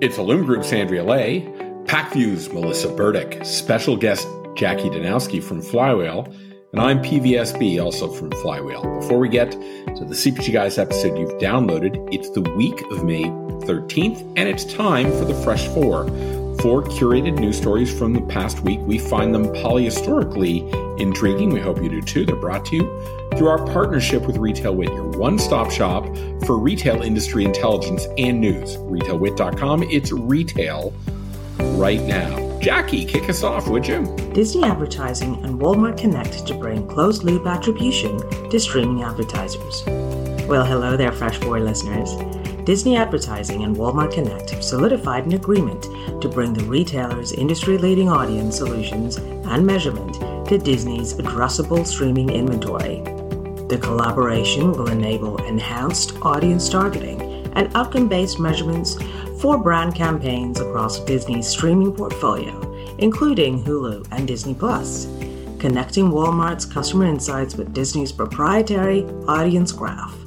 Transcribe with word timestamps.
It's 0.00 0.16
Illum 0.16 0.46
Group's 0.46 0.72
Andrea 0.72 1.04
Lay, 1.04 1.42
Pacvue's 1.84 2.50
Melissa 2.50 2.88
Burdick, 2.88 3.44
special 3.44 3.98
guest 3.98 4.26
Jackie 4.54 4.88
Danowski 4.88 5.42
from 5.42 5.60
Flywheel, 5.60 6.24
and 6.72 6.80
I'm 6.80 7.02
PVSB, 7.02 7.84
also 7.84 8.10
from 8.10 8.30
Flywheel. 8.30 8.82
Before 8.98 9.18
we 9.18 9.28
get 9.28 9.50
to 9.50 10.04
the 10.06 10.14
CPG 10.14 10.54
Guys 10.54 10.78
episode 10.78 11.18
you've 11.18 11.38
downloaded, 11.38 12.08
it's 12.14 12.30
the 12.30 12.40
week 12.40 12.80
of 12.90 13.04
May 13.04 13.24
13th, 13.24 14.22
and 14.38 14.48
it's 14.48 14.64
time 14.64 15.10
for 15.10 15.26
the 15.26 15.34
Fresh 15.44 15.68
Four. 15.68 16.06
Four 16.60 16.82
curated 16.82 17.38
news 17.38 17.56
stories 17.56 17.96
from 17.96 18.12
the 18.12 18.20
past 18.20 18.60
week. 18.60 18.80
We 18.82 18.98
find 18.98 19.34
them 19.34 19.46
polyhistorically 19.46 21.00
intriguing. 21.00 21.54
We 21.54 21.60
hope 21.60 21.82
you 21.82 21.88
do 21.88 22.02
too. 22.02 22.26
They're 22.26 22.36
brought 22.36 22.66
to 22.66 22.76
you 22.76 23.28
through 23.36 23.48
our 23.48 23.64
partnership 23.72 24.26
with 24.26 24.36
RetailWire, 24.36 24.94
your 24.94 25.08
one 25.18 25.38
stop 25.38 25.70
shop 25.70 26.04
for 26.44 26.58
retail 26.58 27.00
industry 27.00 27.46
intelligence 27.46 28.06
and 28.18 28.42
news. 28.42 28.76
RetailWire.com, 28.76 29.84
it's 29.84 30.12
retail 30.12 30.92
right 31.78 32.02
now. 32.02 32.58
Jackie, 32.60 33.06
kick 33.06 33.30
us 33.30 33.42
off, 33.42 33.66
would 33.66 33.88
you? 33.88 34.04
Disney 34.34 34.64
Advertising 34.64 35.42
and 35.42 35.58
Walmart 35.58 35.96
Connect 35.96 36.46
to 36.46 36.52
bring 36.52 36.86
closed 36.86 37.22
loop 37.22 37.46
attribution 37.46 38.18
to 38.50 38.60
streaming 38.60 39.02
advertisers. 39.02 39.82
Well, 40.46 40.66
hello 40.66 40.94
there, 40.94 41.12
Fresh 41.12 41.38
Four 41.38 41.60
listeners. 41.60 42.10
Disney 42.64 42.94
Advertising 42.94 43.64
and 43.64 43.74
Walmart 43.74 44.12
Connect 44.12 44.50
have 44.50 44.62
solidified 44.62 45.24
an 45.24 45.32
agreement 45.32 45.82
to 46.20 46.28
bring 46.28 46.52
the 46.52 46.64
retailer's 46.64 47.32
industry 47.32 47.78
leading 47.78 48.10
audience 48.10 48.58
solutions 48.58 49.16
and 49.16 49.66
measurement 49.66 50.14
to 50.46 50.58
Disney's 50.58 51.14
addressable 51.14 51.86
streaming 51.86 52.28
inventory. 52.28 53.00
The 53.68 53.78
collaboration 53.80 54.72
will 54.72 54.88
enable 54.88 55.42
enhanced 55.46 56.16
audience 56.20 56.68
targeting 56.68 57.22
and 57.54 57.74
outcome 57.74 58.08
based 58.08 58.38
measurements 58.38 58.98
for 59.40 59.56
brand 59.56 59.94
campaigns 59.94 60.60
across 60.60 61.00
Disney's 61.00 61.48
streaming 61.48 61.94
portfolio, 61.94 62.60
including 62.98 63.64
Hulu 63.64 64.06
and 64.12 64.28
Disney 64.28 64.54
Plus, 64.54 65.06
connecting 65.58 66.10
Walmart's 66.10 66.66
customer 66.66 67.06
insights 67.06 67.54
with 67.54 67.72
Disney's 67.72 68.12
proprietary 68.12 69.04
audience 69.26 69.72
graph 69.72 70.19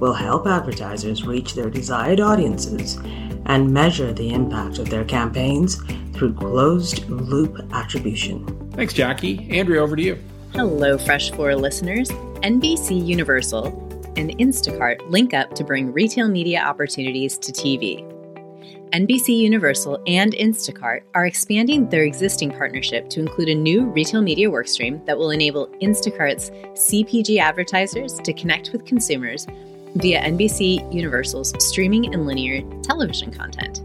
will 0.00 0.14
help 0.14 0.46
advertisers 0.46 1.24
reach 1.24 1.54
their 1.54 1.70
desired 1.70 2.20
audiences 2.20 2.98
and 3.46 3.72
measure 3.72 4.12
the 4.12 4.30
impact 4.30 4.78
of 4.78 4.88
their 4.90 5.04
campaigns 5.04 5.76
through 6.14 6.34
closed 6.34 7.08
loop 7.08 7.60
attribution. 7.72 8.44
Thanks, 8.72 8.94
Jackie. 8.94 9.48
Andrea, 9.50 9.82
over 9.82 9.96
to 9.96 10.02
you. 10.02 10.18
Hello, 10.54 10.98
Fresh 10.98 11.30
Four 11.32 11.54
listeners. 11.54 12.10
NBC 12.42 13.06
Universal 13.06 13.66
and 14.16 14.30
Instacart 14.38 15.08
link 15.10 15.34
up 15.34 15.54
to 15.54 15.62
bring 15.62 15.92
retail 15.92 16.28
media 16.28 16.60
opportunities 16.60 17.38
to 17.38 17.52
TV. 17.52 18.06
NBC 18.92 19.38
Universal 19.38 20.02
and 20.08 20.32
Instacart 20.32 21.02
are 21.14 21.24
expanding 21.24 21.88
their 21.88 22.02
existing 22.02 22.50
partnership 22.50 23.08
to 23.10 23.20
include 23.20 23.48
a 23.48 23.54
new 23.54 23.84
retail 23.84 24.20
media 24.20 24.50
workstream 24.50 25.04
that 25.06 25.16
will 25.16 25.30
enable 25.30 25.68
Instacart's 25.80 26.50
CPG 26.50 27.38
advertisers 27.38 28.14
to 28.14 28.32
connect 28.32 28.72
with 28.72 28.84
consumers 28.84 29.46
via 29.96 30.20
NBC 30.22 30.92
Universal's 30.92 31.52
streaming 31.64 32.12
and 32.14 32.26
linear 32.26 32.62
television 32.82 33.30
content. 33.30 33.82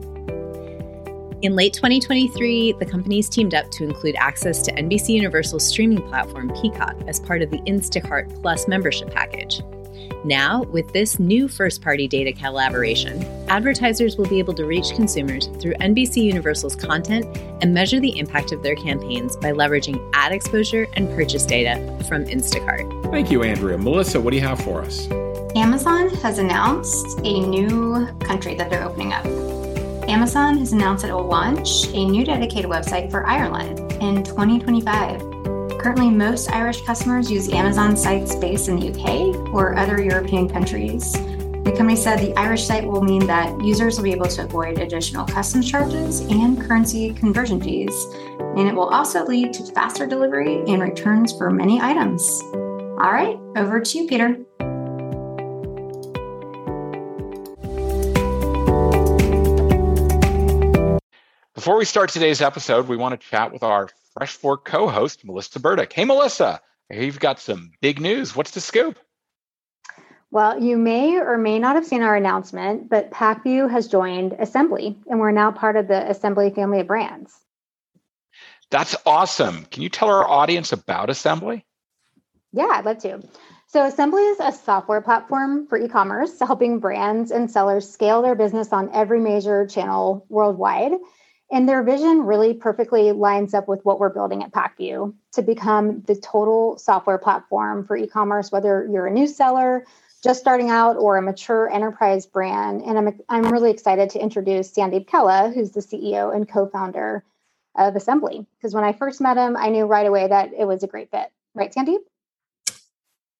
In 1.42 1.56
late 1.56 1.73
2023, 1.73 2.73
the 2.80 2.86
companies 2.86 3.30
teamed 3.30 3.53
up 3.53 3.70
to 3.72 3.84
include 3.84 4.16
access 4.16 4.62
to 4.64 4.72
NBC 4.72 5.09
Universal's 5.09 5.66
streaming 5.66 6.02
platform 6.08 6.52
Peacock 6.59 6.95
as 7.08 7.20
part 7.20 7.42
of 7.42 7.52
the 7.52 7.59
Instacart 7.59 8.42
Plus 8.42 8.67
membership 8.67 9.14
package. 9.14 9.62
Now, 10.23 10.64
with 10.64 10.92
this 10.92 11.20
new 11.20 11.47
first 11.47 11.84
party 11.84 12.08
data 12.08 12.34
collaboration, 12.34 13.23
advertisers 13.47 14.17
will 14.17 14.28
be 14.28 14.40
able 14.40 14.56
to 14.56 14.66
reach 14.66 14.90
consumers 14.95 15.47
through 15.62 15.75
NBC 15.75 16.23
Universal's 16.23 16.75
content 16.75 17.25
and 17.62 17.73
measure 17.73 18.00
the 18.00 18.17
impact 18.17 18.52
of 18.52 18.64
their 18.64 18.75
campaigns 18.75 19.38
by 19.38 19.52
leveraging 19.52 20.03
ad 20.14 20.31
exposure 20.31 20.88
and 20.94 21.08
purchase 21.09 21.46
data 21.46 21.75
from 22.08 22.25
Instacart. 22.25 23.12
Thank 23.12 23.29
you, 23.29 23.44
Andrea. 23.44 23.78
Melissa, 23.78 24.19
what 24.19 24.31
do 24.31 24.38
you 24.38 24.44
have 24.44 24.59
for 24.59 24.81
us? 24.81 25.08
Amazon 25.55 26.09
has 26.16 26.38
announced 26.38 27.17
a 27.23 27.39
new 27.39 28.05
country 28.19 28.55
that 28.55 28.69
they're 28.69 28.83
opening 28.83 29.13
up. 29.13 29.25
Amazon 30.09 30.57
has 30.57 30.73
announced 30.73 31.05
it 31.05 31.13
will 31.13 31.23
launch 31.23 31.88
a 31.93 32.05
new 32.05 32.25
dedicated 32.25 32.69
website 32.69 33.09
for 33.09 33.25
Ireland 33.25 33.79
in 34.01 34.21
2025. 34.21 35.21
Currently, 35.79 36.09
most 36.09 36.51
Irish 36.51 36.81
customers 36.81 37.31
use 37.31 37.47
Amazon 37.53 37.95
sites 37.95 38.35
based 38.35 38.67
in 38.67 38.77
the 38.77 38.89
UK 38.89 39.53
or 39.53 39.77
other 39.77 40.03
European 40.03 40.49
countries. 40.49 41.13
The 41.13 41.73
company 41.75 41.95
said 41.95 42.19
the 42.19 42.35
Irish 42.37 42.66
site 42.66 42.85
will 42.85 43.01
mean 43.01 43.25
that 43.27 43.57
users 43.63 43.95
will 43.95 44.03
be 44.03 44.11
able 44.11 44.27
to 44.27 44.43
avoid 44.43 44.79
additional 44.79 45.25
customs 45.25 45.72
charges 45.72 46.19
and 46.19 46.59
currency 46.59 47.13
conversion 47.13 47.61
fees, 47.61 47.95
and 48.57 48.67
it 48.67 48.75
will 48.75 48.89
also 48.89 49.25
lead 49.25 49.53
to 49.53 49.63
faster 49.72 50.05
delivery 50.05 50.63
and 50.67 50.81
returns 50.81 51.31
for 51.31 51.49
many 51.49 51.79
items. 51.79 52.41
All 52.51 53.13
right, 53.13 53.39
over 53.55 53.79
to 53.79 53.97
you, 53.97 54.05
Peter. 54.05 54.37
Before 61.66 61.78
we 61.80 61.86
start 61.86 62.12
today's 62.12 62.44
episode, 62.44 62.88
we 62.88 62.96
want 62.96 63.20
to 63.20 63.28
chat 63.28 63.52
with 63.52 63.64
our 63.64 63.90
Fresh 64.14 64.34
Four 64.34 64.56
co 64.56 64.88
host, 64.88 65.26
Melissa 65.26 65.59
Burdick. 65.59 65.92
Hey, 65.92 66.06
Melissa, 66.06 66.62
you've 66.92 67.20
got 67.20 67.40
some 67.40 67.72
big 67.81 68.00
news. 68.00 68.36
What's 68.36 68.52
the 68.52 68.62
scoop? 68.62 69.00
Well, 70.30 70.62
you 70.62 70.78
may 70.78 71.18
or 71.18 71.40
may 71.40 71.58
not 71.58 71.74
have 71.74 71.88
seen 71.88 72.03
our 72.03 72.16
announcement, 72.16 72.88
but 72.88 73.09
Pacvue 73.09 73.68
has 73.68 73.88
joined 73.88 74.34
Assembly, 74.34 74.96
and 75.08 75.20
we're 75.20 75.31
now 75.31 75.52
part 75.52 75.76
of 75.76 75.88
the 75.88 76.08
Assembly 76.08 76.52
family 76.52 76.81
of 76.81 76.86
brands. 76.86 77.34
That's 78.70 78.96
awesome. 79.03 79.66
Can 79.66 79.82
you 79.82 79.90
tell 79.90 80.09
our 80.09 80.24
audience 80.24 80.72
about 80.72 81.09
Assembly? 81.09 81.66
Yeah, 82.53 82.70
I'd 82.74 82.86
love 82.86 83.00
to. 83.00 83.24
So, 83.66 83.84
Assembly 83.88 84.22
is 84.22 84.38
a 84.40 84.52
software 84.52 85.02
platform 85.02 85.66
for 85.66 85.80
e 85.80 85.88
commerce, 85.88 86.38
helping 86.38 86.78
brands 86.78 87.32
and 87.32 87.50
sellers 87.50 87.90
scale 87.90 88.22
their 88.22 88.36
business 88.36 88.72
on 88.72 88.92
every 88.94 89.20
major 89.20 89.66
channel 89.66 90.28
worldwide. 90.30 90.92
And 91.51 91.69
their 91.69 91.83
vision 91.83 92.22
really 92.22 92.53
perfectly 92.53 93.11
lines 93.11 93.53
up 93.53 93.67
with 93.67 93.85
what 93.85 94.00
we're 94.00 94.09
building 94.09 94.44
at 94.44 94.51
Pacvue 94.51 95.13
to 95.33 95.41
become 95.41 96.01
the 96.01 96.16
total 96.16 96.78
software 96.78 97.19
platform 97.19 97.85
for 97.85 97.95
e 97.95 98.07
commerce, 98.07 98.51
whether 98.51 98.88
you're 98.91 99.06
a 99.06 99.11
new 99.11 99.28
seller, 99.28 99.85
just 100.23 100.39
starting 100.39 100.72
out, 100.72 100.97
or 100.97 101.17
a 101.17 101.22
mature 101.22 101.69
enterprise 101.69 102.25
brand. 102.25 102.81
And 102.81 102.97
I'm, 102.97 103.19
I'm 103.29 103.51
really 103.51 103.69
excited 103.69 104.09
to 104.11 104.19
introduce 104.19 104.72
Sandeep 104.72 105.07
Kella, 105.07 105.51
who's 105.53 105.72
the 105.72 105.81
CEO 105.81 106.35
and 106.35 106.50
co 106.50 106.67
founder 106.67 107.23
of 107.75 107.95
Assembly. 107.95 108.47
Because 108.57 108.73
when 108.73 108.84
I 108.84 108.94
first 108.94 109.22
met 109.22 109.38
him, 109.38 109.55
I 109.55 109.69
knew 109.69 109.85
right 109.85 110.07
away 110.07 110.28
that 110.28 110.51
it 110.57 110.66
was 110.66 110.81
a 110.81 110.88
great 110.88 111.11
fit. 111.11 111.31
Right, 111.53 111.72
Sandeep? 111.72 112.00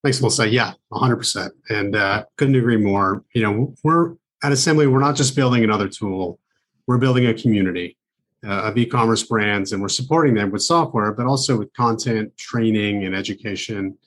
Thanks, 0.04 0.22
Melissa. 0.22 0.48
Yeah, 0.48 0.74
100%. 0.94 1.50
And 1.70 1.96
uh, 1.96 2.26
couldn't 2.38 2.56
agree 2.56 2.78
more. 2.78 3.24
You 3.34 3.42
know, 3.42 3.74
we're 3.84 4.14
at 4.44 4.52
Assembly, 4.52 4.86
we're 4.86 5.00
not 5.00 5.16
just 5.16 5.36
building 5.36 5.64
another 5.64 5.88
tool 5.88 6.40
we're 6.88 6.98
building 6.98 7.28
a 7.28 7.34
community 7.34 7.98
uh, 8.46 8.64
of 8.64 8.78
e-commerce 8.78 9.24
brands 9.24 9.72
and 9.72 9.82
we're 9.82 9.90
supporting 9.90 10.34
them 10.34 10.52
with 10.52 10.62
software 10.62 11.12
but 11.12 11.26
also 11.26 11.58
with 11.58 11.74
content 11.74 12.36
training 12.38 13.04
and 13.06 13.16
education. 13.16 13.98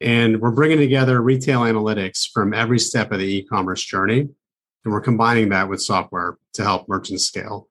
And 0.00 0.40
we're 0.40 0.50
bringing 0.50 0.78
together 0.78 1.20
retail 1.22 1.62
analytics 1.62 2.28
from 2.32 2.52
every 2.52 2.78
step 2.78 3.10
of 3.12 3.18
the 3.18 3.36
e-commerce 3.36 3.82
journey 3.82 4.20
and 4.20 4.92
we're 4.92 5.00
combining 5.00 5.48
that 5.48 5.68
with 5.68 5.82
software 5.82 6.38
to 6.52 6.62
help 6.62 6.88
merchants 6.88 7.24
scale. 7.24 7.68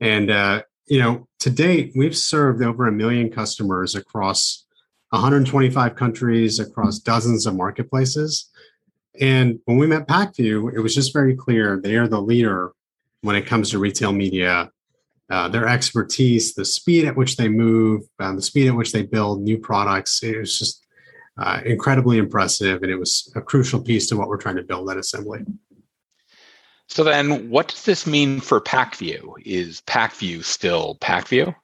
And 0.00 0.30
uh, 0.30 0.62
you 0.86 0.98
know 0.98 1.26
to 1.40 1.50
date 1.50 1.92
we've 1.94 2.16
served 2.16 2.62
over 2.62 2.86
a 2.86 2.92
million 2.92 3.30
customers 3.30 3.94
across 3.94 4.64
125 5.10 5.94
countries 5.94 6.58
across 6.58 6.98
dozens 6.98 7.46
of 7.46 7.54
marketplaces. 7.54 8.50
And 9.20 9.60
when 9.66 9.78
we 9.78 9.86
met 9.86 10.08
Pacvue 10.08 10.74
it 10.74 10.80
was 10.80 10.94
just 10.94 11.12
very 11.12 11.34
clear 11.34 11.80
they 11.82 11.96
are 11.96 12.08
the 12.08 12.20
leader 12.20 12.72
when 13.22 13.36
it 13.36 13.46
comes 13.46 13.70
to 13.70 13.78
retail 13.78 14.12
media. 14.12 14.70
Uh, 15.30 15.48
their 15.48 15.66
expertise, 15.66 16.52
the 16.54 16.64
speed 16.64 17.06
at 17.06 17.16
which 17.16 17.36
they 17.36 17.48
move, 17.48 18.02
um, 18.18 18.36
the 18.36 18.42
speed 18.42 18.68
at 18.68 18.74
which 18.74 18.92
they 18.92 19.02
build 19.02 19.40
new 19.40 19.56
products, 19.56 20.22
it 20.22 20.36
was 20.36 20.58
just 20.58 20.84
uh, 21.38 21.60
incredibly 21.64 22.18
impressive. 22.18 22.82
And 22.82 22.92
it 22.92 22.98
was 22.98 23.32
a 23.34 23.40
crucial 23.40 23.80
piece 23.80 24.08
to 24.08 24.16
what 24.16 24.28
we're 24.28 24.36
trying 24.36 24.56
to 24.56 24.62
build 24.62 24.90
at 24.90 24.98
Assembly. 24.98 25.40
So 26.88 27.02
then, 27.04 27.48
what 27.48 27.68
does 27.68 27.84
this 27.84 28.06
mean 28.06 28.40
for 28.40 28.60
Pacvue? 28.60 29.32
Is 29.46 29.80
Pacvue 29.86 30.44
still 30.44 30.98
Pacvue? 31.00 31.54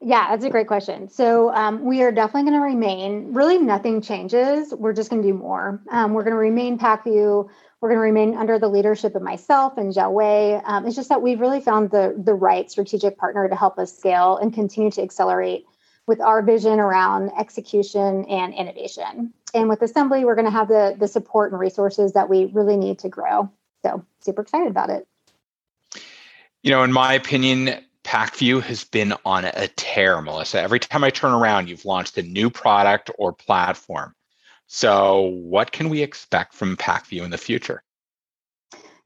Yeah, 0.00 0.28
that's 0.30 0.44
a 0.44 0.50
great 0.50 0.68
question. 0.68 1.10
So 1.10 1.52
um, 1.52 1.84
we 1.84 2.02
are 2.02 2.12
definitely 2.12 2.50
going 2.50 2.60
to 2.60 2.64
remain. 2.64 3.34
Really, 3.34 3.58
nothing 3.58 4.00
changes. 4.00 4.72
We're 4.72 4.92
just 4.92 5.10
going 5.10 5.20
to 5.22 5.28
do 5.28 5.34
more. 5.34 5.82
Um, 5.90 6.14
we're 6.14 6.22
going 6.22 6.34
to 6.34 6.38
remain 6.38 6.78
Pacvue. 6.78 7.48
We're 7.80 7.90
going 7.90 7.98
to 7.98 8.02
remain 8.02 8.36
under 8.36 8.58
the 8.58 8.68
leadership 8.68 9.14
of 9.14 9.22
myself 9.22 9.78
and 9.78 9.94
Xiao 9.94 10.10
Wei. 10.10 10.60
Um, 10.64 10.86
it's 10.86 10.96
just 10.96 11.08
that 11.10 11.22
we've 11.22 11.40
really 11.40 11.60
found 11.60 11.90
the 11.90 12.14
the 12.16 12.34
right 12.34 12.68
strategic 12.70 13.16
partner 13.18 13.48
to 13.48 13.54
help 13.54 13.78
us 13.78 13.96
scale 13.96 14.36
and 14.36 14.52
continue 14.52 14.90
to 14.92 15.02
accelerate 15.02 15.64
with 16.06 16.20
our 16.20 16.42
vision 16.42 16.80
around 16.80 17.30
execution 17.38 18.24
and 18.24 18.52
innovation. 18.54 19.32
And 19.54 19.68
with 19.68 19.82
Assembly, 19.82 20.24
we're 20.24 20.34
going 20.34 20.46
to 20.46 20.50
have 20.50 20.68
the 20.68 20.96
the 20.98 21.06
support 21.06 21.52
and 21.52 21.60
resources 21.60 22.14
that 22.14 22.28
we 22.28 22.46
really 22.46 22.76
need 22.76 22.98
to 23.00 23.08
grow. 23.08 23.50
So 23.84 24.04
super 24.20 24.42
excited 24.42 24.68
about 24.68 24.90
it. 24.90 25.06
You 26.62 26.72
know, 26.72 26.82
in 26.82 26.92
my 26.92 27.12
opinion, 27.14 27.84
Pacvue 28.02 28.62
has 28.62 28.84
been 28.84 29.14
on 29.24 29.44
a 29.44 29.68
tear, 29.68 30.20
Melissa. 30.20 30.60
Every 30.60 30.80
time 30.80 31.04
I 31.04 31.10
turn 31.10 31.32
around, 31.32 31.68
you've 31.68 31.84
launched 31.84 32.18
a 32.18 32.22
new 32.22 32.50
product 32.50 33.10
or 33.18 33.32
platform. 33.32 34.14
So, 34.68 35.22
what 35.22 35.72
can 35.72 35.88
we 35.88 36.02
expect 36.02 36.52
from 36.52 36.76
Pacvue 36.76 37.24
in 37.24 37.30
the 37.30 37.38
future? 37.38 37.82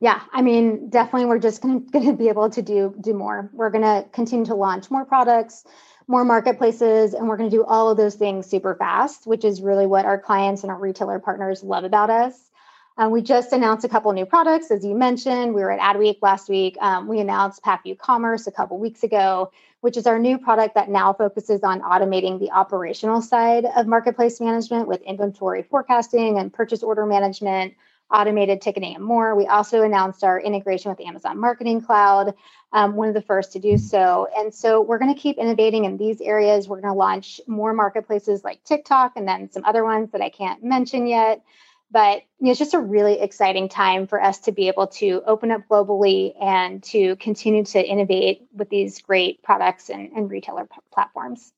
Yeah, 0.00 0.20
I 0.32 0.42
mean, 0.42 0.90
definitely, 0.90 1.26
we're 1.26 1.38
just 1.38 1.62
going 1.62 1.88
to 1.92 2.12
be 2.12 2.28
able 2.28 2.50
to 2.50 2.60
do 2.60 2.94
do 3.00 3.14
more. 3.14 3.48
We're 3.52 3.70
going 3.70 3.84
to 3.84 4.08
continue 4.10 4.44
to 4.46 4.56
launch 4.56 4.90
more 4.90 5.04
products, 5.04 5.64
more 6.08 6.24
marketplaces, 6.24 7.14
and 7.14 7.28
we're 7.28 7.36
going 7.36 7.48
to 7.48 7.56
do 7.56 7.64
all 7.64 7.88
of 7.88 7.96
those 7.96 8.16
things 8.16 8.48
super 8.48 8.74
fast, 8.74 9.24
which 9.24 9.44
is 9.44 9.62
really 9.62 9.86
what 9.86 10.04
our 10.04 10.18
clients 10.18 10.64
and 10.64 10.72
our 10.72 10.78
retailer 10.78 11.20
partners 11.20 11.62
love 11.62 11.84
about 11.84 12.10
us. 12.10 12.50
Um, 12.98 13.12
we 13.12 13.22
just 13.22 13.52
announced 13.52 13.84
a 13.84 13.88
couple 13.88 14.12
new 14.12 14.26
products, 14.26 14.72
as 14.72 14.84
you 14.84 14.96
mentioned. 14.96 15.54
We 15.54 15.62
were 15.62 15.70
at 15.70 15.78
Adweek 15.78 16.18
last 16.22 16.48
week. 16.48 16.76
Um, 16.80 17.06
we 17.06 17.20
announced 17.20 17.62
Pacvue 17.62 17.96
Commerce 17.96 18.48
a 18.48 18.52
couple 18.52 18.78
weeks 18.78 19.04
ago, 19.04 19.52
which 19.82 19.96
is 19.96 20.06
our 20.06 20.18
new 20.18 20.38
product 20.38 20.76
that 20.76 20.88
now 20.88 21.12
focuses 21.12 21.62
on 21.64 21.80
automating 21.82 22.38
the 22.38 22.50
operational 22.52 23.20
side 23.20 23.66
of 23.76 23.86
marketplace 23.88 24.40
management 24.40 24.86
with 24.86 25.02
inventory 25.02 25.64
forecasting 25.64 26.38
and 26.38 26.52
purchase 26.52 26.84
order 26.84 27.04
management, 27.04 27.74
automated 28.08 28.62
ticketing, 28.62 28.94
and 28.94 29.04
more. 29.04 29.34
We 29.34 29.48
also 29.48 29.82
announced 29.82 30.22
our 30.22 30.40
integration 30.40 30.92
with 30.92 31.00
Amazon 31.00 31.36
Marketing 31.36 31.80
Cloud, 31.80 32.32
um, 32.72 32.94
one 32.94 33.08
of 33.08 33.14
the 33.14 33.22
first 33.22 33.52
to 33.52 33.58
do 33.58 33.76
so. 33.76 34.28
And 34.36 34.54
so 34.54 34.80
we're 34.80 34.98
going 34.98 35.12
to 35.12 35.20
keep 35.20 35.36
innovating 35.36 35.84
in 35.84 35.96
these 35.96 36.20
areas. 36.20 36.68
We're 36.68 36.80
going 36.80 36.94
to 36.94 36.98
launch 36.98 37.40
more 37.48 37.72
marketplaces 37.72 38.44
like 38.44 38.62
TikTok 38.62 39.14
and 39.16 39.26
then 39.26 39.50
some 39.50 39.64
other 39.64 39.82
ones 39.82 40.12
that 40.12 40.20
I 40.20 40.28
can't 40.28 40.62
mention 40.62 41.08
yet. 41.08 41.42
But 41.92 42.22
you 42.38 42.46
know, 42.46 42.50
it's 42.50 42.58
just 42.58 42.74
a 42.74 42.80
really 42.80 43.20
exciting 43.20 43.68
time 43.68 44.06
for 44.06 44.20
us 44.20 44.38
to 44.40 44.52
be 44.52 44.68
able 44.68 44.86
to 44.88 45.22
open 45.26 45.50
up 45.50 45.62
globally 45.70 46.32
and 46.40 46.82
to 46.84 47.16
continue 47.16 47.64
to 47.66 47.86
innovate 47.86 48.46
with 48.54 48.70
these 48.70 49.00
great 49.00 49.42
products 49.42 49.90
and, 49.90 50.10
and 50.12 50.30
retailer 50.30 50.64
p- 50.64 50.80
platforms. 50.92 51.52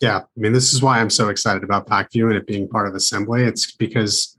Yeah, 0.00 0.18
I 0.18 0.40
mean, 0.40 0.52
this 0.52 0.72
is 0.72 0.82
why 0.82 0.98
I'm 0.98 1.10
so 1.10 1.28
excited 1.28 1.62
about 1.62 1.86
Pacvue 1.86 2.26
and 2.26 2.34
it 2.34 2.46
being 2.48 2.68
part 2.68 2.88
of 2.88 2.96
Assembly. 2.96 3.44
It's 3.44 3.70
because, 3.70 4.36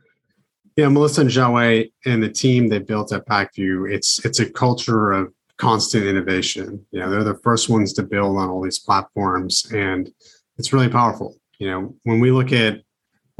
you 0.76 0.84
know, 0.84 0.90
Melissa 0.90 1.22
and 1.22 1.30
Joey 1.30 1.94
and 2.06 2.22
the 2.22 2.30
team 2.30 2.68
they 2.68 2.80
built 2.80 3.14
at 3.14 3.26
Pacvue. 3.26 3.90
it's 3.90 4.24
it's 4.26 4.42
a 4.42 4.50
culture 4.50 5.14
of 5.14 5.34
constant 5.58 6.06
innovation. 6.06 6.86
You 6.92 7.00
know, 7.00 7.10
they're 7.10 7.24
the 7.24 7.40
first 7.44 7.70
ones 7.70 7.94
to 7.94 8.04
build 8.04 8.38
on 8.38 8.50
all 8.50 8.62
these 8.62 8.80
platforms, 8.80 9.72
and 9.72 10.12
it's 10.58 10.74
really 10.74 10.90
powerful. 10.90 11.38
You 11.60 11.72
know, 11.72 11.96
when 12.04 12.20
we 12.20 12.32
look 12.32 12.52
at 12.52 12.82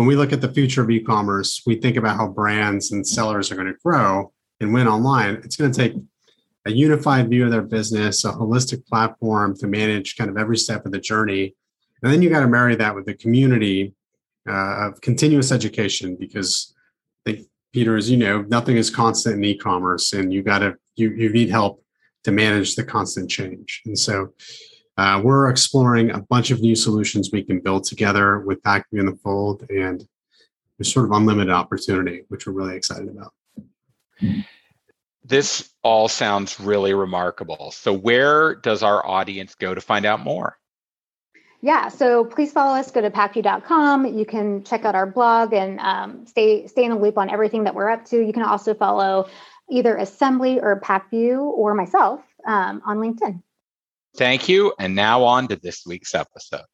when 0.04 0.10
we 0.10 0.18
look 0.18 0.34
at 0.34 0.42
the 0.42 0.52
future 0.52 0.84
of 0.84 0.92
e-commerce, 0.92 1.62
we 1.66 1.76
think 1.76 1.96
about 1.96 2.18
how 2.18 2.28
brands 2.28 2.92
and 2.92 3.08
sellers 3.08 3.50
are 3.50 3.56
going 3.56 3.68
to 3.68 3.80
grow 3.86 4.34
and 4.60 4.74
win 4.74 4.86
online. 4.86 5.36
It's 5.46 5.56
going 5.56 5.72
to 5.72 5.78
take 5.78 5.94
a 6.66 6.72
unified 6.74 7.30
view 7.30 7.46
of 7.46 7.52
their 7.52 7.62
business, 7.62 8.26
a 8.26 8.34
holistic 8.34 8.86
platform 8.86 9.56
to 9.60 9.68
manage 9.68 10.18
kind 10.18 10.30
of 10.30 10.38
every 10.38 10.58
step 10.58 10.86
of 10.86 10.92
the 10.92 11.00
journey. 11.00 11.56
And 12.02 12.12
then 12.12 12.22
you 12.22 12.30
got 12.30 12.42
to 12.42 12.50
marry 12.50 12.76
that 12.76 12.94
with 12.94 13.06
the 13.06 13.14
community 13.14 13.94
uh, 14.46 14.88
of 14.88 15.00
continuous 15.00 15.54
education 15.54 16.18
because 16.20 16.76
I 17.26 17.32
think, 17.32 17.48
Peter, 17.72 17.96
as 17.96 18.12
you 18.12 18.18
know, 18.18 18.42
nothing 18.42 18.76
is 18.76 18.90
constant 18.90 19.36
in 19.38 19.46
e-commerce 19.46 20.12
and 20.12 20.34
you 20.34 20.44
got 20.44 20.60
to, 20.60 20.76
you, 20.98 21.12
you 21.12 21.32
need 21.32 21.50
help 21.50 21.82
to 22.26 22.34
manage 22.34 22.76
the 22.76 22.84
constant 22.84 23.30
change. 23.30 23.82
And 23.86 23.98
so 23.98 24.34
uh, 24.98 25.22
we're 25.24 25.50
exploring 25.50 26.12
a 26.12 26.22
bunch 26.22 26.52
of 26.52 26.62
new 26.62 26.76
solutions 26.76 27.30
we 27.32 27.44
can 27.44 27.60
build 27.60 27.84
together 27.84 28.40
with 28.40 28.62
Pacvue 28.62 29.00
in 29.00 29.06
the 29.08 29.16
fold, 29.24 29.66
and 29.70 30.08
there's 30.78 30.94
sort 30.94 31.06
of 31.06 31.12
unlimited 31.12 31.52
opportunity, 31.52 32.24
which 32.28 32.46
we're 32.46 32.54
really 32.54 32.76
excited 32.76 33.10
about. 33.10 33.34
This 35.26 35.72
all 35.84 36.08
sounds 36.08 36.60
really 36.60 36.94
remarkable. 36.94 37.72
So, 37.72 37.94
where 37.94 38.56
does 38.56 38.84
our 38.84 39.06
audience 39.06 39.56
go 39.56 39.74
to 39.74 39.82
find 39.82 40.06
out 40.06 40.20
more? 40.20 40.58
Yeah, 41.62 41.88
so 41.88 42.26
please 42.26 42.52
follow 42.52 42.78
us. 42.78 42.92
Go 42.92 43.00
to 43.00 43.10
pacvue.com. 43.10 44.18
You 44.18 44.26
can 44.26 44.66
check 44.66 44.84
out 44.84 44.96
our 44.96 45.06
blog 45.06 45.54
and 45.54 45.80
um, 45.80 46.28
stay 46.28 46.68
stay 46.68 46.84
in 46.84 46.92
the 46.92 46.98
loop 46.98 47.18
on 47.18 47.30
everything 47.30 47.64
that 47.64 47.74
we're 47.74 47.90
up 47.90 48.04
to. 48.08 48.20
You 48.20 48.34
can 48.34 48.44
also 48.44 48.74
follow 48.74 49.30
either 49.72 49.96
Assembly 49.96 50.60
or 50.60 50.82
Pacvue 50.82 51.40
or 51.40 51.74
myself 51.74 52.22
um, 52.46 52.82
on 52.86 52.98
LinkedIn. 52.98 53.42
Thank 54.16 54.48
you. 54.48 54.74
And 54.80 54.94
now 54.94 55.24
on 55.24 55.48
to 55.48 55.56
this 55.56 55.86
week's 55.88 56.14
episode. 56.14 56.66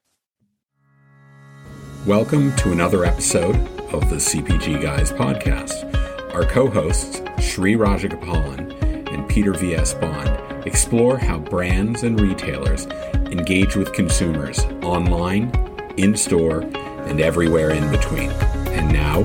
Welcome 2.05 2.53
to 2.57 2.71
another 2.71 3.05
episode 3.05 3.55
of 3.93 4.09
the 4.09 4.17
CPG 4.17 4.81
Guys 4.81 5.11
podcast. 5.11 6.33
Our 6.33 6.43
co 6.43 6.69
hosts, 6.69 7.21
Sri 7.39 7.75
Rajagopalan 7.75 9.09
and 9.13 9.27
Peter 9.29 9.53
V.S. 9.53 9.93
Bond, 9.93 10.67
explore 10.67 11.17
how 11.17 11.39
brands 11.39 12.03
and 12.03 12.19
retailers 12.19 12.87
engage 13.31 13.75
with 13.75 13.93
consumers 13.93 14.59
online, 14.83 15.49
in 15.97 16.17
store, 16.17 16.61
and 17.07 17.21
everywhere 17.21 17.71
in 17.71 17.89
between. 17.89 18.31
And 18.71 18.91
now, 18.91 19.23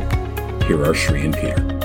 here 0.66 0.84
are 0.84 0.94
Sri 0.94 1.24
and 1.24 1.34
Peter. 1.34 1.83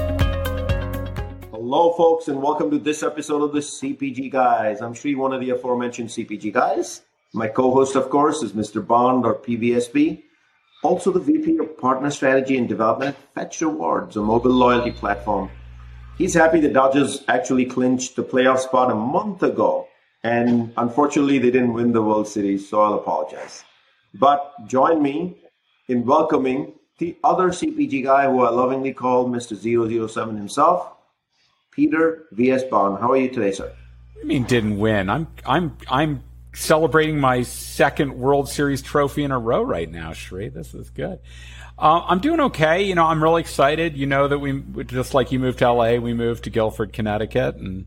Hello, 1.71 1.94
folks, 1.94 2.27
and 2.27 2.42
welcome 2.42 2.71
to 2.71 2.80
this 2.80 3.04
episode 3.04 3.44
of 3.44 3.54
the 3.54 3.60
CPG 3.60 4.31
Guys. 4.31 4.81
I'm 4.81 4.95
Sri, 4.95 5.13
one 5.13 5.33
of 5.33 5.39
the 5.39 5.51
aforementioned 5.51 6.10
CPG 6.10 6.51
Guys. 6.51 7.04
My 7.31 7.48
co 7.48 7.69
host, 7.71 7.95
of 7.95 8.10
course, 8.10 8.42
is 8.42 8.54
Mr. 8.54 8.83
Bond 8.83 9.24
or 9.24 9.36
PVSB, 9.36 10.24
also 10.81 11.12
the 11.12 11.19
VP 11.19 11.60
of 11.60 11.77
Partner 11.77 12.10
Strategy 12.10 12.57
and 12.57 12.68
Development 12.68 13.16
at 13.16 13.33
Fetch 13.36 13.62
Rewards, 13.62 14.18
a 14.18 14.21
mobile 14.24 14.50
loyalty 14.50 14.89
platform. 14.89 15.51
He's 16.18 16.33
happy 16.33 16.60
the 16.60 16.69
Dodgers 16.69 17.24
actually 17.27 17.66
clinched 17.66 18.16
the 18.16 18.24
playoff 18.24 18.57
spot 18.62 18.89
a 18.89 18.95
month 18.95 19.44
ago, 19.44 19.88
and 20.24 20.74
unfortunately, 20.75 21.38
they 21.38 21.51
didn't 21.51 21.74
win 21.74 21.92
the 21.92 22.01
World 22.01 22.27
Series, 22.27 22.68
so 22.68 22.81
I'll 22.81 22.95
apologize. 22.95 23.63
But 24.16 24.66
join 24.66 25.04
me 25.04 25.38
in 25.88 26.04
welcoming 26.04 26.74
the 26.98 27.16
other 27.24 27.50
CPG 27.50 28.06
guy 28.06 28.25
who 28.25 28.42
I 28.42 28.50
lovingly 28.50 28.92
call 28.92 29.30
Mr. 29.30 30.10
007 30.10 30.36
himself. 30.36 30.95
Peter 31.80 32.28
V.S. 32.34 32.64
Bond. 32.66 33.00
How 33.00 33.12
are 33.12 33.18
you 33.18 33.30
today, 33.30 33.54
sir? 33.54 33.72
I 34.22 34.26
mean, 34.26 34.44
didn't 34.44 34.80
win. 34.80 35.10
I'm 35.10 35.28
I'm 35.46 35.78
I'm 35.88 36.24
celebrating 36.54 37.22
my 37.22 37.44
second 37.44 38.20
World 38.20 38.50
Series 38.50 38.81
trophy 38.81 39.24
in 39.24 39.31
a 39.31 39.40
row 39.40 39.62
right 39.62 39.90
now, 39.90 40.12
Sri. 40.12 40.50
This 40.50 40.74
is 40.74 40.90
good. 40.90 41.20
Uh, 41.78 42.02
I'm 42.06 42.20
doing 42.20 42.42
okay. 42.42 42.84
You 42.84 42.96
know, 42.96 43.06
I'm 43.06 43.24
really 43.24 43.40
excited. 43.40 43.96
You 43.96 44.08
know 44.08 44.28
that 44.28 44.40
we 44.40 44.62
just 44.84 45.14
like 45.14 45.31
you 45.31 45.40
moved 45.40 45.60
to 45.60 45.72
LA, 45.72 45.96
we 45.96 46.14
moved 46.14 46.44
to 46.44 46.50
Guilford, 46.50 46.92
Connecticut, 46.92 47.56
and 47.56 47.86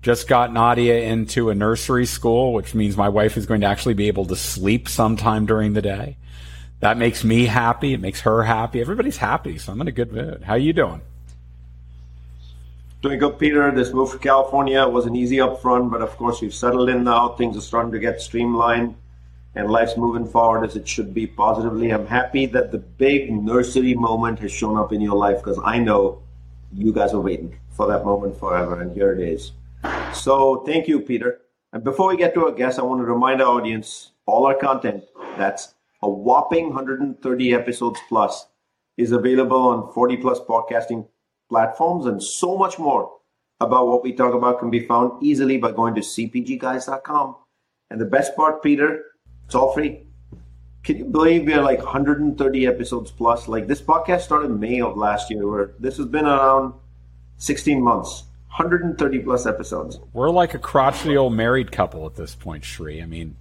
just 0.00 0.28
got 0.28 0.50
Nadia 0.50 1.00
into 1.00 1.50
a 1.50 1.54
nursery 1.54 2.06
school, 2.06 2.54
which 2.54 2.74
means 2.74 2.96
my 2.96 3.10
wife 3.10 3.36
is 3.36 3.44
going 3.44 3.60
to 3.60 3.66
actually 3.66 3.92
be 3.92 4.08
able 4.08 4.24
to 4.26 4.36
sleep 4.36 4.88
sometime 4.88 5.44
during 5.44 5.74
the 5.74 5.82
day. 5.82 6.16
That 6.80 6.96
makes 6.96 7.22
me 7.22 7.44
happy. 7.44 7.92
It 7.92 8.00
makes 8.00 8.22
her 8.22 8.44
happy. 8.44 8.80
Everybody's 8.80 9.18
happy, 9.18 9.58
so 9.58 9.72
I'm 9.72 9.80
in 9.82 9.88
a 9.88 9.92
good 9.92 10.10
mood. 10.10 10.42
How 10.42 10.54
are 10.54 10.58
you 10.58 10.72
doing? 10.72 11.02
Doing 13.02 13.18
good, 13.18 13.38
Peter. 13.38 13.70
This 13.72 13.92
move 13.92 14.10
to 14.12 14.18
California 14.18 14.88
wasn't 14.88 15.16
easy 15.16 15.38
up 15.38 15.60
front, 15.60 15.90
but 15.90 16.00
of 16.00 16.16
course 16.16 16.40
we've 16.40 16.54
settled 16.54 16.88
in 16.88 17.04
now. 17.04 17.28
Things 17.28 17.54
are 17.54 17.60
starting 17.60 17.92
to 17.92 17.98
get 17.98 18.22
streamlined, 18.22 18.94
and 19.54 19.70
life's 19.70 19.98
moving 19.98 20.26
forward 20.26 20.64
as 20.64 20.76
it 20.76 20.88
should 20.88 21.12
be 21.12 21.26
positively. 21.26 21.90
I'm 21.90 22.06
happy 22.06 22.46
that 22.46 22.72
the 22.72 22.78
big 22.78 23.30
nursery 23.30 23.92
moment 23.92 24.38
has 24.38 24.50
shown 24.50 24.78
up 24.78 24.94
in 24.94 25.02
your 25.02 25.14
life 25.14 25.36
because 25.44 25.60
I 25.62 25.78
know 25.78 26.22
you 26.72 26.90
guys 26.90 27.12
are 27.12 27.20
waiting 27.20 27.58
for 27.68 27.86
that 27.86 28.02
moment 28.06 28.38
forever, 28.38 28.80
and 28.80 28.90
here 28.94 29.12
it 29.12 29.20
is. 29.20 29.52
So 30.14 30.64
thank 30.64 30.88
you, 30.88 31.00
Peter. 31.00 31.42
And 31.74 31.84
before 31.84 32.08
we 32.08 32.16
get 32.16 32.32
to 32.32 32.46
our 32.46 32.52
guest, 32.52 32.78
I 32.78 32.82
want 32.82 33.02
to 33.02 33.04
remind 33.04 33.42
our 33.42 33.48
audience 33.48 34.12
all 34.24 34.46
our 34.46 34.54
content 34.54 35.04
that's 35.36 35.74
a 36.02 36.08
whopping 36.08 36.68
130 36.68 37.52
episodes 37.52 38.00
plus 38.08 38.46
is 38.96 39.12
available 39.12 39.68
on 39.68 39.92
40 39.92 40.16
plus 40.16 40.40
podcasting 40.40 41.06
platforms, 41.48 42.06
and 42.06 42.22
so 42.22 42.56
much 42.56 42.78
more 42.78 43.10
about 43.60 43.86
what 43.86 44.02
we 44.02 44.12
talk 44.12 44.34
about 44.34 44.58
can 44.58 44.70
be 44.70 44.86
found 44.86 45.22
easily 45.22 45.56
by 45.58 45.72
going 45.72 45.94
to 45.94 46.00
cpgguys.com. 46.00 47.36
And 47.90 48.00
the 48.00 48.04
best 48.04 48.36
part, 48.36 48.62
Peter, 48.62 49.02
it's 49.46 49.54
all 49.54 49.72
free. 49.72 50.02
Can 50.82 50.98
you 50.98 51.04
believe 51.04 51.46
we're 51.46 51.62
like 51.62 51.78
130 51.78 52.66
episodes 52.66 53.10
plus? 53.10 53.48
Like 53.48 53.66
this 53.66 53.80
podcast 53.80 54.22
started 54.22 54.50
May 54.50 54.80
of 54.80 54.96
last 54.96 55.30
year, 55.30 55.48
where 55.48 55.72
this 55.78 55.96
has 55.96 56.06
been 56.06 56.26
around 56.26 56.74
16 57.38 57.82
months. 57.82 58.24
130 58.56 59.18
plus 59.18 59.44
episodes. 59.44 60.00
We're 60.14 60.30
like 60.30 60.54
a 60.54 60.58
crotchety 60.58 61.14
old 61.14 61.34
married 61.34 61.70
couple 61.70 62.06
at 62.06 62.14
this 62.14 62.34
point, 62.34 62.64
Sri. 62.64 63.02
I 63.02 63.04
mean, 63.06 63.36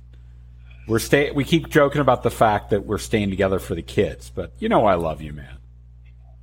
we're 0.88 1.00
stay. 1.00 1.32
We 1.32 1.46
keep 1.46 1.70
joking 1.70 2.02
about 2.02 2.24
the 2.24 2.32
fact 2.32 2.72
that 2.72 2.86
we're 2.86 2.98
staying 2.98 3.30
together 3.30 3.60
for 3.60 3.76
the 3.76 3.82
kids, 3.82 4.30
but 4.30 4.52
you 4.60 4.68
know 4.68 4.86
I 4.86 4.96
love 4.96 5.22
you, 5.22 5.32
man. 5.32 5.58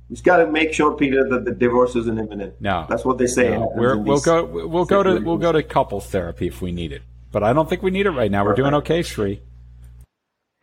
We 0.09 0.15
just 0.15 0.25
got 0.25 0.37
to 0.37 0.47
make 0.47 0.73
sure, 0.73 0.95
Peter, 0.95 1.27
that 1.29 1.45
the 1.45 1.51
divorce 1.51 1.95
isn't 1.95 2.19
imminent. 2.19 2.59
No, 2.59 2.85
that's 2.89 3.05
what 3.05 3.17
they 3.17 3.27
say. 3.27 3.51
No, 3.51 3.71
we 3.75 3.95
will 4.01 4.19
go. 4.19 4.43
We'll 4.45 4.85
go 4.85 5.03
to 5.03 5.19
we'll 5.19 5.37
go 5.37 5.51
to 5.51 5.63
couples 5.63 6.07
therapy 6.07 6.47
if 6.47 6.61
we 6.61 6.71
need 6.71 6.91
it, 6.91 7.01
but 7.31 7.43
I 7.43 7.53
don't 7.53 7.69
think 7.69 7.81
we 7.81 7.91
need 7.91 8.05
it 8.05 8.11
right 8.11 8.29
now. 8.29 8.45
We're 8.45 8.55
doing 8.55 8.73
okay, 8.75 9.01
Sri. 9.01 9.41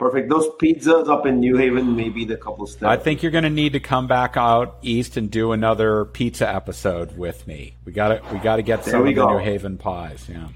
Perfect. 0.01 0.31
Those 0.31 0.49
pizzas 0.59 1.09
up 1.09 1.27
in 1.27 1.41
New 1.41 1.59
Haven 1.59 1.95
may 1.95 2.09
be 2.09 2.25
the 2.25 2.39
couple 2.39 2.67
steps. 2.67 2.85
I 2.85 2.97
think 2.97 3.23
you're 3.23 3.31
going 3.31 3.45
to 3.45 3.51
need 3.51 3.75
to 3.75 3.81
come 3.81 4.07
back 4.07 4.35
out 4.35 4.79
east 4.81 5.19
and 5.19 5.31
do 5.31 5.53
another 5.53 6.07
pizza 6.07 6.49
episode 6.49 7.19
with 7.19 7.47
me. 7.47 7.77
We 7.85 7.93
got 7.93 8.09
to 8.09 8.23
we 8.33 8.39
got 8.39 8.57
to 8.57 8.63
get 8.63 8.83
some 8.85 9.07
of 9.07 9.15
go. 9.15 9.27
the 9.27 9.33
New 9.35 9.45
Haven 9.45 9.77
pies. 9.77 10.27
Yeah. 10.27 10.49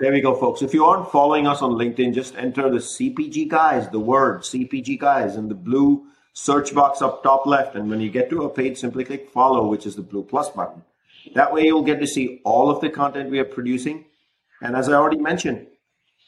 There 0.00 0.12
we 0.12 0.20
go, 0.20 0.34
folks. 0.34 0.60
If 0.60 0.74
you 0.74 0.84
aren't 0.84 1.10
following 1.12 1.46
us 1.46 1.62
on 1.62 1.72
LinkedIn, 1.72 2.14
just 2.14 2.34
enter 2.36 2.68
the 2.68 2.78
CPG 2.78 3.48
guys, 3.48 3.88
the 3.90 4.00
word 4.00 4.42
CPG 4.42 4.98
guys, 4.98 5.36
in 5.36 5.48
the 5.48 5.54
blue 5.54 6.06
search 6.36 6.74
box 6.74 7.00
up 7.00 7.22
top 7.22 7.46
left. 7.46 7.76
And 7.76 7.88
when 7.88 8.00
you 8.00 8.10
get 8.10 8.28
to 8.28 8.44
a 8.44 8.50
page, 8.50 8.76
simply 8.76 9.04
click 9.04 9.30
follow, 9.30 9.66
which 9.66 9.86
is 9.86 9.96
the 9.96 10.02
blue 10.02 10.22
plus 10.22 10.50
button. 10.50 10.82
That 11.34 11.50
way, 11.52 11.64
you'll 11.64 11.82
get 11.82 11.98
to 12.00 12.06
see 12.06 12.42
all 12.44 12.70
of 12.70 12.82
the 12.82 12.90
content 12.90 13.30
we 13.30 13.40
are 13.40 13.44
producing. 13.44 14.04
And 14.60 14.76
as 14.76 14.88
I 14.90 14.92
already 14.92 15.18
mentioned, 15.18 15.66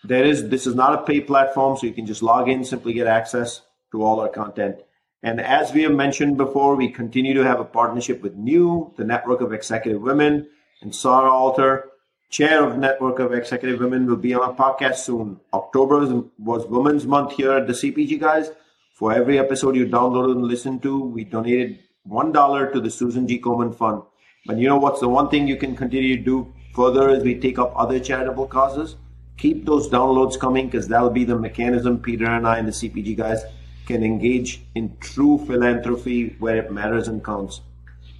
there 0.03 0.25
is 0.25 0.49
this 0.49 0.67
is 0.67 0.75
not 0.75 0.95
a 0.95 1.05
paid 1.05 1.27
platform, 1.27 1.77
so 1.77 1.87
you 1.87 1.93
can 1.93 2.07
just 2.07 2.23
log 2.23 2.49
in, 2.49 2.65
simply 2.65 2.95
get 2.95 3.07
access 3.07 3.61
to 3.93 4.03
all 4.03 4.21
our 4.21 4.31
content. 4.31 4.77
And 5.23 5.41
as 5.41 5.75
we 5.75 5.83
have 5.83 5.93
mentioned 5.93 6.39
before, 6.39 6.75
we 6.75 6.89
continue 6.89 7.35
to 7.35 7.45
have 7.45 7.61
a 7.61 7.65
partnership 7.65 8.23
with 8.23 8.35
New, 8.35 8.95
the 8.97 9.05
Network 9.05 9.43
of 9.43 9.53
Executive 9.53 10.01
Women, 10.01 10.49
and 10.81 10.95
Sarah 10.95 11.31
Alter, 11.31 11.91
chair 12.31 12.65
of 12.65 12.79
Network 12.79 13.19
of 13.19 13.35
Executive 13.35 13.79
Women, 13.81 14.07
will 14.07 14.17
be 14.17 14.33
on 14.33 14.43
our 14.43 14.55
podcast 14.55 14.97
soon. 14.97 15.39
October 15.53 16.25
was 16.39 16.67
Women's 16.67 17.07
Month 17.07 17.33
here 17.33 17.53
at 17.53 17.67
the 17.67 17.75
CPG 17.75 18.19
guys. 18.19 18.51
For 18.99 19.13
every 19.13 19.39
episode 19.39 19.77
you 19.77 19.87
downloaded 19.87 20.33
and 20.33 20.45
listened 20.45 20.83
to, 20.83 21.01
we 21.01 21.25
donated 21.25 21.79
one 22.03 22.33
dollar 22.33 22.73
to 22.73 22.81
the 22.81 22.91
Susan 22.91 23.29
G. 23.29 23.41
Komen 23.41 23.75
Fund. 23.75 24.03
But 24.45 24.59
you 24.59 24.69
know 24.69 24.79
what's 24.79 25.01
the 25.01 25.09
one 25.09 25.29
thing 25.29 25.47
you 25.47 25.57
can 25.57 25.77
continue 25.77 26.17
to 26.17 26.23
do 26.23 26.53
further 26.75 27.09
as 27.09 27.23
we 27.23 27.39
take 27.39 27.61
up 27.61 27.73
other 27.77 28.01
charitable 28.01 28.49
causes? 28.49 28.97
keep 29.39 29.65
those 29.65 29.89
downloads 29.89 30.39
coming 30.39 30.67
because 30.67 30.89
that'll 30.89 31.11
be 31.11 31.25
the 31.25 31.39
mechanism 31.39 31.99
Peter 31.99 32.27
and 32.27 32.47
I 32.47 32.59
and 32.59 32.69
the 32.69 32.73
CPG 32.73 33.17
guys 33.17 33.45
can 33.87 34.03
engage 34.03 34.63
in 34.75 34.97
true 35.01 35.39
philanthropy 35.47 36.37
where 36.41 36.57
it 36.57 36.73
matters 36.73 37.09
and 37.09 37.25
counts. 37.25 37.63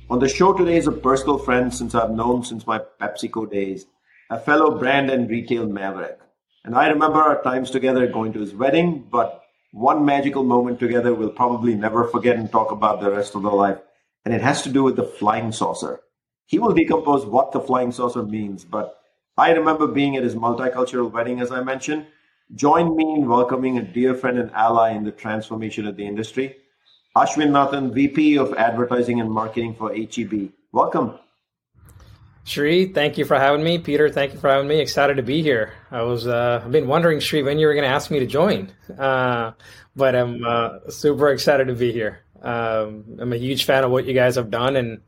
On 0.09 0.21
the 0.21 0.29
show 0.29 0.53
today 0.55 0.77
is 0.77 0.87
a 0.87 0.93
personal 0.93 1.39
friend 1.39 1.75
since 1.75 1.95
I've 1.95 2.13
known 2.13 2.45
since 2.45 2.67
my 2.67 2.81
PepsiCo 3.01 3.51
days, 3.51 3.87
a 4.31 4.39
fellow 4.39 4.79
brand 4.79 5.11
and 5.11 5.29
retail 5.29 5.67
maverick. 5.67 6.19
And 6.65 6.75
I 6.75 6.89
remember 6.89 7.19
our 7.19 7.43
times 7.43 7.71
together 7.71 8.07
going 8.07 8.33
to 8.33 8.41
his 8.41 8.55
wedding, 8.55 9.07
but 9.11 9.43
one 9.73 10.05
magical 10.05 10.43
moment 10.43 10.81
together 10.81 11.15
we'll 11.15 11.31
probably 11.31 11.75
never 11.75 12.05
forget 12.05 12.37
and 12.37 12.51
talk 12.51 12.71
about 12.71 13.01
the 13.01 13.11
rest 13.11 13.35
of 13.35 13.45
our 13.45 13.55
life. 13.55 13.79
And 14.25 14.35
it 14.35 14.41
has 14.41 14.63
to 14.63 14.71
do 14.71 14.83
with 14.83 14.97
the 14.97 15.05
flying 15.05 15.53
saucer. 15.53 16.01
He 16.47 16.59
will 16.59 16.73
decompose 16.73 17.27
what 17.27 17.53
the 17.53 17.61
flying 17.61 17.93
saucer 17.93 18.23
means, 18.23 18.65
but 18.65 19.01
I 19.37 19.53
remember 19.53 19.87
being 19.87 20.17
at 20.17 20.25
his 20.25 20.35
multicultural 20.35 21.13
wedding, 21.13 21.41
as 21.41 21.53
I 21.53 21.63
mentioned. 21.63 22.07
Join 22.55 22.97
me 22.97 23.05
in 23.15 23.29
welcoming 23.29 23.77
a 23.77 23.83
dear 23.83 24.15
friend 24.15 24.39
and 24.39 24.51
ally 24.53 24.91
in 24.93 25.05
the 25.05 25.13
transformation 25.13 25.87
of 25.87 25.97
the 25.97 26.07
industry, 26.07 26.57
Ashwin 27.15 27.51
Nathan, 27.53 27.93
VP 27.93 28.39
of 28.39 28.55
Advertising 28.55 29.21
and 29.21 29.31
Marketing 29.31 29.75
for 29.75 29.95
HEB. 29.95 30.51
Welcome. 30.73 31.19
Sri, 32.49 32.87
thank 32.87 33.19
you 33.19 33.27
for 33.27 33.39
having 33.39 33.63
me. 33.63 33.77
Peter, 33.77 34.09
thank 34.09 34.33
you 34.33 34.41
for 34.41 34.49
having 34.49 34.69
me. 34.69 34.81
Excited 34.81 35.19
to 35.19 35.23
be 35.23 35.43
here. 35.43 35.75
I 35.91 36.01
was, 36.01 36.27
uh, 36.27 36.63
I've 36.65 36.73
been 36.73 36.87
wondering, 36.87 37.21
Sri, 37.21 37.43
when 37.43 37.59
you 37.59 37.67
were 37.67 37.75
going 37.75 37.85
to 37.85 37.95
ask 37.95 38.11
me 38.11 38.21
to 38.21 38.27
join, 38.27 38.73
uh, 38.99 39.53
but 39.95 40.17
I'm 40.17 40.43
uh, 40.43 40.89
super 40.89 41.29
excited 41.29 41.67
to 41.67 41.75
be 41.75 41.93
here. 41.93 42.23
Um, 42.41 43.05
I'm 43.19 43.35
a 43.35 43.37
huge 43.37 43.67
fan 43.67 43.85
of 43.85 43.91
what 43.91 44.07
you 44.07 44.15
guys 44.15 44.37
have 44.37 44.51
done, 44.51 44.77
and 44.77 45.03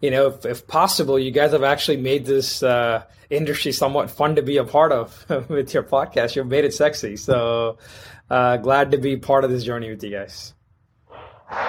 you 0.00 0.10
know, 0.10 0.26
if, 0.26 0.44
if 0.44 0.66
possible, 0.66 1.20
you 1.20 1.30
guys 1.30 1.52
have 1.52 1.62
actually 1.62 1.98
made 1.98 2.26
this 2.26 2.64
uh, 2.64 3.04
industry 3.30 3.70
somewhat 3.70 4.10
fun 4.10 4.34
to 4.34 4.42
be 4.42 4.56
a 4.56 4.64
part 4.64 4.90
of 4.90 5.24
with 5.48 5.72
your 5.72 5.84
podcast. 5.84 6.34
You've 6.34 6.48
made 6.48 6.64
it 6.64 6.74
sexy. 6.74 7.16
So 7.16 7.78
uh, 8.28 8.56
glad 8.56 8.90
to 8.90 8.98
be 8.98 9.16
part 9.16 9.44
of 9.44 9.50
this 9.52 9.62
journey 9.62 9.88
with 9.88 10.02
you 10.02 10.10
guys. 10.10 10.52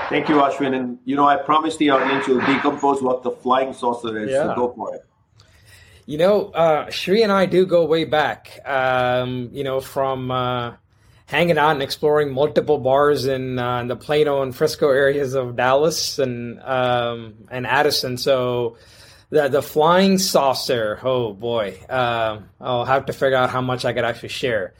Thank 0.10 0.30
you, 0.30 0.36
Ashwin. 0.36 0.76
And, 0.76 1.00
you 1.06 1.16
know, 1.16 1.28
I 1.28 1.38
promised 1.38 1.80
the 1.80 1.90
audience 1.90 2.28
you'll 2.28 2.40
decompose 2.42 3.02
what 3.02 3.24
the 3.24 3.32
flying 3.32 3.74
saucer 3.74 4.18
is. 4.18 4.32
Yeah. 4.32 4.44
So 4.44 4.56
go 4.56 4.74
for 4.74 4.96
it. 4.96 5.06
You 6.06 6.18
know, 6.18 6.50
uh, 6.50 6.90
Sri 6.90 7.24
and 7.24 7.32
I 7.32 7.46
do 7.46 7.66
go 7.66 7.86
way 7.86 8.04
back, 8.04 8.60
um, 8.66 9.50
you 9.54 9.64
know, 9.64 9.80
from 9.80 10.32
uh, 10.32 10.74
hanging 11.26 11.58
out 11.58 11.72
and 11.72 11.82
exploring 11.82 12.34
multiple 12.34 12.78
bars 12.78 13.26
in, 13.26 13.58
uh, 13.58 13.80
in 13.80 13.88
the 13.88 13.96
Plano 13.96 14.42
and 14.42 14.56
Frisco 14.56 14.90
areas 14.90 15.34
of 15.34 15.56
Dallas 15.56 16.20
and 16.20 16.62
um, 16.62 17.36
and 17.50 17.66
Addison. 17.66 18.18
So 18.18 18.78
the 19.30 19.48
the 19.48 19.62
flying 19.62 20.18
saucer. 20.18 21.00
Oh 21.04 21.34
boy, 21.34 21.80
uh, 21.90 22.40
I'll 22.60 22.86
have 22.86 23.06
to 23.08 23.14
figure 23.14 23.38
out 23.38 23.50
how 23.50 23.62
much 23.62 23.86
I 23.86 23.94
could 23.94 24.04
actually 24.04 24.30
share. 24.30 24.74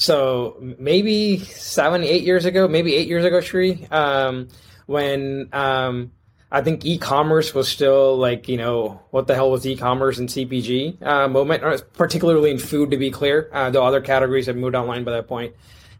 So 0.00 0.56
maybe 0.78 1.40
seven, 1.40 2.02
eight 2.04 2.22
years 2.22 2.46
ago, 2.46 2.66
maybe 2.66 2.94
eight 2.94 3.06
years 3.06 3.22
ago, 3.22 3.42
Sri, 3.42 3.86
um, 3.90 4.48
when 4.86 5.50
um, 5.52 6.10
I 6.50 6.62
think 6.62 6.86
e-commerce 6.86 7.52
was 7.52 7.68
still 7.68 8.16
like, 8.16 8.48
you 8.48 8.56
know, 8.56 9.02
what 9.10 9.26
the 9.26 9.34
hell 9.34 9.50
was 9.50 9.66
e-commerce 9.66 10.16
and 10.16 10.26
CPG 10.26 11.06
uh, 11.06 11.28
moment, 11.28 11.84
particularly 11.92 12.50
in 12.50 12.58
food, 12.58 12.92
to 12.92 12.96
be 12.96 13.10
clear. 13.10 13.50
Uh, 13.52 13.68
though 13.68 13.84
other 13.84 14.00
categories 14.00 14.46
have 14.46 14.56
moved 14.56 14.74
online 14.74 15.04
by 15.04 15.10
that 15.10 15.28
point. 15.28 15.54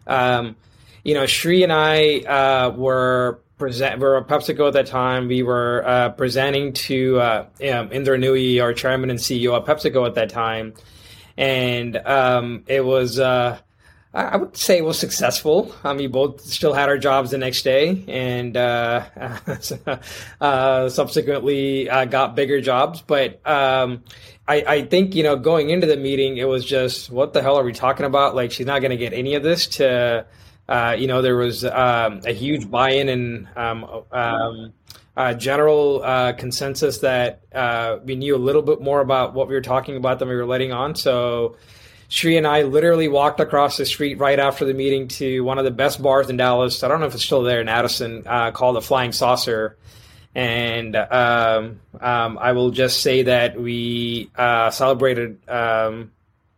Um, 0.06 0.56
you 1.04 1.12
know, 1.12 1.26
Sri 1.26 1.62
and 1.62 1.70
I 1.70 2.20
uh, 2.20 2.70
were 2.70 3.42
present. 3.58 4.00
We 4.00 4.04
were 4.06 4.16
at 4.16 4.28
PepsiCo 4.28 4.68
at 4.68 4.72
that 4.72 4.86
time. 4.86 5.28
We 5.28 5.42
were 5.42 5.86
uh, 5.86 6.08
presenting 6.12 6.72
to 6.72 7.20
uh, 7.20 7.46
um, 7.70 7.92
Indra 7.92 8.16
Nooyi, 8.16 8.62
our 8.62 8.72
chairman 8.72 9.10
and 9.10 9.18
CEO 9.18 9.52
of 9.54 9.66
PepsiCo 9.66 10.06
at 10.06 10.14
that 10.14 10.30
time, 10.30 10.72
and 11.36 11.98
um, 11.98 12.64
it 12.66 12.82
was. 12.82 13.20
Uh, 13.20 13.58
I 14.12 14.36
would 14.36 14.56
say 14.56 14.78
it 14.78 14.84
was 14.84 14.98
successful. 14.98 15.72
Mean, 15.84 15.96
we 15.96 16.06
both 16.08 16.40
still 16.40 16.72
had 16.72 16.88
our 16.88 16.98
jobs 16.98 17.30
the 17.30 17.38
next 17.38 17.62
day, 17.62 18.04
and 18.08 18.56
uh, 18.56 19.04
uh, 20.40 20.88
subsequently 20.88 21.88
uh, 21.88 22.06
got 22.06 22.34
bigger 22.34 22.60
jobs. 22.60 23.02
But 23.02 23.46
um, 23.46 24.02
I, 24.48 24.64
I, 24.66 24.82
think 24.82 25.14
you 25.14 25.22
know, 25.22 25.36
going 25.36 25.70
into 25.70 25.86
the 25.86 25.96
meeting, 25.96 26.38
it 26.38 26.48
was 26.48 26.64
just, 26.64 27.08
what 27.10 27.34
the 27.34 27.40
hell 27.40 27.56
are 27.56 27.62
we 27.62 27.72
talking 27.72 28.04
about? 28.04 28.34
Like, 28.34 28.50
she's 28.50 28.66
not 28.66 28.80
going 28.80 28.90
to 28.90 28.96
get 28.96 29.12
any 29.12 29.36
of 29.36 29.44
this. 29.44 29.68
To 29.68 30.26
uh, 30.68 30.96
you 30.98 31.06
know, 31.06 31.22
there 31.22 31.36
was 31.36 31.64
um, 31.64 32.20
a 32.24 32.32
huge 32.32 32.68
buy-in 32.68 33.08
and 33.08 33.48
um, 33.56 34.04
um, 34.10 34.72
general 35.36 36.02
uh, 36.02 36.32
consensus 36.32 36.98
that 36.98 37.42
uh, 37.52 37.98
we 38.04 38.16
knew 38.16 38.34
a 38.34 38.38
little 38.38 38.62
bit 38.62 38.80
more 38.80 39.00
about 39.00 39.34
what 39.34 39.46
we 39.46 39.54
were 39.54 39.60
talking 39.60 39.96
about 39.96 40.18
than 40.18 40.28
we 40.28 40.34
were 40.34 40.46
letting 40.46 40.72
on. 40.72 40.94
So 40.94 41.56
Sri 42.10 42.36
and 42.36 42.46
I 42.46 42.62
literally 42.62 43.06
walked 43.06 43.38
across 43.38 43.76
the 43.76 43.86
street 43.86 44.18
right 44.18 44.38
after 44.38 44.64
the 44.64 44.74
meeting 44.74 45.06
to 45.08 45.42
one 45.42 45.58
of 45.58 45.64
the 45.64 45.70
best 45.70 46.02
bars 46.02 46.28
in 46.28 46.36
Dallas. 46.36 46.82
I 46.82 46.88
don't 46.88 46.98
know 46.98 47.06
if 47.06 47.14
it's 47.14 47.24
still 47.24 47.42
there 47.42 47.60
in 47.60 47.68
Addison, 47.68 48.24
uh, 48.26 48.50
called 48.50 48.74
the 48.74 48.82
Flying 48.82 49.12
Saucer. 49.12 49.78
And 50.34 50.96
um, 50.96 51.80
um, 52.00 52.36
I 52.38 52.50
will 52.50 52.72
just 52.72 53.00
say 53.00 53.22
that 53.22 53.60
we 53.60 54.28
uh, 54.36 54.70
celebrated 54.70 55.38
um, 55.48 56.10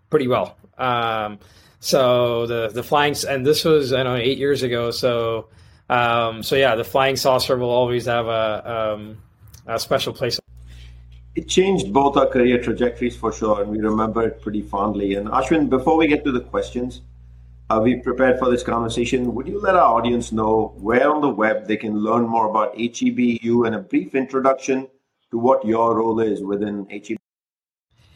pretty 0.08 0.26
well. 0.26 0.56
Um, 0.78 1.38
so 1.80 2.46
the 2.46 2.68
the 2.68 2.82
flying 2.82 3.14
and 3.28 3.44
this 3.44 3.64
was 3.64 3.92
I 3.92 4.02
know 4.04 4.16
eight 4.16 4.38
years 4.38 4.62
ago. 4.62 4.90
So 4.90 5.48
um, 5.90 6.42
so 6.42 6.56
yeah, 6.56 6.76
the 6.76 6.84
Flying 6.84 7.16
Saucer 7.16 7.56
will 7.58 7.70
always 7.70 8.06
have 8.06 8.26
a, 8.26 8.94
um, 8.94 9.18
a 9.66 9.78
special 9.78 10.14
place 10.14 10.38
it 11.34 11.48
changed 11.48 11.92
both 11.92 12.16
our 12.16 12.26
career 12.26 12.62
trajectories 12.62 13.16
for 13.16 13.32
sure, 13.32 13.62
and 13.62 13.70
we 13.70 13.78
remember 13.78 14.22
it 14.22 14.42
pretty 14.42 14.62
fondly. 14.62 15.14
And 15.14 15.28
Ashwin, 15.28 15.70
before 15.70 15.96
we 15.96 16.06
get 16.06 16.24
to 16.24 16.32
the 16.32 16.40
questions, 16.40 17.00
uh, 17.70 17.80
we 17.80 17.96
prepared 17.96 18.38
for 18.38 18.50
this 18.50 18.62
conversation. 18.62 19.34
Would 19.34 19.48
you 19.48 19.60
let 19.60 19.74
our 19.74 19.96
audience 19.98 20.30
know 20.30 20.74
where 20.76 21.10
on 21.10 21.22
the 21.22 21.28
web 21.28 21.66
they 21.66 21.76
can 21.76 21.96
learn 21.96 22.28
more 22.28 22.50
about 22.50 22.76
HEBU 22.76 23.66
and 23.66 23.74
a 23.74 23.78
brief 23.78 24.14
introduction 24.14 24.88
to 25.30 25.38
what 25.38 25.64
your 25.64 25.96
role 25.96 26.20
is 26.20 26.42
within 26.42 26.86
HEB? 26.90 27.16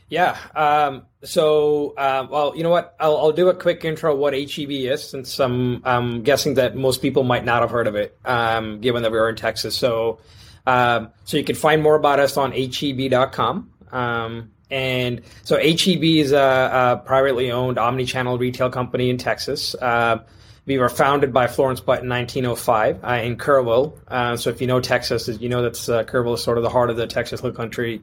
Yeah. 0.09 0.37
Um, 0.55 1.07
so, 1.25 1.95
uh, 1.97 2.27
well, 2.31 2.53
you 2.55 2.63
know 2.63 2.71
what? 2.71 2.95
I'll, 3.01 3.17
I'll, 3.17 3.33
do 3.33 3.49
a 3.49 3.55
quick 3.55 3.85
intro 3.85 4.13
of 4.13 4.19
what 4.19 4.35
HEB 4.35 4.71
is, 4.71 5.09
since 5.09 5.41
I'm, 5.41 5.83
I'm 5.85 6.23
guessing 6.23 6.55
that 6.55 6.77
most 6.77 7.03
people 7.03 7.25
might 7.25 7.45
not 7.45 7.63
have 7.63 7.71
heard 7.71 7.89
of 7.89 7.97
it, 7.97 8.17
um, 8.25 8.81
given 8.81 9.03
that 9.03 9.11
we 9.11 9.19
are 9.19 9.29
in 9.29 9.37
Texas. 9.37 9.75
So, 9.75 10.21
um, 10.67 11.11
so 11.25 11.37
you 11.37 11.45
can 11.45 11.57
find 11.57 11.83
more 11.83 11.95
about 11.95 12.21
us 12.21 12.37
on 12.37 12.53
heb.com. 12.53 13.71
Um, 13.93 14.51
and 14.71 15.23
so 15.45 15.57
HEB 15.57 16.03
is 16.03 16.33
a, 16.33 16.39
a, 16.39 17.03
privately 17.05 17.53
owned 17.53 17.79
omni-channel 17.79 18.37
retail 18.37 18.69
company 18.69 19.11
in 19.11 19.17
Texas. 19.17 19.77
Uh, 19.77 20.19
we 20.67 20.79
were 20.79 20.89
founded 20.89 21.33
by 21.33 21.47
Florence 21.47 21.79
Butt 21.79 22.03
in 22.03 22.09
1905 22.09 23.05
uh, 23.05 23.09
in 23.23 23.37
Kerrville. 23.37 23.97
Uh, 24.09 24.37
so 24.37 24.51
if 24.51 24.61
you 24.61 24.67
know 24.67 24.81
Texas, 24.81 25.29
you 25.41 25.49
know 25.49 25.63
that's 25.63 25.89
uh, 25.89 26.03
Kerrville 26.03 26.35
is 26.35 26.43
sort 26.43 26.59
of 26.59 26.65
the 26.65 26.71
heart 26.71 26.91
of 26.91 26.97
the 26.97 27.07
Texas 27.07 27.41
Hill 27.41 27.53
Country. 27.53 28.03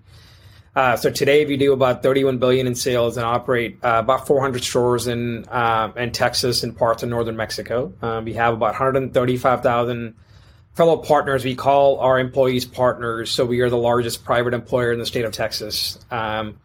Uh, 0.74 0.96
so 0.96 1.12
today 1.12 1.46
we 1.46 1.58
do 1.58 1.74
about 1.74 2.02
31 2.02 2.40
billion 2.40 2.66
in 2.66 2.74
sales 2.74 3.18
and 3.18 3.26
operate 3.26 3.78
uh, 3.84 4.00
about 4.00 4.26
400 4.26 4.64
stores 4.64 5.08
in 5.08 5.46
uh, 5.50 5.92
in 5.98 6.12
Texas 6.12 6.64
and 6.64 6.76
parts 6.76 7.04
of 7.04 7.10
northern 7.10 7.36
Mexico. 7.36 7.94
We 8.24 8.34
have 8.34 8.54
about 8.54 8.72
135,000 8.72 10.16
fellow 10.76 10.98
partners, 10.98 11.44
we 11.44 11.56
call 11.56 12.00
our 12.00 12.20
employees 12.20 12.66
partners. 12.66 13.32
So 13.32 13.46
we 13.46 13.62
are 13.62 13.70
the 13.70 13.78
largest 13.78 14.26
private 14.26 14.54
employer 14.54 14.92
in 14.92 15.00
the 15.00 15.06
state 15.06 15.26
of 15.26 15.32
Texas. 15.32 16.00
Um, 16.12 16.60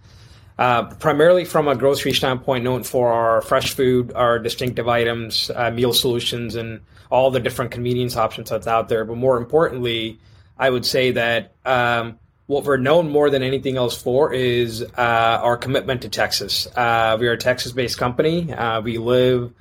uh, 0.59 0.85
primarily 0.97 1.45
from 1.45 1.69
a 1.69 1.77
grocery 1.77 2.13
standpoint, 2.13 2.65
known 2.65 2.83
for 2.83 3.13
our 3.13 3.41
fresh 3.43 3.75
food, 3.75 4.13
our 4.15 4.41
distinctive 4.41 4.89
items, 4.89 5.51
uh, 5.55 5.71
meal 5.71 5.93
solutions, 5.93 6.57
and 6.57 6.81
all 7.11 7.31
the 7.31 7.39
different 7.39 7.71
convenience 7.71 8.17
options 8.17 8.51
that's 8.51 8.67
out 8.67 8.89
there. 8.89 9.05
But 9.05 9.17
more 9.17 9.37
importantly, 9.37 10.19
I 10.59 10.69
would 10.69 10.85
say 10.85 11.13
that 11.13 11.55
um, 11.65 12.19
what 12.47 12.65
we're 12.65 12.77
known 12.77 13.09
more 13.11 13.31
than 13.31 13.43
anything 13.43 13.77
else 13.77 14.01
for 14.01 14.33
is 14.33 14.83
uh, 14.83 15.41
our 15.43 15.57
commitment 15.57 16.03
to 16.03 16.09
Texas. 16.09 16.67
Uh, 16.75 17.17
we 17.21 17.29
are 17.29 17.33
a 17.33 17.39
Texas 17.39 17.71
based 17.71 17.99
company. 17.99 18.53
Uh, 18.53 18.81
we 18.81 18.99
live 18.99 19.53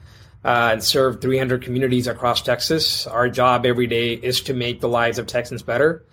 uh, 0.46 0.70
and 0.74 0.84
serve 0.84 1.22
300 1.22 1.62
communities 1.64 2.08
across 2.08 2.42
Texas. 2.42 3.08
Our 3.08 3.30
job 3.30 3.66
every 3.66 3.88
day 3.88 4.14
is 4.14 4.42
to 4.42 4.54
make 4.54 4.82
the 4.82 4.90
lives 4.90 5.20
of 5.20 5.28
Texans 5.28 5.62
better. 5.62 6.04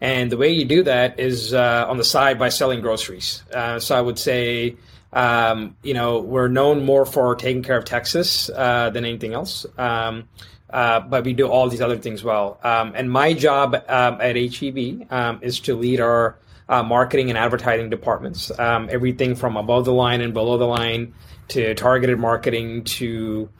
And 0.00 0.32
the 0.32 0.36
way 0.36 0.50
you 0.50 0.64
do 0.64 0.82
that 0.82 1.20
is 1.20 1.54
uh, 1.54 1.86
on 1.88 1.96
the 1.96 2.04
side 2.04 2.38
by 2.38 2.48
selling 2.48 2.80
groceries. 2.80 3.42
Uh, 3.54 3.78
so 3.78 3.96
I 3.96 4.00
would 4.00 4.18
say, 4.18 4.76
um, 5.12 5.76
you 5.82 5.94
know, 5.94 6.18
we're 6.20 6.48
known 6.48 6.84
more 6.84 7.06
for 7.06 7.36
taking 7.36 7.62
care 7.62 7.76
of 7.76 7.84
Texas 7.84 8.50
uh, 8.50 8.90
than 8.90 9.04
anything 9.04 9.32
else. 9.32 9.64
Um, 9.78 10.28
uh, 10.70 11.00
but 11.00 11.24
we 11.24 11.34
do 11.34 11.46
all 11.46 11.68
these 11.68 11.82
other 11.82 11.98
things 11.98 12.24
well. 12.24 12.58
Um, 12.64 12.94
and 12.96 13.10
my 13.10 13.34
job 13.34 13.74
um, 13.88 14.20
at 14.20 14.36
HEB 14.36 15.06
um, 15.10 15.38
is 15.42 15.60
to 15.60 15.76
lead 15.76 16.00
our 16.00 16.38
uh, 16.68 16.82
marketing 16.82 17.28
and 17.28 17.38
advertising 17.38 17.90
departments. 17.90 18.50
Um, 18.58 18.88
everything 18.90 19.34
from 19.34 19.56
above 19.56 19.84
the 19.84 19.92
line 19.92 20.20
and 20.20 20.32
below 20.32 20.56
the 20.56 20.66
line 20.66 21.14
to 21.48 21.74
targeted 21.74 22.18
marketing 22.18 22.84
to 22.84 23.50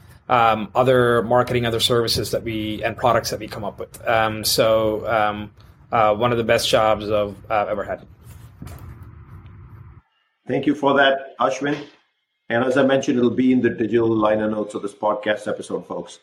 other 0.75 1.23
marketing, 1.23 1.67
other 1.67 1.81
services 1.81 2.31
that 2.31 2.43
we 2.43 2.83
and 2.83 2.97
products 2.97 3.31
that 3.31 3.41
we 3.41 3.49
come 3.49 3.65
up 3.65 3.79
with. 3.79 4.01
so 4.47 5.05
uh, 5.93 6.15
one 6.15 6.33
of 6.33 6.39
the 6.39 6.45
best 6.45 6.69
jobs 6.69 7.11
I've 7.11 7.37
uh, 7.51 7.67
ever 7.69 7.85
had. 7.85 8.07
Thank 10.49 10.67
you 10.67 10.75
for 10.75 10.95
that, 10.95 11.37
Ashwin. 11.39 11.77
And 12.49 12.65
as 12.65 12.77
I 12.77 12.85
mentioned, 12.85 13.19
it'll 13.19 13.31
be 13.31 13.53
in 13.53 13.61
the 13.61 13.71
digital 13.71 14.09
liner 14.09 14.51
notes 14.51 14.75
of 14.75 14.83
this 14.83 14.95
podcast 14.95 15.47
episode, 15.47 15.87
folks. 15.87 16.19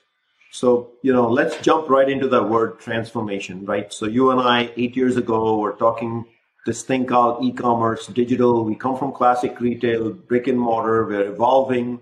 So, 0.51 0.91
you 1.03 1.13
know, 1.13 1.29
let's 1.29 1.57
jump 1.61 1.89
right 1.89 2.09
into 2.09 2.27
the 2.27 2.43
word 2.43 2.79
transformation, 2.79 3.65
right? 3.65 3.93
So, 3.93 4.07
you 4.07 4.31
and 4.31 4.41
I, 4.41 4.71
eight 4.75 4.95
years 4.97 5.15
ago, 5.15 5.59
were 5.59 5.73
talking 5.73 6.25
this 6.65 6.83
thing 6.83 7.05
called 7.05 7.43
e 7.43 7.51
commerce, 7.51 8.07
digital. 8.07 8.65
We 8.65 8.75
come 8.75 8.97
from 8.97 9.11
classic 9.11 9.59
retail, 9.61 10.11
brick 10.11 10.47
and 10.47 10.59
mortar, 10.59 11.05
we're 11.05 11.31
evolving. 11.31 11.99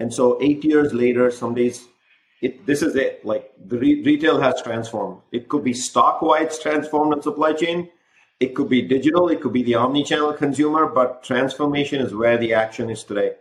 And 0.00 0.12
so, 0.12 0.38
eight 0.42 0.64
years 0.64 0.92
later, 0.92 1.30
some 1.30 1.54
days 1.54 1.86
it, 2.42 2.66
this 2.66 2.82
is 2.82 2.96
it. 2.96 3.24
Like 3.24 3.52
the 3.64 3.78
re- 3.78 4.02
retail 4.02 4.40
has 4.40 4.60
transformed. 4.62 5.20
It 5.30 5.48
could 5.48 5.62
be 5.62 5.74
stock 5.74 6.22
wide 6.22 6.50
transformed 6.50 7.12
in 7.14 7.22
supply 7.22 7.52
chain. 7.52 7.90
It 8.40 8.54
could 8.54 8.70
be 8.70 8.80
digital. 8.82 9.28
It 9.28 9.42
could 9.42 9.52
be 9.52 9.62
the 9.62 9.74
omni-channel 9.74 10.32
consumer. 10.34 10.86
But 10.86 11.22
transformation 11.22 12.00
is 12.00 12.14
where 12.14 12.38
the 12.38 12.54
action 12.54 12.88
is 12.88 13.04
today. 13.04 13.32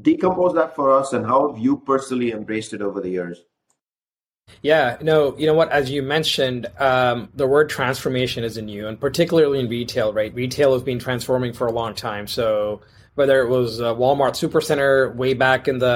Decompose 0.00 0.54
that 0.54 0.74
for 0.74 0.92
us, 0.92 1.12
and 1.12 1.26
how 1.26 1.48
have 1.48 1.58
you 1.58 1.76
personally 1.78 2.32
embraced 2.32 2.72
it 2.72 2.82
over 2.82 3.00
the 3.00 3.10
years? 3.10 3.42
Yeah, 4.62 4.98
no, 5.00 5.36
you 5.38 5.46
know 5.46 5.54
what? 5.54 5.70
As 5.70 5.90
you 5.90 6.02
mentioned, 6.02 6.66
um, 6.78 7.30
the 7.34 7.46
word 7.46 7.70
transformation 7.70 8.44
isn't 8.44 8.66
new, 8.66 8.86
and 8.86 9.00
particularly 9.00 9.60
in 9.60 9.68
retail, 9.68 10.12
right? 10.12 10.34
Retail 10.34 10.72
has 10.74 10.82
been 10.82 10.98
transforming 10.98 11.52
for 11.52 11.66
a 11.66 11.72
long 11.72 11.94
time. 11.94 12.26
So 12.26 12.80
whether 13.14 13.40
it 13.40 13.48
was 13.48 13.80
Walmart 13.80 14.32
Supercenter 14.32 15.14
way 15.14 15.34
back 15.34 15.68
in 15.68 15.78
the 15.78 15.86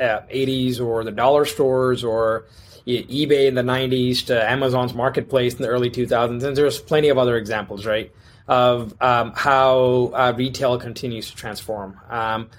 uh, 0.00 0.22
80s 0.32 0.80
or 0.80 1.04
the 1.04 1.10
dollar 1.10 1.44
stores 1.44 2.04
or 2.04 2.46
eBay 2.86 3.46
in 3.46 3.54
the 3.54 3.62
90s 3.62 4.24
to 4.26 4.50
Amazon's 4.50 4.94
marketplace 4.94 5.54
in 5.54 5.62
the 5.62 5.68
early 5.68 5.90
2000s. 5.90 6.42
And 6.42 6.56
there's 6.56 6.78
plenty 6.78 7.08
of 7.08 7.18
other 7.18 7.36
examples, 7.36 7.86
right, 7.86 8.12
of 8.48 8.94
um, 9.00 9.32
how 9.34 10.12
uh, 10.14 10.32
retail 10.36 10.78
continues 10.78 11.30
to 11.30 11.36
transform. 11.36 12.00
Um, 12.08 12.50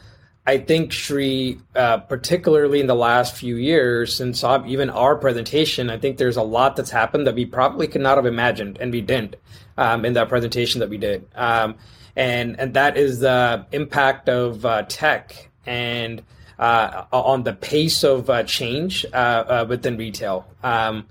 I 0.45 0.57
think, 0.57 0.91
Sri, 0.91 1.59
uh, 1.75 1.99
particularly 1.99 2.79
in 2.79 2.87
the 2.87 2.95
last 2.95 3.35
few 3.35 3.57
years, 3.57 4.15
since 4.15 4.43
even 4.43 4.89
our 4.89 5.15
presentation, 5.15 5.91
I 5.91 5.99
think 5.99 6.17
there's 6.17 6.37
a 6.37 6.43
lot 6.43 6.75
that's 6.75 6.89
happened 6.89 7.27
that 7.27 7.35
we 7.35 7.45
probably 7.45 7.87
could 7.87 8.01
not 8.01 8.17
have 8.17 8.25
imagined, 8.25 8.79
and 8.79 8.91
we 8.91 9.01
didn't 9.01 9.35
um, 9.77 10.03
in 10.03 10.13
that 10.13 10.29
presentation 10.29 10.79
that 10.79 10.89
we 10.89 10.97
did. 10.97 11.27
And 12.15 12.59
and 12.59 12.73
that 12.73 12.97
is 12.97 13.19
the 13.19 13.65
impact 13.71 14.29
of 14.29 14.65
uh, 14.65 14.83
tech 14.83 15.49
and 15.65 16.21
uh, 16.59 17.05
on 17.11 17.43
the 17.43 17.53
pace 17.53 18.03
of 18.03 18.29
uh, 18.29 18.43
change 18.43 19.05
uh, 19.13 19.15
uh, 19.15 19.65
within 19.67 19.97
retail. 19.97 20.45
Um, 20.63 21.07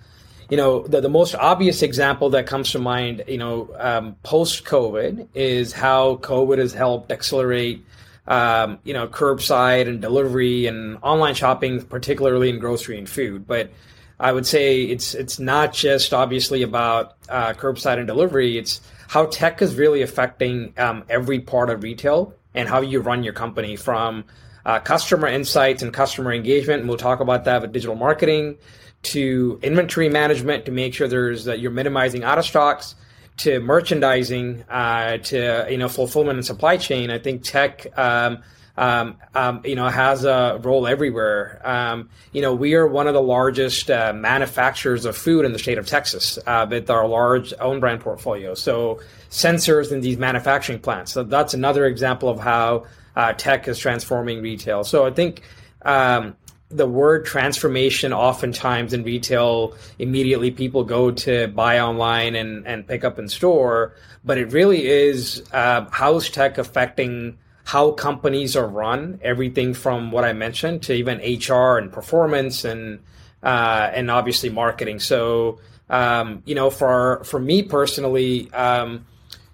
you 0.48 0.56
know, 0.56 0.86
the, 0.86 1.00
the 1.00 1.08
most 1.08 1.34
obvious 1.34 1.82
example 1.82 2.30
that 2.30 2.46
comes 2.46 2.72
to 2.72 2.78
mind, 2.78 3.24
you 3.28 3.38
know, 3.38 3.70
um, 3.78 4.16
post 4.22 4.64
COVID 4.64 5.28
is 5.34 5.72
how 5.72 6.16
COVID 6.16 6.58
has 6.58 6.72
helped 6.72 7.12
accelerate, 7.12 7.84
um, 8.26 8.78
you 8.84 8.92
know, 8.92 9.06
curbside 9.06 9.88
and 9.88 10.00
delivery 10.00 10.66
and 10.66 10.98
online 11.02 11.34
shopping, 11.34 11.82
particularly 11.82 12.50
in 12.50 12.58
grocery 12.58 12.98
and 12.98 13.08
food. 13.08 13.46
But 13.46 13.70
I 14.18 14.32
would 14.32 14.46
say 14.46 14.82
it's 14.82 15.14
it's 15.14 15.38
not 15.38 15.72
just 15.72 16.12
obviously 16.12 16.62
about 16.62 17.16
uh, 17.28 17.54
curbside 17.54 17.98
and 17.98 18.06
delivery. 18.06 18.58
It's 18.58 18.80
how 19.10 19.26
tech 19.26 19.60
is 19.60 19.74
really 19.74 20.02
affecting 20.02 20.72
um, 20.78 21.02
every 21.08 21.40
part 21.40 21.68
of 21.68 21.82
retail 21.82 22.32
and 22.54 22.68
how 22.68 22.80
you 22.80 23.00
run 23.00 23.24
your 23.24 23.32
company 23.32 23.74
from 23.74 24.24
uh, 24.64 24.78
customer 24.78 25.26
insights 25.26 25.82
and 25.82 25.92
customer 25.92 26.32
engagement. 26.32 26.78
And 26.78 26.88
we'll 26.88 26.96
talk 26.96 27.18
about 27.18 27.44
that 27.46 27.60
with 27.60 27.72
digital 27.72 27.96
marketing 27.96 28.56
to 29.02 29.58
inventory 29.64 30.08
management 30.08 30.64
to 30.66 30.70
make 30.70 30.94
sure 30.94 31.08
there's 31.08 31.48
uh, 31.48 31.54
you're 31.54 31.72
minimizing 31.72 32.22
out 32.22 32.38
of 32.38 32.44
stocks 32.44 32.94
to 33.38 33.58
merchandising 33.58 34.62
uh, 34.68 35.16
to 35.16 35.66
you 35.68 35.76
know 35.76 35.88
fulfillment 35.88 36.38
and 36.38 36.46
supply 36.46 36.76
chain. 36.76 37.10
I 37.10 37.18
think 37.18 37.42
tech. 37.42 37.86
Um, 37.98 38.44
um, 38.80 39.18
um, 39.34 39.60
you 39.62 39.74
know, 39.74 39.88
has 39.88 40.24
a 40.24 40.58
role 40.62 40.86
everywhere. 40.86 41.60
Um, 41.64 42.08
you 42.32 42.40
know, 42.40 42.54
we 42.54 42.74
are 42.74 42.86
one 42.86 43.06
of 43.06 43.12
the 43.12 43.20
largest 43.20 43.90
uh, 43.90 44.14
manufacturers 44.14 45.04
of 45.04 45.14
food 45.14 45.44
in 45.44 45.52
the 45.52 45.58
state 45.58 45.76
of 45.76 45.86
Texas 45.86 46.38
uh, 46.46 46.66
with 46.68 46.88
our 46.88 47.06
large 47.06 47.52
own 47.60 47.78
brand 47.78 48.00
portfolio. 48.00 48.54
So 48.54 49.00
sensors 49.28 49.92
in 49.92 50.00
these 50.00 50.16
manufacturing 50.16 50.78
plants. 50.78 51.12
So 51.12 51.24
that's 51.24 51.52
another 51.52 51.84
example 51.84 52.30
of 52.30 52.40
how 52.40 52.86
uh, 53.16 53.34
tech 53.34 53.68
is 53.68 53.78
transforming 53.78 54.40
retail. 54.40 54.82
So 54.82 55.04
I 55.04 55.10
think 55.10 55.42
um, 55.82 56.34
the 56.70 56.86
word 56.86 57.26
transformation 57.26 58.14
oftentimes 58.14 58.94
in 58.94 59.04
retail 59.04 59.74
immediately 59.98 60.50
people 60.50 60.84
go 60.84 61.10
to 61.10 61.48
buy 61.48 61.80
online 61.80 62.34
and, 62.34 62.66
and 62.66 62.86
pick 62.86 63.04
up 63.04 63.18
in 63.18 63.28
store 63.28 63.96
but 64.24 64.38
it 64.38 64.52
really 64.52 64.86
is 64.86 65.42
uh, 65.52 65.84
how's 65.90 66.30
tech 66.30 66.58
affecting 66.58 67.36
how 67.70 67.92
companies 67.92 68.56
are 68.56 68.66
run, 68.66 69.20
everything 69.22 69.74
from 69.74 70.10
what 70.10 70.24
I 70.24 70.32
mentioned 70.32 70.82
to 70.82 70.92
even 70.92 71.18
HR 71.18 71.78
and 71.78 71.92
performance 71.92 72.64
and 72.64 72.98
uh, 73.44 73.88
and 73.94 74.10
obviously 74.10 74.48
marketing. 74.48 74.98
So 74.98 75.60
um, 75.88 76.42
you 76.46 76.56
know, 76.56 76.70
for 76.70 77.22
for 77.22 77.38
me 77.38 77.62
personally, 77.62 78.52
um, 78.52 79.06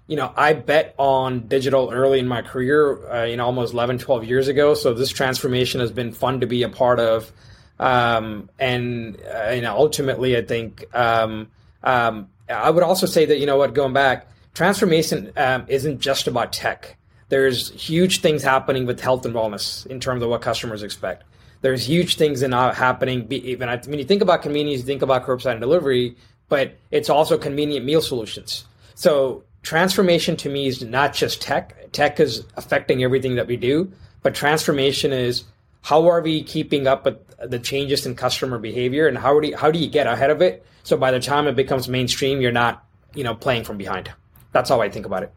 you 0.07 0.15
know, 0.15 0.33
I 0.35 0.53
bet 0.53 0.95
on 0.97 1.47
digital 1.47 1.91
early 1.91 2.17
in 2.17 2.27
my 2.27 2.41
career, 2.41 3.07
uh, 3.07 3.25
you 3.25 3.37
know, 3.37 3.45
almost 3.45 3.73
11, 3.73 3.99
12 3.99 4.23
years 4.23 4.47
ago. 4.47 4.73
So 4.73 4.95
this 4.95 5.11
transformation 5.11 5.79
has 5.79 5.91
been 5.91 6.11
fun 6.11 6.39
to 6.39 6.47
be 6.47 6.63
a 6.63 6.69
part 6.69 6.99
of. 6.99 7.31
Um, 7.79 8.49
and, 8.57 9.21
uh, 9.31 9.51
you 9.51 9.61
know, 9.61 9.77
ultimately, 9.77 10.35
I 10.35 10.41
think 10.41 10.85
um, 10.95 11.49
um, 11.83 12.29
I 12.49 12.71
would 12.71 12.83
also 12.83 13.05
say 13.05 13.25
that, 13.25 13.37
you 13.37 13.45
know 13.45 13.57
what, 13.57 13.75
going 13.75 13.93
back, 13.93 14.27
transformation 14.55 15.33
um, 15.37 15.65
isn't 15.67 15.99
just 15.99 16.25
about 16.25 16.51
tech 16.51 16.96
there's 17.29 17.69
huge 17.71 18.21
things 18.21 18.41
happening 18.41 18.85
with 18.85 18.99
health 18.99 19.25
and 19.25 19.35
wellness 19.35 19.85
in 19.87 19.99
terms 19.99 20.23
of 20.23 20.29
what 20.29 20.41
customers 20.41 20.83
expect. 20.83 21.23
There's 21.61 21.87
huge 21.87 22.15
things 22.15 22.43
in 22.43 22.53
uh, 22.53 22.73
happening. 22.73 23.27
Even 23.31 23.67
when 23.69 23.99
you 23.99 24.05
think 24.05 24.21
about 24.21 24.41
convenience, 24.41 24.81
you 24.81 24.85
think 24.85 25.01
about 25.01 25.25
curbside 25.25 25.59
delivery, 25.59 26.15
but 26.49 26.77
it's 26.91 27.09
also 27.09 27.37
convenient 27.37 27.85
meal 27.85 28.01
solutions. 28.01 28.65
So 28.95 29.43
transformation 29.63 30.37
to 30.37 30.49
me 30.49 30.67
is 30.67 30.83
not 30.83 31.13
just 31.13 31.41
tech. 31.41 31.91
Tech 31.91 32.19
is 32.19 32.43
affecting 32.55 33.03
everything 33.03 33.35
that 33.35 33.47
we 33.47 33.57
do, 33.57 33.91
but 34.21 34.35
transformation 34.35 35.11
is 35.11 35.43
how 35.81 36.07
are 36.09 36.21
we 36.21 36.43
keeping 36.43 36.85
up 36.85 37.05
with 37.05 37.17
the 37.37 37.59
changes 37.59 38.05
in 38.05 38.15
customer 38.15 38.57
behavior 38.57 39.07
and 39.07 39.17
how 39.17 39.39
do 39.39 39.47
you, 39.47 39.57
how 39.57 39.71
do 39.71 39.79
you 39.79 39.87
get 39.87 40.07
ahead 40.07 40.29
of 40.29 40.41
it 40.41 40.65
so 40.83 40.97
by 40.97 41.11
the 41.11 41.19
time 41.19 41.47
it 41.47 41.55
becomes 41.55 41.87
mainstream 41.87 42.41
you're 42.41 42.51
not 42.51 42.83
you 43.13 43.23
know 43.23 43.35
playing 43.35 43.63
from 43.63 43.77
behind 43.77 44.11
that's 44.51 44.69
how 44.69 44.81
i 44.81 44.89
think 44.89 45.05
about 45.05 45.23
it 45.23 45.31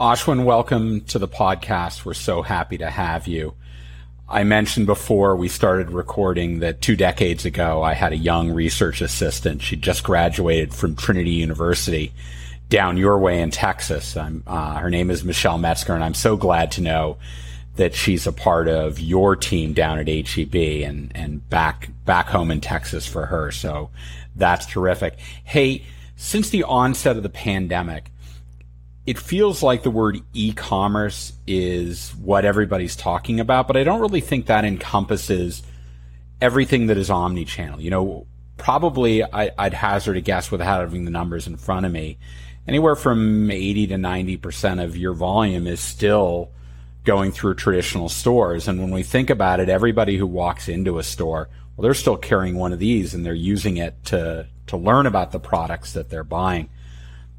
Ashwin, 0.00 0.44
welcome 0.44 1.02
to 1.02 1.18
the 1.18 1.28
podcast. 1.28 2.06
We're 2.06 2.14
so 2.14 2.40
happy 2.40 2.78
to 2.78 2.88
have 2.88 3.26
you. 3.26 3.52
I 4.30 4.44
mentioned 4.44 4.86
before 4.86 5.36
we 5.36 5.48
started 5.48 5.90
recording 5.90 6.60
that 6.60 6.80
two 6.80 6.96
decades 6.96 7.44
ago, 7.44 7.82
I 7.82 7.92
had 7.92 8.14
a 8.14 8.16
young 8.16 8.50
research 8.50 9.02
assistant. 9.02 9.60
She 9.60 9.76
just 9.76 10.02
graduated 10.02 10.72
from 10.72 10.96
Trinity 10.96 11.32
University 11.32 12.14
down 12.70 12.96
your 12.96 13.18
way 13.18 13.42
in 13.42 13.50
Texas. 13.50 14.16
Uh, 14.16 14.78
her 14.78 14.88
name 14.88 15.10
is 15.10 15.22
Michelle 15.22 15.58
Metzger, 15.58 15.92
and 15.92 16.02
I'm 16.02 16.14
so 16.14 16.34
glad 16.34 16.70
to 16.72 16.80
know 16.80 17.18
that 17.76 17.94
she's 17.94 18.26
a 18.26 18.32
part 18.32 18.68
of 18.68 18.98
your 18.98 19.36
team 19.36 19.74
down 19.74 19.98
at 19.98 20.08
HEB 20.08 20.54
and, 20.82 21.12
and 21.14 21.46
back, 21.50 21.90
back 22.06 22.28
home 22.28 22.50
in 22.50 22.62
Texas 22.62 23.06
for 23.06 23.26
her. 23.26 23.50
So 23.50 23.90
that's 24.34 24.64
terrific. 24.64 25.18
Hey, 25.44 25.84
since 26.16 26.48
the 26.48 26.64
onset 26.64 27.18
of 27.18 27.22
the 27.22 27.28
pandemic, 27.28 28.10
it 29.10 29.18
feels 29.18 29.60
like 29.60 29.82
the 29.82 29.90
word 29.90 30.20
e-commerce 30.34 31.32
is 31.44 32.10
what 32.10 32.44
everybody's 32.44 32.94
talking 32.94 33.40
about, 33.40 33.66
but 33.66 33.76
I 33.76 33.82
don't 33.82 34.00
really 34.00 34.20
think 34.20 34.46
that 34.46 34.64
encompasses 34.64 35.64
everything 36.40 36.86
that 36.86 36.96
is 36.96 37.10
omni-channel. 37.10 37.80
You 37.80 37.90
know, 37.90 38.26
probably 38.56 39.24
I, 39.24 39.50
would 39.58 39.74
hazard 39.74 40.16
a 40.16 40.20
guess 40.20 40.52
without 40.52 40.82
having 40.82 41.06
the 41.06 41.10
numbers 41.10 41.48
in 41.48 41.56
front 41.56 41.86
of 41.86 41.90
me. 41.90 42.18
Anywhere 42.68 42.94
from 42.94 43.50
80 43.50 43.88
to 43.88 43.96
90% 43.96 44.84
of 44.84 44.96
your 44.96 45.12
volume 45.12 45.66
is 45.66 45.80
still 45.80 46.52
going 47.02 47.32
through 47.32 47.54
traditional 47.54 48.08
stores. 48.08 48.68
And 48.68 48.80
when 48.80 48.92
we 48.92 49.02
think 49.02 49.28
about 49.28 49.58
it, 49.58 49.68
everybody 49.68 50.18
who 50.18 50.26
walks 50.28 50.68
into 50.68 51.00
a 51.00 51.02
store, 51.02 51.48
well, 51.76 51.82
they're 51.82 51.94
still 51.94 52.16
carrying 52.16 52.54
one 52.54 52.72
of 52.72 52.78
these 52.78 53.12
and 53.12 53.26
they're 53.26 53.34
using 53.34 53.76
it 53.76 54.04
to, 54.04 54.46
to 54.68 54.76
learn 54.76 55.06
about 55.06 55.32
the 55.32 55.40
products 55.40 55.94
that 55.94 56.10
they're 56.10 56.22
buying. 56.22 56.70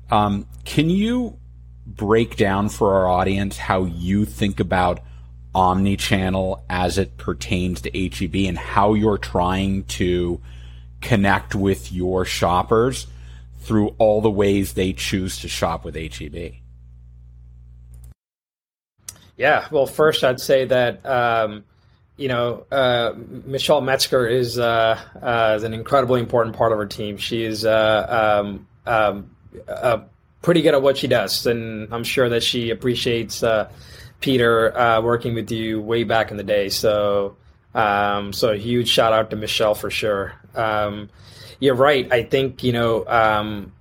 Um, 0.10 0.46
can 0.66 0.90
you 0.90 1.38
break 1.86 2.36
down 2.36 2.70
for 2.70 2.94
our 2.94 3.08
audience 3.08 3.58
how 3.58 3.84
you 3.84 4.26
think 4.26 4.60
about 4.60 5.02
omni-channel 5.54 6.64
as 6.70 6.98
it 6.98 7.18
pertains 7.18 7.82
to 7.82 7.90
HEB 7.90 8.48
and 8.48 8.58
how 8.58 8.94
you're 8.94 9.18
trying 9.18 9.84
to 9.84 10.40
connect 11.02 11.56
with 11.56 11.92
your 11.92 12.24
shoppers 12.24 13.08
through 13.60 13.90
all 13.98 14.22
the 14.22 14.32
ways 14.32 14.74
they 14.74 14.94
choose 14.94 15.40
to 15.40 15.48
shop 15.48 15.84
with 15.84 15.96
HEB? 15.96 16.54
Yeah, 19.38 19.68
well, 19.72 19.88
first 19.88 20.24
I'd 20.24 20.40
say 20.40 20.66
that 20.66 21.06
um, 21.06 21.64
you 22.16 22.28
know 22.28 22.66
uh, 22.72 23.14
Michelle 23.46 23.82
Metzger 23.82 24.28
is 24.28 24.60
uh, 24.60 25.00
uh, 25.22 25.56
is 25.58 25.64
an 25.64 25.74
incredibly 25.74 26.20
important 26.20 26.56
part 26.56 26.72
of 26.72 26.78
our 26.78 26.86
team. 26.86 27.18
She 27.18 27.44
is 27.44 27.66
uh, 27.66 28.42
um, 28.44 28.68
um, 28.86 29.32
uh, 29.68 30.02
pretty 30.42 30.62
good 30.62 30.74
at 30.74 30.82
what 30.82 30.98
she 30.98 31.08
does, 31.08 31.46
and 31.46 31.94
I'm 31.94 32.04
sure 32.04 32.30
that 32.30 32.44
she 32.44 32.70
appreciates 32.70 33.44
uh, 33.44 33.72
Peter 34.20 34.74
working 35.04 35.34
with 35.34 35.52
you 35.52 35.82
way 35.82 36.04
back 36.04 36.32
in 36.32 36.38
the 36.38 36.44
day. 36.44 36.70
So, 36.70 37.38
um, 37.74 38.34
so 38.34 38.52
a 38.52 38.58
huge 38.58 38.90
shout 38.90 39.14
out 39.14 39.30
to 39.30 39.36
Michelle 39.36 39.76
for 39.76 39.90
sure. 39.90 40.34
Um, 40.56 41.10
you're 41.60 41.76
right. 41.76 42.12
I 42.12 42.24
think 42.24 42.64
you 42.64 42.74
know 42.74 43.06
um, 43.08 43.72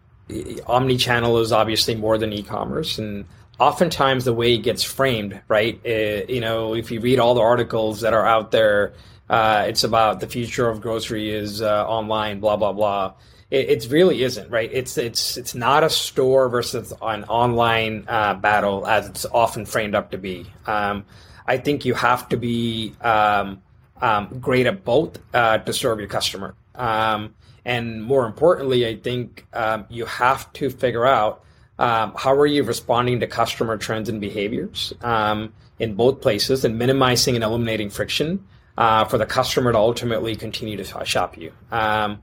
omni-channel 0.66 1.38
is 1.38 1.53
obviously 1.53 1.94
more 1.94 2.18
than 2.18 2.33
e-commerce 2.33 2.99
and 2.99 3.25
oftentimes 3.59 4.25
the 4.25 4.33
way 4.33 4.55
it 4.55 4.59
gets 4.59 4.83
framed, 4.83 5.40
right? 5.49 5.85
It, 5.85 6.31
uh, 6.31 6.33
you 6.33 6.40
know, 6.40 6.75
if 6.75 6.90
you 6.90 7.01
read 7.01 7.18
all 7.18 7.35
the 7.35 7.42
articles 7.42 8.01
that 8.01 8.14
are 8.14 8.27
out 8.27 8.51
there, 8.51 8.94
uh, 9.29 9.66
it's 9.68 9.85
about 9.85 10.20
the 10.20 10.27
future 10.27 10.68
of 10.68 10.81
grocery 10.81 11.31
is 11.31 11.62
uh, 11.62 11.87
online, 11.87 12.40
blah 12.40 12.57
blah 12.57 12.73
blah. 12.73 13.12
It, 13.51 13.69
it, 13.69 13.91
really 13.91 14.23
isn't, 14.23 14.49
right? 14.49 14.71
It's 14.73 14.97
it's 14.97 15.37
it's 15.37 15.55
not 15.55 15.83
a 15.83 15.91
store 15.91 16.49
versus 16.49 16.93
an 17.03 17.25
online 17.25 18.05
uh, 18.07 18.35
battle 18.35 18.87
as 18.87 19.09
it's 19.09 19.27
often 19.27 19.67
framed 19.67 19.95
up 19.95 20.13
to 20.13 20.19
be. 20.19 20.47
Um, 20.67 21.05
I 21.47 21.59
think 21.59 21.85
you 21.85 21.95
have 21.95 22.29
to 22.29 22.37
be 22.37 22.95
um, 23.01 23.61
um, 24.01 24.39
great 24.41 24.67
at 24.67 24.85
both 24.85 25.19
uh, 25.35 25.59
to 25.59 25.73
serve 25.73 25.99
your 25.99 26.09
customer. 26.09 26.55
Um, 26.77 27.35
and 27.65 28.03
more 28.03 28.25
importantly, 28.25 28.87
I 28.87 28.97
think 28.97 29.47
um, 29.53 29.85
you 29.89 30.07
have 30.07 30.53
to 30.55 30.71
figure 30.71 31.05
out 31.05 31.45
um, 31.79 32.15
how 32.17 32.33
are 32.33 32.47
you 32.47 32.63
responding 32.63 33.21
to 33.21 33.27
customer 33.27 33.77
trends 33.77 34.09
and 34.09 34.21
behaviors 34.21 34.93
um, 35.03 35.53
in 35.79 35.95
both 35.95 36.21
places 36.21 36.65
and 36.65 36.79
minimizing 36.79 37.35
and 37.35 37.43
eliminating 37.43 37.91
friction 37.91 38.47
uh, 38.79 39.05
for 39.07 39.19
the 39.19 39.27
customer 39.27 39.73
to 39.73 39.79
ultimately 39.79 40.37
continue 40.37 40.77
to 40.77 41.05
shop 41.05 41.37
you. 41.37 41.53
Um, 41.71 42.21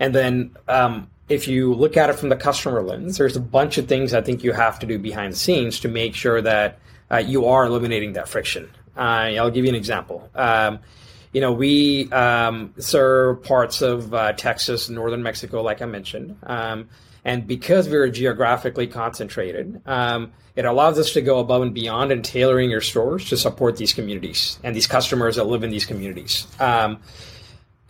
and 0.00 0.14
then 0.14 0.56
um, 0.68 1.10
if 1.28 1.48
you 1.48 1.74
look 1.74 1.96
at 1.96 2.10
it 2.10 2.14
from 2.14 2.28
the 2.28 2.36
customer 2.36 2.82
lens, 2.82 3.18
there's 3.18 3.36
a 3.36 3.40
bunch 3.40 3.78
of 3.78 3.86
things 3.86 4.14
I 4.14 4.20
think 4.20 4.42
you 4.44 4.52
have 4.52 4.78
to 4.80 4.86
do 4.86 4.98
behind 4.98 5.32
the 5.32 5.36
scenes 5.36 5.80
to 5.80 5.88
make 5.88 6.14
sure 6.14 6.40
that 6.42 6.78
uh, 7.10 7.18
you 7.18 7.46
are 7.46 7.64
eliminating 7.64 8.14
that 8.14 8.28
friction. 8.28 8.68
Uh, 8.96 9.36
I'll 9.36 9.50
give 9.50 9.64
you 9.64 9.70
an 9.70 9.76
example 9.76 10.28
um, 10.34 10.80
you 11.32 11.40
know, 11.40 11.52
we 11.52 12.10
um, 12.10 12.74
serve 12.78 13.42
parts 13.42 13.82
of 13.82 14.14
uh, 14.14 14.32
Texas, 14.32 14.88
northern 14.88 15.22
Mexico, 15.22 15.62
like 15.62 15.82
I 15.82 15.86
mentioned. 15.86 16.36
Um, 16.42 16.88
and 17.24 17.46
because 17.46 17.88
we're 17.88 18.08
geographically 18.08 18.86
concentrated, 18.86 19.82
um, 19.86 20.32
it 20.56 20.64
allows 20.64 20.98
us 20.98 21.12
to 21.12 21.20
go 21.20 21.38
above 21.38 21.62
and 21.62 21.74
beyond 21.74 22.10
in 22.10 22.22
tailoring 22.22 22.70
your 22.70 22.80
stores 22.80 23.28
to 23.28 23.36
support 23.36 23.76
these 23.76 23.92
communities 23.92 24.58
and 24.64 24.74
these 24.74 24.86
customers 24.86 25.36
that 25.36 25.44
live 25.44 25.62
in 25.62 25.70
these 25.70 25.84
communities. 25.84 26.46
Um, 26.58 26.98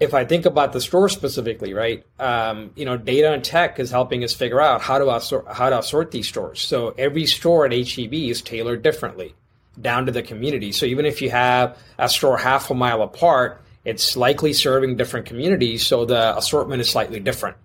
if 0.00 0.14
I 0.14 0.24
think 0.24 0.46
about 0.46 0.72
the 0.72 0.80
store 0.80 1.08
specifically, 1.08 1.74
right, 1.74 2.04
um, 2.18 2.70
you 2.76 2.84
know, 2.84 2.96
data 2.96 3.32
and 3.32 3.42
tech 3.42 3.80
is 3.80 3.90
helping 3.90 4.22
us 4.22 4.32
figure 4.32 4.60
out 4.60 4.80
how 4.80 4.98
to 4.98 5.14
assort, 5.14 5.46
how 5.48 5.70
to 5.70 5.82
sort 5.82 6.10
these 6.10 6.28
stores. 6.28 6.60
So 6.60 6.94
every 6.96 7.26
store 7.26 7.66
at 7.66 7.72
HEB 7.72 8.14
is 8.14 8.40
tailored 8.42 8.82
differently 8.82 9.34
down 9.80 10.06
to 10.06 10.12
the 10.12 10.22
community. 10.22 10.72
So 10.72 10.86
even 10.86 11.06
if 11.06 11.20
you 11.20 11.30
have 11.30 11.76
a 11.98 12.08
store 12.08 12.38
half 12.38 12.70
a 12.70 12.74
mile 12.74 13.02
apart, 13.02 13.62
it's 13.84 14.16
likely 14.16 14.52
serving 14.52 14.96
different 14.96 15.26
communities, 15.26 15.86
so 15.86 16.04
the 16.04 16.36
assortment 16.36 16.80
is 16.80 16.90
slightly 16.90 17.20
different 17.20 17.56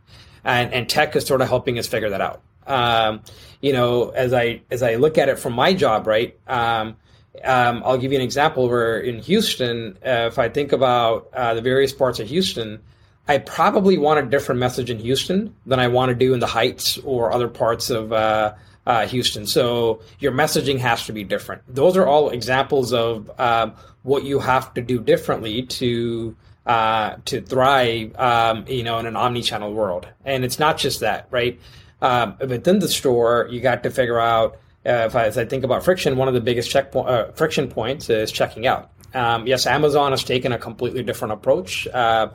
and, 0.44 0.74
and 0.74 0.90
tech 0.90 1.16
is 1.16 1.26
sort 1.26 1.42
of 1.42 1.48
helping 1.48 1.80
us 1.80 1.88
figure 1.88 2.10
that 2.10 2.22
out. 2.22 2.42
Um, 2.66 3.22
you 3.62 3.74
know, 3.74 4.10
as 4.10 4.34
I 4.34 4.62
as 4.72 4.84
I 4.84 4.96
look 4.96 5.18
at 5.18 5.30
it 5.30 5.40
from 5.40 5.54
my 5.54 5.74
job, 5.74 6.08
right? 6.08 6.38
Um, 6.48 6.96
um, 7.44 7.82
I'll 7.86 7.98
give 7.98 8.12
you 8.12 8.18
an 8.18 8.24
example. 8.24 8.70
Where 8.70 9.00
in 9.00 9.20
Houston, 9.20 9.98
uh, 10.06 10.28
if 10.28 10.40
I 10.40 10.50
think 10.50 10.72
about 10.72 11.30
uh, 11.34 11.54
the 11.54 11.62
various 11.62 11.92
parts 11.92 12.20
of 12.20 12.28
Houston, 12.28 12.82
I 13.28 13.38
probably 13.40 13.98
want 13.98 14.20
a 14.20 14.30
different 14.30 14.60
message 14.60 14.90
in 14.90 15.00
Houston 15.00 15.56
than 15.66 15.80
I 15.80 15.88
want 15.88 16.10
to 16.10 16.16
do 16.16 16.34
in 16.34 16.40
the 16.40 16.48
Heights 16.48 16.98
or 17.00 17.32
other 17.32 17.48
parts 17.48 17.90
of 17.90 18.12
uh, 18.12 18.54
uh 18.86 19.08
Houston. 19.08 19.48
So 19.48 20.02
your 20.20 20.32
messaging 20.32 20.78
has 20.80 21.06
to 21.06 21.14
be 21.14 21.24
different. 21.24 21.62
Those 21.68 21.98
are 21.98 22.06
all 22.06 22.30
examples 22.30 22.94
of 22.94 23.32
um, 23.40 23.74
what 24.04 24.24
you 24.24 24.40
have 24.40 24.74
to 24.74 24.82
do 24.82 25.00
differently 25.00 25.64
to 25.64 26.36
uh, 26.66 27.18
to 27.26 27.42
thrive, 27.42 28.16
um, 28.18 28.66
you 28.68 28.84
know, 28.84 28.98
in 29.00 29.06
an 29.06 29.16
omni-channel 29.16 29.74
world. 29.74 30.08
And 30.24 30.46
it's 30.46 30.60
not 30.60 30.78
just 30.78 31.02
that, 31.02 31.28
right? 31.30 31.60
Um, 32.02 32.38
within 32.40 32.80
the 32.80 32.88
store, 32.88 33.48
you 33.50 33.60
got 33.60 33.84
to 33.84 33.90
figure 33.90 34.20
out. 34.20 34.58
Uh, 34.86 35.06
if 35.08 35.16
I, 35.16 35.26
as 35.26 35.38
I 35.38 35.46
think 35.46 35.64
about 35.64 35.84
friction, 35.84 36.18
one 36.18 36.28
of 36.28 36.34
the 36.34 36.42
biggest 36.42 36.70
check 36.70 36.92
po- 36.92 37.04
uh, 37.04 37.32
friction 37.34 37.70
points 37.70 38.10
is 38.10 38.32
checking 38.32 38.68
out. 38.68 38.92
Um, 39.14 39.48
yes, 39.48 39.66
Amazon 39.66 40.12
has 40.12 40.24
taken 40.24 40.52
a 40.52 40.58
completely 40.58 41.04
different 41.04 41.34
approach. 41.34 41.88
Uh, 41.88 42.30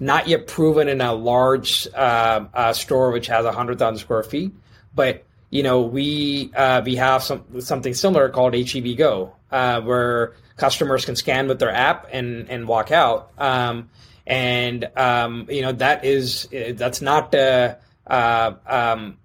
not 0.00 0.26
yet 0.26 0.46
proven 0.46 0.88
in 0.88 1.00
a 1.00 1.12
large 1.12 1.86
uh, 1.94 2.44
uh, 2.52 2.72
store 2.72 3.10
which 3.10 3.28
has 3.28 3.44
100,000 3.44 3.98
square 3.98 4.22
feet, 4.22 4.52
but 4.94 5.24
you 5.50 5.62
know 5.62 5.82
we 5.82 6.50
uh, 6.56 6.82
we 6.84 6.96
have 6.96 7.22
some 7.22 7.60
something 7.60 7.94
similar 7.94 8.28
called 8.28 8.54
HEB 8.54 8.96
Go, 8.96 9.32
where 9.50 10.34
customers 10.56 11.04
can 11.04 11.14
scan 11.14 11.46
with 11.46 11.60
their 11.60 11.70
app 11.70 12.08
and 12.12 12.50
and 12.50 12.66
walk 12.66 12.90
out. 12.90 13.30
Um, 13.38 13.88
and 14.26 14.88
um, 14.96 15.46
you 15.48 15.62
know 15.62 15.72
that 15.72 16.04
is 16.04 16.48
that's 16.74 17.00
not 17.00 17.34
uh, 17.34 17.76
uh, 18.06 18.52
um, 18.66 19.18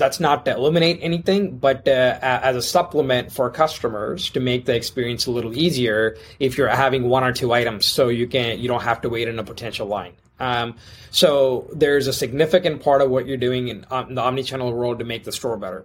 that's 0.00 0.18
not 0.18 0.44
to 0.46 0.52
eliminate 0.52 0.98
anything, 1.00 1.58
but 1.58 1.86
uh, 1.86 2.18
as 2.20 2.56
a 2.56 2.62
supplement 2.62 3.30
for 3.30 3.48
customers 3.50 4.30
to 4.30 4.40
make 4.40 4.64
the 4.64 4.74
experience 4.74 5.26
a 5.26 5.30
little 5.30 5.56
easier 5.56 6.16
if 6.40 6.58
you're 6.58 6.68
having 6.68 7.08
one 7.08 7.22
or 7.22 7.32
two 7.32 7.52
items, 7.52 7.86
so 7.86 8.08
you 8.08 8.26
can 8.26 8.58
you 8.58 8.66
don't 8.66 8.82
have 8.82 9.00
to 9.02 9.08
wait 9.08 9.28
in 9.28 9.38
a 9.38 9.44
potential 9.44 9.86
line. 9.86 10.14
Um, 10.40 10.74
so 11.10 11.68
there's 11.72 12.06
a 12.06 12.12
significant 12.12 12.82
part 12.82 13.02
of 13.02 13.10
what 13.10 13.26
you're 13.26 13.36
doing 13.36 13.68
in, 13.68 13.86
um, 13.90 14.14
the 14.14 14.22
omnichannel 14.22 14.72
world 14.72 14.98
to 14.98 15.04
make 15.04 15.22
the 15.24 15.32
store 15.32 15.56
better 15.56 15.84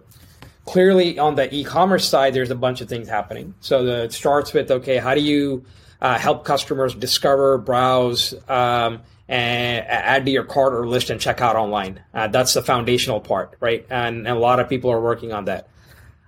clearly 0.66 1.20
on 1.20 1.36
the 1.36 1.54
e-commerce 1.54 2.08
side, 2.08 2.34
there's 2.34 2.50
a 2.50 2.56
bunch 2.56 2.82
of 2.82 2.90
things 2.90 3.08
happening. 3.08 3.54
So 3.62 3.84
the, 3.84 4.04
it 4.06 4.14
starts 4.14 4.52
with 4.52 4.72
okay, 4.72 4.98
how 4.98 5.14
do 5.14 5.22
you 5.22 5.64
uh, 6.02 6.18
help 6.18 6.44
customers 6.44 6.94
discover, 6.94 7.58
browse, 7.58 8.34
um, 8.50 9.02
and 9.28 9.86
add 9.88 10.26
to 10.26 10.32
your 10.32 10.44
cart 10.44 10.74
or 10.74 10.88
list 10.88 11.10
and 11.10 11.20
check 11.20 11.42
out 11.42 11.56
online? 11.56 12.02
Uh, 12.14 12.28
that's 12.28 12.54
the 12.54 12.62
foundational 12.62 13.20
part, 13.20 13.58
right? 13.60 13.86
And, 13.90 14.28
and, 14.28 14.38
a 14.38 14.40
lot 14.40 14.60
of 14.60 14.70
people 14.70 14.92
are 14.92 15.02
working 15.02 15.34
on 15.34 15.46
that. 15.46 15.68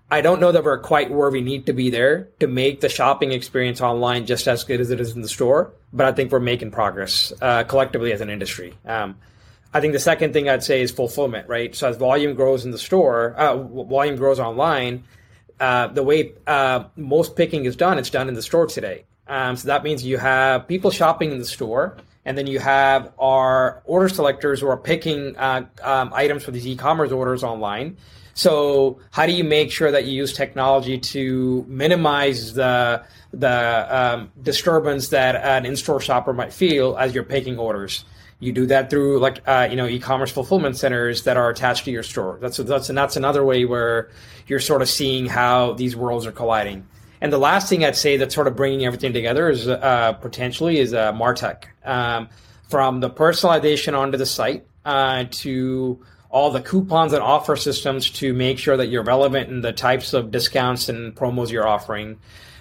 I 0.09 0.21
don't 0.21 0.39
know 0.39 0.53
that 0.53 0.63
we're 0.63 0.79
quite 0.79 1.11
where 1.11 1.29
we 1.29 1.41
need 1.41 1.65
to 1.65 1.73
be 1.73 1.89
there 1.89 2.29
to 2.39 2.47
make 2.47 2.79
the 2.79 2.87
shopping 2.87 3.33
experience 3.33 3.81
online 3.81 4.25
just 4.25 4.47
as 4.47 4.63
good 4.63 4.79
as 4.79 4.89
it 4.89 5.01
is 5.01 5.15
in 5.15 5.21
the 5.21 5.27
store, 5.27 5.73
but 5.91 6.05
I 6.05 6.13
think 6.13 6.31
we're 6.31 6.39
making 6.39 6.71
progress 6.71 7.33
uh, 7.41 7.63
collectively 7.65 8.13
as 8.13 8.21
an 8.21 8.29
industry. 8.29 8.73
Um, 8.85 9.17
I 9.73 9.81
think 9.81 9.93
the 9.93 9.99
second 9.99 10.33
thing 10.33 10.47
I'd 10.47 10.63
say 10.63 10.81
is 10.81 10.91
fulfillment, 10.91 11.49
right? 11.49 11.75
So 11.75 11.89
as 11.89 11.97
volume 11.97 12.35
grows 12.35 12.63
in 12.63 12.71
the 12.71 12.77
store, 12.77 13.33
uh, 13.33 13.57
volume 13.57 14.15
grows 14.15 14.39
online. 14.39 15.03
Uh, 15.59 15.87
the 15.87 16.03
way 16.03 16.33
uh, 16.45 16.85
most 16.95 17.35
picking 17.35 17.65
is 17.65 17.75
done, 17.75 17.97
it's 17.97 18.09
done 18.09 18.29
in 18.29 18.33
the 18.33 18.41
store 18.41 18.67
today. 18.67 19.03
Um, 19.27 19.57
so 19.57 19.67
that 19.67 19.83
means 19.83 20.05
you 20.05 20.17
have 20.17 20.67
people 20.67 20.89
shopping 20.89 21.31
in 21.31 21.39
the 21.39 21.45
store, 21.45 21.97
and 22.27 22.37
then 22.37 22.45
you 22.45 22.59
have 22.59 23.13
our 23.17 23.81
order 23.85 24.09
selectors 24.09 24.59
who 24.59 24.67
are 24.67 24.75
picking 24.75 25.33
uh, 25.37 25.65
um, 25.81 26.11
items 26.13 26.43
for 26.43 26.51
these 26.51 26.67
e-commerce 26.67 27.09
orders 27.09 27.41
online. 27.41 27.95
So 28.33 28.99
how 29.11 29.25
do 29.25 29.31
you 29.31 29.45
make 29.45 29.71
sure 29.71 29.91
that 29.91 30.05
you 30.05 30.11
use 30.11 30.33
technology 30.33 30.99
to 30.99 31.65
minimize 31.69 32.53
the 32.53 33.01
the 33.31 33.87
um, 33.89 34.31
disturbance 34.41 35.07
that 35.07 35.35
an 35.37 35.65
in-store 35.65 36.01
shopper 36.01 36.33
might 36.33 36.51
feel 36.51 36.97
as 36.97 37.15
you're 37.15 37.23
picking 37.23 37.57
orders? 37.57 38.03
You 38.39 38.51
do 38.51 38.65
that 38.67 38.89
through 38.89 39.19
like 39.19 39.41
uh, 39.47 39.69
you 39.71 39.77
know 39.77 39.87
e-commerce 39.87 40.29
fulfillment 40.29 40.75
centers 40.75 41.23
that 41.23 41.37
are 41.37 41.49
attached 41.49 41.85
to 41.85 41.91
your 41.91 42.03
store. 42.03 42.39
That's 42.41 42.57
that's 42.57 42.89
and 42.89 42.97
that's 42.97 43.15
another 43.15 43.45
way 43.45 43.63
where 43.63 44.11
you're 44.47 44.59
sort 44.59 44.81
of 44.81 44.89
seeing 44.89 45.27
how 45.27 45.73
these 45.73 45.95
worlds 45.95 46.25
are 46.25 46.33
colliding. 46.33 46.85
And 47.21 47.33
the 47.33 47.37
last 47.37 47.69
thing 47.69 47.83
I'd 47.83 47.95
say 47.95 48.17
that's 48.17 48.35
sort 48.35 48.47
of 48.47 48.55
bringing 48.55 48.85
everything 48.85 49.13
together 49.13 49.49
is 49.49 49.67
uh, 49.67 50.13
potentially 50.13 50.79
is 50.79 50.93
uh, 50.93 51.13
Martech, 51.13 51.63
um, 51.83 52.29
from 52.69 52.99
the 52.99 53.09
personalization 53.09 53.97
onto 53.97 54.17
the 54.17 54.25
site 54.25 54.65
uh, 54.85 55.25
to 55.31 56.05
all 56.29 56.51
the 56.51 56.61
coupons 56.61 57.13
and 57.13 57.23
offer 57.23 57.55
systems 57.55 58.09
to 58.11 58.33
make 58.33 58.59
sure 58.59 58.77
that 58.77 58.87
you're 58.87 59.03
relevant 59.03 59.49
in 59.49 59.61
the 59.61 59.71
types 59.71 60.13
of 60.13 60.29
discounts 60.29 60.89
and 60.89 61.15
promos 61.15 61.49
you're 61.49 61.67
offering, 61.67 62.19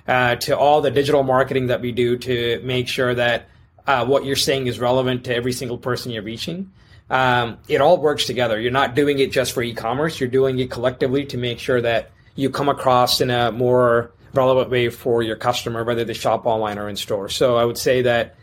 uh, 0.09 0.37
to 0.37 0.57
all 0.57 0.81
the 0.81 0.91
digital 0.91 1.23
marketing 1.23 1.67
that 1.67 1.81
we 1.81 1.93
do 1.93 2.17
to 2.17 2.61
make 2.63 2.89
sure 2.89 3.15
that 3.15 3.49
uh, 3.87 4.05
what 4.07 4.25
you're 4.25 4.37
saying 4.37 4.67
is 4.67 4.79
relevant 4.79 5.25
to 5.25 5.35
every 5.35 5.53
single 5.53 5.79
person 5.79 6.13
you're 6.13 6.23
reaching. 6.23 6.71
Um, 7.11 7.59
it 7.69 7.81
all 7.81 7.99
works 7.99 8.27
together. 8.27 8.61
You're 8.61 8.73
not 8.73 8.95
doing 8.95 9.19
it 9.19 9.31
just 9.31 9.53
for 9.53 9.63
e-commerce. 9.63 10.19
You're 10.19 10.29
doing 10.29 10.59
it 10.59 10.71
collectively 10.71 11.25
to 11.27 11.37
make 11.37 11.59
sure 11.59 11.81
that 11.81 12.11
you 12.35 12.51
come 12.51 12.69
across 12.69 13.21
in 13.21 13.31
a 13.31 13.53
more 13.53 14.13
relevant 14.37 14.71
way 14.71 14.89
for 14.91 15.23
your 15.23 15.37
customer, 15.37 15.85
whether 15.85 16.05
they 16.05 16.15
shop 16.15 16.47
online 16.47 16.79
or 16.79 16.89
in 16.89 16.97
store. 16.97 17.29
So 17.29 17.57
I 17.57 17.65
would 17.65 17.79
say 17.79 18.03
that 18.03 18.35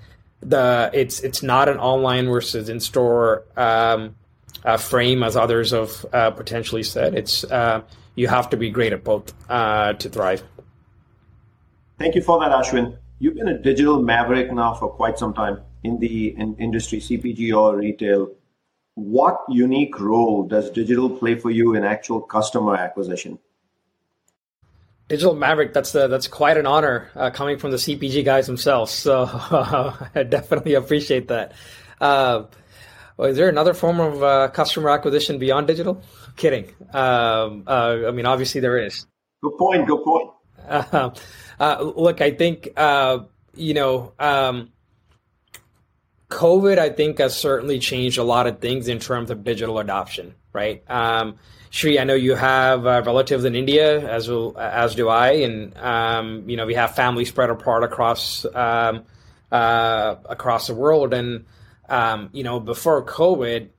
the 0.42 0.90
it's 0.94 1.22
it's 1.22 1.44
not 1.44 1.70
an 1.70 1.78
online 1.78 2.28
versus 2.28 2.70
in 2.70 2.80
store 2.80 3.46
um, 3.56 4.16
uh, 4.64 4.78
frame 4.78 5.24
as 5.24 5.36
others 5.36 5.72
have 5.72 6.06
uh, 6.14 6.32
potentially 6.32 6.84
said. 6.84 7.16
It's 7.16 7.44
uh, 7.46 7.82
you 8.16 8.28
have 8.28 8.50
to 8.50 8.58
be 8.58 8.70
great 8.70 8.94
at 8.94 9.04
both 9.04 9.34
uh, 9.50 9.94
to 9.94 10.10
thrive. 10.10 10.44
Thank 11.98 12.16
you 12.16 12.22
for 12.22 12.40
that, 12.40 12.52
Ashwin. 12.52 12.98
You've 13.20 13.36
been 13.36 13.48
a 13.48 13.58
digital 13.58 14.02
maverick 14.02 14.52
now 14.52 14.74
for 14.74 14.90
quite 14.90 15.18
some 15.18 15.34
time 15.34 15.62
in 15.84 16.00
the 16.00 16.36
in 16.38 16.56
industry, 16.58 17.00
CPG 17.00 17.56
or 17.56 17.78
retail. 17.78 18.30
What 18.96 19.40
unique 19.50 20.00
role 20.00 20.44
does 20.48 20.70
digital 20.70 21.10
play 21.10 21.36
for 21.36 21.50
you 21.50 21.74
in 21.76 21.84
actual 21.84 22.22
customer 22.22 22.76
acquisition? 22.76 23.40
Digital 25.10 25.36
Maverick, 25.36 25.74
that's 25.74 25.92
the, 25.92 26.08
that's 26.08 26.28
quite 26.28 26.58
an 26.58 26.66
honor 26.66 27.10
uh, 27.16 27.30
coming 27.30 27.58
from 27.58 27.72
the 27.72 27.78
CPG 27.78 28.24
guys 28.24 28.48
themselves. 28.48 28.92
So 28.92 29.26
I 30.16 30.24
definitely 30.24 30.74
appreciate 30.76 31.28
that. 31.28 31.54
Uh, 32.00 32.44
well, 33.18 33.30
is 33.30 33.38
there 33.38 33.50
another 33.50 33.74
form 33.74 34.00
of 34.00 34.24
uh, 34.24 34.48
customer 34.50 34.90
acquisition 34.90 35.40
beyond 35.40 35.68
digital? 35.68 36.02
Kidding. 36.36 36.66
Um, 36.94 37.64
uh, 37.68 38.08
I 38.08 38.12
mean, 38.12 38.26
obviously 38.26 38.62
there 38.62 38.78
is. 38.78 39.06
Good 39.42 39.58
point. 39.58 39.88
Good 39.88 40.04
point. 40.04 40.30
Uh, 41.60 41.94
look, 41.96 42.20
I 42.20 42.32
think 42.32 42.70
uh, 42.76 43.20
you 43.56 43.74
know, 43.74 44.14
um, 44.20 44.72
COVID. 46.30 46.78
I 46.78 46.90
think 46.90 47.20
has 47.20 47.38
certainly 47.38 47.80
changed 47.80 48.18
a 48.18 48.24
lot 48.24 48.48
of 48.48 48.60
things 48.60 48.88
in 48.88 49.00
terms 49.00 49.30
of 49.30 49.44
digital 49.44 49.80
adoption. 49.80 50.36
Right. 50.52 50.84
Um, 50.90 51.38
Sri, 51.74 51.98
I 51.98 52.04
know 52.04 52.14
you 52.14 52.36
have 52.36 52.86
uh, 52.86 53.02
relatives 53.04 53.46
in 53.46 53.56
India, 53.56 54.08
as 54.08 54.30
well, 54.30 54.56
as 54.60 54.94
do 54.94 55.10
I, 55.10 55.32
and 55.32 55.76
um, 55.78 56.48
you 56.48 56.56
know 56.56 56.68
we 56.68 56.76
have 56.76 56.94
family 56.94 57.26
spread 57.26 57.50
apart 57.50 57.84
across 57.84 58.46
um, 58.54 59.06
uh, 59.52 60.18
across 60.26 60.68
the 60.68 60.76
world. 60.76 61.16
And 61.16 61.46
um, 61.90 62.30
you 62.32 62.44
know, 62.44 62.60
before 62.60 63.04
COVID, 63.04 63.70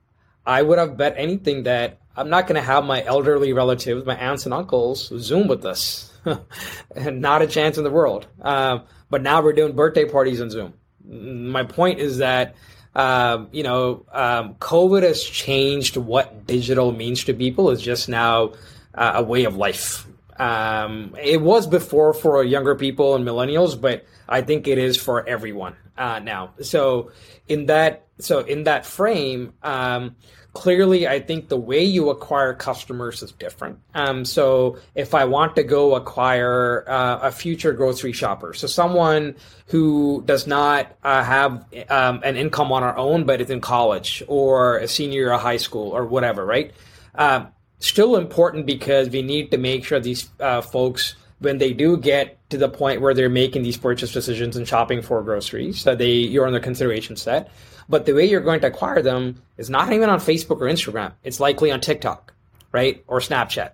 I 0.45 0.61
would 0.61 0.77
have 0.77 0.97
bet 0.97 1.13
anything 1.15 1.63
that 1.63 2.01
I'm 2.17 2.29
not 2.29 2.47
going 2.47 2.57
to 2.57 2.61
have 2.61 2.83
my 2.83 3.01
elderly 3.01 3.53
relatives, 3.53 4.05
my 4.05 4.17
aunts 4.17 4.43
and 4.43 4.53
uncles, 4.53 5.07
Zoom 5.17 5.47
with 5.47 5.63
us. 5.63 6.11
not 6.97 7.43
a 7.43 7.47
chance 7.47 7.77
in 7.77 7.85
the 7.85 7.91
world. 7.91 8.27
Um, 8.41 8.83
but 9.09 9.21
now 9.21 9.41
we're 9.41 9.53
doing 9.53 9.71
birthday 9.71 10.03
parties 10.03 10.41
on 10.41 10.49
Zoom. 10.49 10.73
My 11.07 11.63
point 11.63 12.01
is 12.01 12.17
that 12.17 12.55
um, 12.95 13.49
you 13.51 13.63
know 13.63 14.05
um, 14.11 14.55
COVID 14.55 15.03
has 15.03 15.23
changed 15.23 15.97
what 15.97 16.47
digital 16.47 16.91
means 16.91 17.23
to 17.25 17.33
people. 17.33 17.69
It's 17.69 17.81
just 17.81 18.09
now 18.09 18.53
uh, 18.93 19.13
a 19.15 19.23
way 19.23 19.43
of 19.43 19.55
life. 19.55 20.07
Um, 20.37 21.15
it 21.21 21.41
was 21.41 21.67
before 21.67 22.13
for 22.13 22.43
younger 22.43 22.75
people 22.75 23.15
and 23.15 23.25
millennials, 23.25 23.79
but 23.79 24.05
I 24.27 24.41
think 24.41 24.67
it 24.67 24.77
is 24.77 24.97
for 24.97 25.27
everyone 25.27 25.75
uh, 25.97 26.19
now. 26.19 26.53
So 26.61 27.11
in 27.47 27.67
that 27.67 28.07
so 28.19 28.39
in 28.39 28.63
that 28.63 28.85
frame 28.85 29.53
um, 29.63 30.15
clearly 30.55 31.07
i 31.07 31.19
think 31.19 31.49
the 31.49 31.57
way 31.57 31.83
you 31.83 32.09
acquire 32.09 32.53
customers 32.53 33.21
is 33.21 33.31
different. 33.33 33.77
Um, 33.93 34.25
so 34.25 34.77
if 34.95 35.13
i 35.13 35.25
want 35.25 35.55
to 35.57 35.63
go 35.63 35.95
acquire 35.95 36.83
uh, 36.87 37.19
a 37.21 37.31
future 37.31 37.73
grocery 37.73 38.13
shopper 38.13 38.53
so 38.53 38.65
someone 38.65 39.35
who 39.67 40.23
does 40.25 40.47
not 40.47 40.95
uh, 41.03 41.23
have 41.23 41.65
um, 41.89 42.21
an 42.23 42.37
income 42.37 42.71
on 42.71 42.81
our 42.81 42.97
own 42.97 43.25
but 43.25 43.41
is 43.41 43.49
in 43.49 43.61
college 43.61 44.23
or 44.27 44.77
a 44.77 44.87
senior 44.87 45.31
or 45.31 45.37
high 45.37 45.57
school 45.57 45.91
or 45.91 46.05
whatever 46.05 46.45
right? 46.45 46.71
Um, 47.15 47.49
still 47.79 48.15
important 48.15 48.65
because 48.65 49.09
we 49.09 49.21
need 49.21 49.51
to 49.51 49.57
make 49.57 49.85
sure 49.85 49.99
these 49.99 50.29
uh, 50.39 50.61
folks 50.61 51.15
when 51.39 51.57
they 51.57 51.73
do 51.73 51.97
get 51.97 52.37
to 52.49 52.57
the 52.57 52.69
point 52.69 53.01
where 53.01 53.13
they're 53.13 53.29
making 53.29 53.63
these 53.63 53.77
purchase 53.77 54.11
decisions 54.11 54.55
and 54.55 54.67
shopping 54.67 55.01
for 55.01 55.21
groceries 55.21 55.83
that 55.83 55.97
they 55.97 56.11
you're 56.11 56.47
on 56.47 56.53
the 56.53 56.59
consideration 56.59 57.15
set 57.15 57.51
but 57.87 58.05
the 58.05 58.13
way 58.13 58.25
you're 58.25 58.41
going 58.41 58.61
to 58.61 58.67
acquire 58.67 59.01
them 59.01 59.41
is 59.57 59.69
not 59.69 59.91
even 59.93 60.09
on 60.09 60.19
Facebook 60.19 60.61
or 60.61 60.65
Instagram. 60.65 61.13
It's 61.23 61.39
likely 61.39 61.71
on 61.71 61.81
TikTok, 61.81 62.33
right? 62.71 63.03
Or 63.07 63.19
Snapchat. 63.19 63.71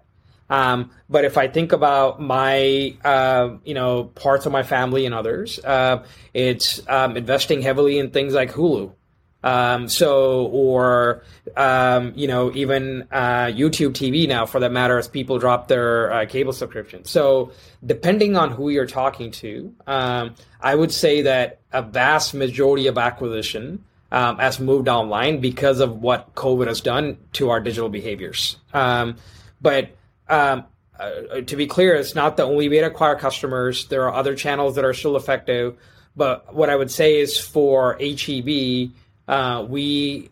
Um, 0.50 0.92
but 1.10 1.24
if 1.24 1.38
I 1.38 1.48
think 1.48 1.72
about 1.72 2.22
my, 2.22 2.96
uh, 3.06 3.56
you 3.64 3.74
know, 3.74 4.04
parts 4.04 4.46
of 4.46 4.52
my 4.52 4.64
family 4.64 5.06
and 5.06 5.16
others, 5.16 5.60
uh, 5.60 6.06
it's 6.34 6.82
um, 6.90 7.16
investing 7.16 7.62
heavily 7.62 8.00
in 8.00 8.12
things 8.12 8.34
like 8.34 8.52
Hulu. 8.52 8.92
Um, 9.44 9.88
so, 9.88 10.46
or, 10.48 11.24
um, 11.56 12.14
you 12.16 12.28
know, 12.28 12.52
even 12.54 13.08
uh, 13.12 13.46
YouTube 13.46 13.94
TV 13.94 14.28
now, 14.28 14.46
for 14.46 14.60
that 14.60 14.72
matter, 14.72 15.00
as 15.00 15.08
people 15.08 15.40
drop 15.40 15.68
their 15.68 16.12
uh, 16.14 16.26
cable 16.26 16.54
subscription. 16.54 17.06
So, 17.06 17.52
depending 17.84 18.36
on 18.36 18.52
who 18.52 18.70
you're 18.70 18.86
talking 18.86 19.32
to, 19.32 19.74
um, 19.88 20.36
I 20.60 20.76
would 20.76 20.92
say 20.92 21.24
that 21.24 21.62
a 21.72 21.82
vast 21.82 22.34
majority 22.34 22.88
of 22.88 22.98
acquisition 23.00 23.84
um, 24.12 24.38
has 24.38 24.60
moved 24.60 24.88
online 24.88 25.40
because 25.40 25.80
of 25.80 26.02
what 26.02 26.34
COVID 26.36 26.68
has 26.68 26.82
done 26.82 27.18
to 27.34 27.50
our 27.50 27.60
digital 27.60 27.90
behaviors. 27.90 28.58
Um, 28.74 29.16
but 29.62 29.96
um, 30.28 30.66
uh, 31.00 31.42
to 31.42 31.56
be 31.56 31.68
clear, 31.68 31.96
it's 31.96 32.16
not 32.16 32.38
the 32.38 32.44
only 32.44 32.70
way 32.70 32.80
to 32.80 32.88
acquire 32.88 33.16
customers. 33.16 33.88
There 33.88 34.04
are 34.04 34.14
other 34.14 34.36
channels 34.36 34.76
that 34.76 34.86
are 34.86 34.94
still 34.94 35.16
effective. 35.16 35.78
But 36.16 36.54
what 36.54 36.70
I 36.70 36.76
would 36.76 36.92
say 36.92 37.20
is 37.20 37.40
for 37.40 37.98
HEB, 38.00 38.92
uh, 39.28 39.66
we 39.68 40.30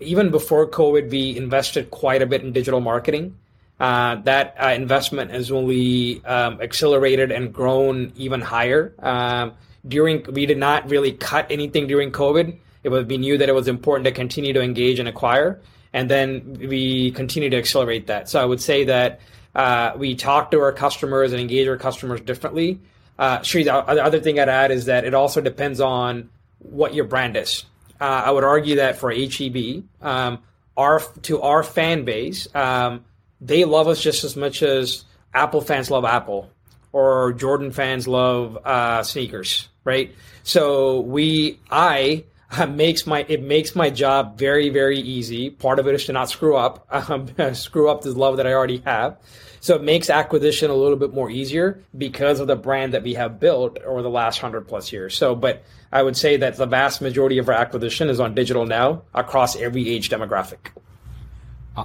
even 0.00 0.30
before 0.30 0.66
COVID, 0.66 1.10
we 1.10 1.36
invested 1.36 1.90
quite 1.90 2.22
a 2.22 2.26
bit 2.26 2.42
in 2.42 2.52
digital 2.52 2.80
marketing. 2.80 3.36
Uh, 3.78 4.16
that 4.16 4.56
uh, 4.62 4.68
investment 4.68 5.30
has 5.30 5.50
only 5.50 6.24
um, 6.24 6.60
accelerated 6.60 7.30
and 7.30 7.52
grown 7.52 8.12
even 8.16 8.40
higher. 8.40 8.94
Um, 8.98 9.52
during 9.86 10.22
we 10.32 10.44
did 10.44 10.58
not 10.58 10.90
really 10.90 11.12
cut 11.12 11.46
anything 11.50 11.86
during 11.86 12.12
COVID. 12.12 12.58
It 12.82 12.88
was 12.88 13.06
we 13.06 13.18
knew 13.18 13.38
that 13.38 13.48
it 13.48 13.54
was 13.54 13.68
important 13.68 14.04
to 14.06 14.12
continue 14.12 14.52
to 14.52 14.62
engage 14.62 14.98
and 14.98 15.08
acquire, 15.08 15.60
and 15.92 16.10
then 16.10 16.56
we 16.60 17.10
continue 17.12 17.50
to 17.50 17.56
accelerate 17.56 18.06
that. 18.06 18.28
So 18.28 18.40
I 18.40 18.44
would 18.44 18.60
say 18.60 18.84
that 18.84 19.20
uh, 19.54 19.92
we 19.96 20.14
talk 20.14 20.50
to 20.52 20.60
our 20.60 20.72
customers 20.72 21.32
and 21.32 21.40
engage 21.40 21.66
our 21.68 21.76
customers 21.76 22.20
differently. 22.20 22.80
Uh, 23.18 23.40
the 23.42 24.02
other 24.02 24.20
thing 24.20 24.40
I'd 24.40 24.48
add 24.48 24.70
is 24.70 24.86
that 24.86 25.04
it 25.04 25.12
also 25.12 25.40
depends 25.40 25.80
on 25.80 26.30
what 26.58 26.94
your 26.94 27.04
brand 27.04 27.36
is. 27.36 27.64
Uh, 28.00 28.22
I 28.26 28.30
would 28.30 28.44
argue 28.44 28.76
that 28.76 28.96
for 28.96 29.12
HEB, 29.12 29.84
um, 30.00 30.38
our 30.76 31.00
to 31.22 31.42
our 31.42 31.62
fan 31.62 32.04
base, 32.04 32.48
um, 32.54 33.04
they 33.40 33.64
love 33.64 33.88
us 33.88 34.00
just 34.00 34.24
as 34.24 34.36
much 34.36 34.62
as 34.62 35.04
Apple 35.34 35.60
fans 35.60 35.90
love 35.90 36.04
Apple, 36.06 36.50
or 36.92 37.32
Jordan 37.34 37.72
fans 37.72 38.08
love 38.08 38.56
uh, 38.64 39.02
sneakers, 39.02 39.68
right? 39.84 40.14
So 40.42 41.00
we, 41.00 41.58
I 41.70 42.24
makes 42.68 43.06
my 43.06 43.24
it 43.28 43.42
makes 43.42 43.74
my 43.74 43.90
job 43.90 44.38
very 44.38 44.68
very 44.68 44.98
easy. 44.98 45.50
Part 45.50 45.78
of 45.78 45.86
it 45.86 45.94
is 45.94 46.06
to 46.06 46.12
not 46.12 46.30
screw 46.30 46.56
up, 46.56 46.86
um, 47.10 47.28
screw 47.54 47.88
up 47.88 48.02
this 48.02 48.14
love 48.14 48.36
that 48.38 48.46
I 48.46 48.52
already 48.52 48.82
have. 48.84 49.18
So 49.62 49.76
it 49.76 49.82
makes 49.82 50.08
acquisition 50.08 50.70
a 50.70 50.74
little 50.74 50.96
bit 50.96 51.12
more 51.12 51.30
easier 51.30 51.82
because 51.96 52.40
of 52.40 52.46
the 52.46 52.56
brand 52.56 52.94
that 52.94 53.02
we 53.02 53.12
have 53.14 53.38
built 53.38 53.78
over 53.80 54.00
the 54.00 54.08
last 54.08 54.38
hundred 54.38 54.66
plus 54.66 54.90
years. 54.90 55.14
So, 55.14 55.34
but 55.34 55.64
I 55.92 56.02
would 56.02 56.16
say 56.16 56.38
that 56.38 56.56
the 56.56 56.66
vast 56.66 57.02
majority 57.02 57.36
of 57.36 57.48
our 57.48 57.54
acquisition 57.54 58.08
is 58.08 58.20
on 58.20 58.34
digital 58.34 58.64
now 58.64 59.02
across 59.14 59.56
every 59.56 59.88
age 59.88 60.08
demographic. 60.08 60.70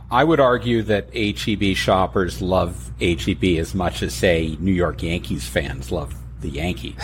I 0.09 0.23
would 0.23 0.39
argue 0.39 0.81
that 0.83 1.13
HEB 1.15 1.75
shoppers 1.75 2.41
love 2.41 2.91
HEB 2.99 3.43
as 3.59 3.75
much 3.75 4.01
as, 4.01 4.13
say, 4.13 4.57
New 4.59 4.73
York 4.73 5.03
Yankees 5.03 5.47
fans 5.47 5.91
love 5.91 6.15
the 6.41 6.49
Yankees. 6.49 6.95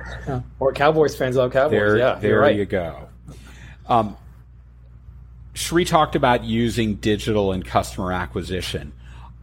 or 0.60 0.72
Cowboys 0.72 1.16
fans 1.16 1.36
love 1.36 1.52
Cowboys. 1.52 1.72
There, 1.72 1.98
yeah, 1.98 2.14
there 2.14 2.40
right. 2.40 2.56
you 2.56 2.64
go. 2.64 3.07
Um, 3.88 4.16
Sri 5.54 5.84
talked 5.84 6.14
about 6.14 6.44
using 6.44 6.96
digital 6.96 7.52
and 7.52 7.64
customer 7.64 8.12
acquisition. 8.12 8.92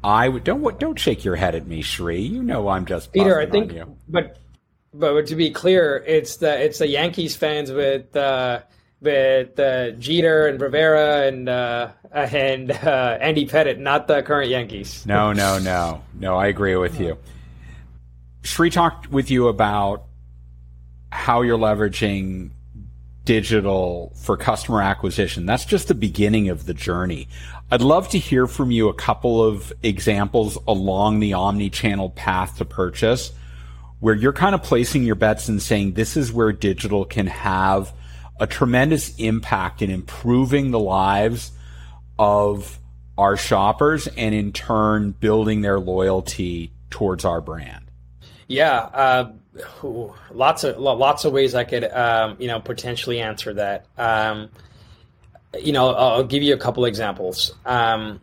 I 0.03 0.29
would 0.29 0.43
don't 0.43 0.79
don't 0.79 0.99
shake 0.99 1.25
your 1.25 1.35
head 1.35 1.55
at 1.55 1.65
me, 1.65 1.81
Sri. 1.81 2.21
You 2.21 2.43
know 2.43 2.67
I'm 2.69 2.85
just 2.85 3.11
Peter. 3.11 3.39
I 3.39 3.47
think, 3.47 3.73
but 4.07 4.37
but 4.93 5.27
to 5.27 5.35
be 5.35 5.49
clear, 5.49 6.03
it's 6.05 6.37
the 6.37 6.63
it's 6.63 6.79
the 6.79 6.87
Yankees 6.87 7.35
fans 7.35 7.71
with 7.71 8.15
uh, 8.15 8.61
with 9.01 9.59
uh, 9.59 9.91
Jeter 9.91 10.47
and 10.47 10.61
Rivera 10.61 11.27
and 11.27 11.49
uh, 11.49 11.91
and 12.13 12.71
uh, 12.71 13.17
Andy 13.19 13.45
Pettitte, 13.47 13.79
not 13.79 14.07
the 14.07 14.21
current 14.23 14.49
Yankees. 14.49 15.05
No, 15.15 15.33
no, 15.33 15.59
no, 15.59 16.01
no. 16.13 16.35
I 16.37 16.47
agree 16.47 16.75
with 16.75 16.99
you. 16.99 17.17
Shri 18.43 18.69
talked 18.69 19.09
with 19.09 19.31
you 19.31 19.47
about 19.47 20.03
how 21.11 21.41
you're 21.41 21.57
leveraging 21.57 22.51
digital 23.25 24.13
for 24.15 24.37
customer 24.37 24.81
acquisition. 24.81 25.45
That's 25.45 25.65
just 25.65 25.87
the 25.87 25.95
beginning 25.95 26.49
of 26.49 26.65
the 26.65 26.73
journey. 26.73 27.27
I'd 27.71 27.81
love 27.81 28.09
to 28.09 28.19
hear 28.19 28.47
from 28.47 28.71
you 28.71 28.89
a 28.89 28.93
couple 28.93 29.43
of 29.43 29.73
examples 29.81 30.57
along 30.67 31.19
the 31.19 31.33
omni-channel 31.33 32.11
path 32.11 32.57
to 32.57 32.65
purchase 32.65 33.33
where 33.99 34.15
you're 34.15 34.33
kind 34.33 34.53
of 34.53 34.61
placing 34.61 35.03
your 35.03 35.15
bets 35.15 35.49
and 35.49 35.61
saying 35.61 35.93
this 35.93 36.15
is 36.15 36.31
where 36.31 36.51
digital 36.51 37.05
can 37.05 37.27
have 37.27 37.91
a 38.39 38.45
tremendous 38.45 39.15
impact 39.17 39.81
in 39.81 39.89
improving 39.89 40.71
the 40.71 40.79
lives 40.79 41.51
of 42.19 42.79
our 43.17 43.37
shoppers 43.37 44.07
and 44.07 44.35
in 44.35 44.51
turn 44.51 45.11
building 45.11 45.61
their 45.61 45.79
loyalty 45.79 46.71
towards 46.89 47.25
our 47.25 47.41
brand. 47.41 47.85
Yeah, 48.47 48.75
uh, 48.75 49.31
ooh, 49.83 50.13
lots 50.31 50.63
of 50.63 50.77
lots 50.77 51.25
of 51.25 51.33
ways 51.33 51.55
I 51.55 51.63
could 51.63 51.85
um, 51.85 52.37
you 52.39 52.47
know 52.47 52.59
potentially 52.59 53.19
answer 53.19 53.53
that. 53.53 53.85
Um, 53.97 54.49
you 55.59 55.71
know, 55.71 55.93
I'll 55.93 56.23
give 56.23 56.43
you 56.43 56.53
a 56.53 56.57
couple 56.57 56.85
examples. 56.85 57.53
Um, 57.65 58.19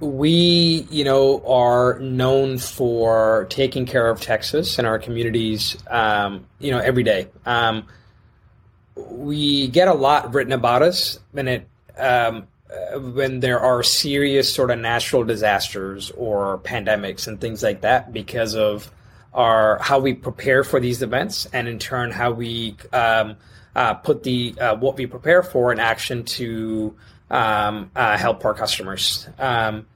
we, 0.00 0.86
you 0.90 1.04
know, 1.04 1.44
are 1.46 1.98
known 2.00 2.58
for 2.58 3.46
taking 3.50 3.86
care 3.86 4.08
of 4.08 4.20
Texas 4.20 4.78
and 4.78 4.86
our 4.86 4.98
communities, 4.98 5.76
um, 5.88 6.46
you 6.58 6.70
know, 6.72 6.78
every 6.78 7.04
day. 7.04 7.28
Um, 7.46 7.86
we 8.96 9.68
get 9.68 9.88
a 9.88 9.94
lot 9.94 10.34
written 10.34 10.52
about 10.52 10.82
us, 10.82 11.20
and 11.34 11.48
it 11.48 11.68
um, 11.96 12.48
when 13.14 13.40
there 13.40 13.60
are 13.60 13.82
serious 13.82 14.52
sort 14.52 14.70
of 14.70 14.78
natural 14.78 15.24
disasters 15.24 16.10
or 16.12 16.58
pandemics 16.58 17.28
and 17.28 17.40
things 17.40 17.62
like 17.62 17.82
that 17.82 18.12
because 18.12 18.56
of 18.56 18.90
our 19.34 19.78
how 19.80 19.98
we 19.98 20.14
prepare 20.14 20.64
for 20.64 20.80
these 20.80 21.02
events 21.02 21.46
and 21.52 21.68
in 21.68 21.78
turn 21.78 22.10
how 22.10 22.30
we 22.32 22.76
um, 22.92 23.36
uh, 23.74 23.94
put 23.94 24.22
the 24.22 24.54
uh, 24.60 24.76
what 24.76 24.96
we 24.96 25.06
prepare 25.06 25.42
for 25.42 25.72
in 25.72 25.80
action 25.80 26.24
to 26.24 26.94
um, 27.30 27.90
uh, 27.96 28.16
help 28.16 28.44
our 28.44 28.54
customers. 28.54 29.28
Um, 29.38 29.86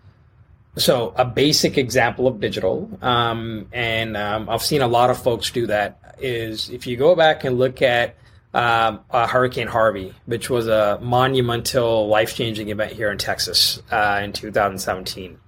so 0.77 1.15
a 1.17 1.25
basic 1.25 1.79
example 1.79 2.27
of 2.27 2.39
digital, 2.41 2.91
um, 3.01 3.67
and 3.73 4.17
um, 4.17 4.49
I've 4.49 4.63
seen 4.63 4.83
a 4.83 4.89
lot 4.89 5.11
of 5.11 5.23
folks 5.23 5.51
do 5.51 5.67
that. 5.67 6.17
Is 6.19 6.71
if 6.71 6.87
you 6.87 6.97
go 6.97 7.15
back 7.15 7.45
and 7.45 7.59
look 7.59 7.83
at 7.83 8.17
um, 8.55 9.01
Hurricane 9.11 9.67
Harvey, 9.67 10.15
which 10.25 10.49
was 10.49 10.67
a 10.67 10.99
monumental, 11.03 12.09
life 12.09 12.35
changing 12.35 12.71
event 12.71 12.93
here 12.93 13.11
in 13.11 13.19
Texas 13.19 13.83
uh, 13.91 14.21
in 14.23 14.33
2017. 14.33 15.39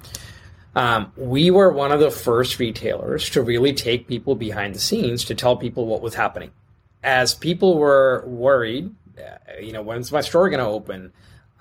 Um, 0.78 1.12
we 1.16 1.50
were 1.50 1.72
one 1.72 1.90
of 1.90 1.98
the 1.98 2.12
first 2.12 2.60
retailers 2.60 3.28
to 3.30 3.42
really 3.42 3.72
take 3.72 4.06
people 4.06 4.36
behind 4.36 4.76
the 4.76 4.78
scenes 4.78 5.24
to 5.24 5.34
tell 5.34 5.56
people 5.56 5.86
what 5.86 6.02
was 6.02 6.14
happening. 6.14 6.52
As 7.02 7.34
people 7.34 7.78
were 7.78 8.22
worried, 8.28 8.94
uh, 9.18 9.60
you 9.60 9.72
know, 9.72 9.82
when's 9.82 10.12
my 10.12 10.20
store 10.20 10.48
going 10.48 10.60
to 10.60 10.66
open? 10.66 11.12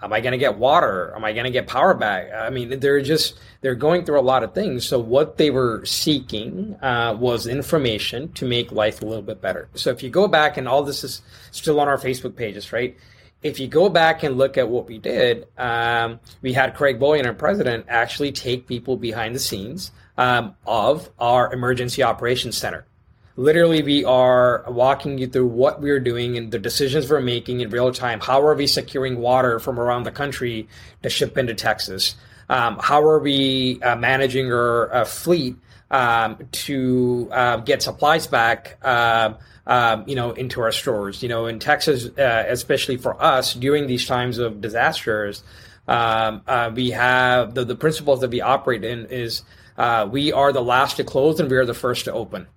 Am 0.03 0.13
I 0.13 0.21
going 0.21 0.33
to 0.33 0.37
get 0.37 0.59
water? 0.59 1.11
Am 1.15 1.25
I 1.25 1.33
going 1.33 1.45
to 1.45 1.51
get 1.51 1.65
power 1.65 1.95
back? 1.95 2.31
I 2.31 2.51
mean, 2.51 2.79
they're 2.79 3.01
just 3.01 3.39
they're 3.61 3.73
going 3.73 4.05
through 4.05 4.19
a 4.19 4.21
lot 4.21 4.43
of 4.43 4.53
things. 4.53 4.85
So 4.85 4.99
what 4.99 5.37
they 5.37 5.49
were 5.49 5.83
seeking 5.83 6.75
uh, 6.83 7.17
was 7.19 7.47
information 7.47 8.31
to 8.33 8.45
make 8.45 8.71
life 8.71 9.01
a 9.01 9.05
little 9.05 9.23
bit 9.23 9.41
better. 9.41 9.67
So 9.73 9.89
if 9.89 10.03
you 10.03 10.11
go 10.11 10.27
back 10.27 10.57
and 10.57 10.67
all 10.67 10.83
this 10.83 11.03
is 11.03 11.23
still 11.49 11.79
on 11.79 11.87
our 11.87 11.97
Facebook 11.97 12.35
pages, 12.35 12.71
right? 12.71 12.95
If 13.43 13.59
you 13.59 13.67
go 13.67 13.87
back 13.87 14.23
and 14.23 14.37
look 14.37 14.57
at 14.57 14.67
what 14.67 14.87
we 14.87 14.97
did, 14.97 15.47
um, 15.57 16.19
we 16.41 16.53
had 16.53 16.75
Craig 16.75 16.99
Boyan, 16.99 17.25
our 17.25 17.33
president, 17.33 17.85
actually 17.87 18.31
take 18.31 18.67
people 18.67 18.97
behind 18.97 19.35
the 19.35 19.39
scenes 19.39 19.91
um, 20.17 20.55
of 20.65 21.09
our 21.19 21.53
emergency 21.53 22.01
operations 22.01 22.57
center. 22.57 22.85
Literally 23.35 23.83
we 23.83 24.03
are 24.03 24.65
walking 24.67 25.19
you 25.19 25.27
through 25.27 25.45
what 25.45 25.79
we're 25.79 25.99
doing 25.99 26.37
and 26.37 26.51
the 26.51 26.57
decisions 26.57 27.07
we're 27.07 27.21
making 27.21 27.59
in 27.61 27.69
real 27.69 27.91
time. 27.91 28.19
How 28.19 28.41
are 28.41 28.55
we 28.55 28.65
securing 28.65 29.19
water 29.19 29.59
from 29.59 29.79
around 29.79 30.03
the 30.03 30.11
country 30.11 30.67
to 31.03 31.09
ship 31.09 31.37
into 31.37 31.53
texas? 31.53 32.15
Um, 32.49 32.79
how 32.81 33.03
are 33.03 33.19
we 33.19 33.79
uh, 33.83 33.95
managing 33.95 34.51
our 34.51 34.91
uh, 34.91 35.05
fleet 35.05 35.55
um, 35.91 36.39
to 36.51 37.29
uh, 37.31 37.57
get 37.57 37.83
supplies 37.83 38.25
back 38.25 38.83
um, 38.83 39.37
um, 39.67 40.03
you 40.07 40.15
know 40.15 40.31
into 40.31 40.61
our 40.61 40.71
stores 40.71 41.21
you 41.21 41.29
know 41.29 41.45
in 41.45 41.59
texas 41.59 42.05
uh, 42.17 42.45
especially 42.47 42.97
for 42.97 43.21
us 43.21 43.53
during 43.53 43.85
these 43.85 44.07
times 44.07 44.39
of 44.39 44.59
disasters 44.61 45.43
um, 45.87 46.41
uh, 46.47 46.71
we 46.73 46.89
have 46.89 47.53
the, 47.53 47.63
the 47.63 47.75
principles 47.75 48.21
that 48.21 48.31
we 48.31 48.41
operate 48.41 48.83
in 48.83 49.05
is 49.05 49.43
uh, 49.77 50.07
we 50.09 50.33
are 50.33 50.51
the 50.51 50.63
last 50.63 50.97
to 50.97 51.03
close 51.03 51.39
and 51.39 51.51
we 51.51 51.57
are 51.57 51.65
the 51.65 51.73
first 51.73 52.05
to 52.05 52.13
open 52.13 52.47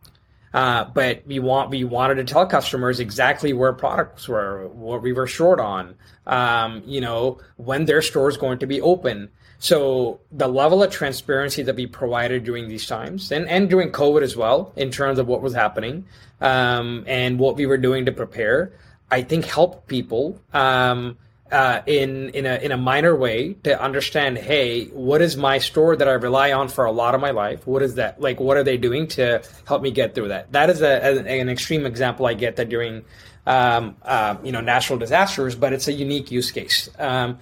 uh, 0.52 0.84
but 0.84 1.24
we 1.26 1.38
want 1.38 1.70
we 1.70 1.84
wanted 1.84 2.16
to 2.16 2.24
tell 2.24 2.44
customers 2.46 2.98
exactly 2.98 3.52
where 3.52 3.72
products 3.72 4.28
were, 4.28 4.66
what 4.68 5.00
we 5.00 5.12
were 5.12 5.26
short 5.26 5.60
on, 5.60 5.94
um, 6.26 6.82
you 6.86 7.00
know, 7.00 7.38
when 7.56 7.84
their 7.84 8.02
store 8.02 8.28
is 8.28 8.36
going 8.36 8.58
to 8.58 8.66
be 8.66 8.80
open. 8.80 9.30
So 9.60 10.20
the 10.32 10.48
level 10.48 10.82
of 10.82 10.90
transparency 10.90 11.62
that 11.62 11.76
we 11.76 11.86
provided 11.86 12.44
during 12.44 12.68
these 12.68 12.86
times, 12.86 13.30
and 13.30 13.46
and 13.46 13.68
during 13.68 13.92
COVID 13.92 14.22
as 14.22 14.34
well, 14.34 14.72
in 14.74 14.90
terms 14.90 15.18
of 15.18 15.28
what 15.28 15.42
was 15.42 15.54
happening, 15.54 16.06
um, 16.40 17.04
and 17.06 17.38
what 17.38 17.56
we 17.56 17.66
were 17.66 17.76
doing 17.76 18.06
to 18.06 18.12
prepare, 18.12 18.72
I 19.10 19.22
think 19.22 19.44
helped 19.44 19.86
people. 19.86 20.40
Um, 20.54 21.18
uh, 21.52 21.82
in 21.86 22.30
in 22.30 22.46
a 22.46 22.56
in 22.56 22.72
a 22.72 22.76
minor 22.76 23.14
way 23.14 23.54
to 23.64 23.80
understand 23.82 24.38
hey 24.38 24.84
what 24.86 25.20
is 25.20 25.36
my 25.36 25.58
store 25.58 25.96
that 25.96 26.06
i 26.06 26.12
rely 26.12 26.52
on 26.52 26.68
for 26.68 26.84
a 26.84 26.92
lot 26.92 27.12
of 27.12 27.20
my 27.20 27.32
life 27.32 27.66
what 27.66 27.82
is 27.82 27.96
that 27.96 28.20
like 28.20 28.38
what 28.38 28.56
are 28.56 28.62
they 28.62 28.76
doing 28.76 29.08
to 29.08 29.42
help 29.66 29.82
me 29.82 29.90
get 29.90 30.14
through 30.14 30.28
that 30.28 30.52
that 30.52 30.70
is 30.70 30.80
a, 30.80 31.18
an 31.28 31.48
extreme 31.48 31.86
example 31.86 32.24
i 32.24 32.34
get 32.34 32.54
that 32.54 32.68
during 32.68 33.04
um, 33.46 33.96
uh, 34.02 34.36
you 34.44 34.52
know 34.52 34.60
natural 34.60 34.96
disasters 34.96 35.56
but 35.56 35.72
it's 35.72 35.88
a 35.88 35.92
unique 35.92 36.30
use 36.30 36.52
case 36.52 36.88
um, 37.00 37.36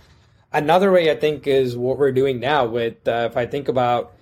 another 0.53 0.91
way 0.91 1.11
i 1.11 1.15
think 1.15 1.47
is 1.47 1.77
what 1.77 1.99
we're 1.99 2.13
doing 2.13 2.41
now 2.41 2.67
with 2.67 3.07
uh, 3.09 3.29
if 3.31 3.37
i 3.37 3.47
think 3.47 3.69
about 3.69 4.15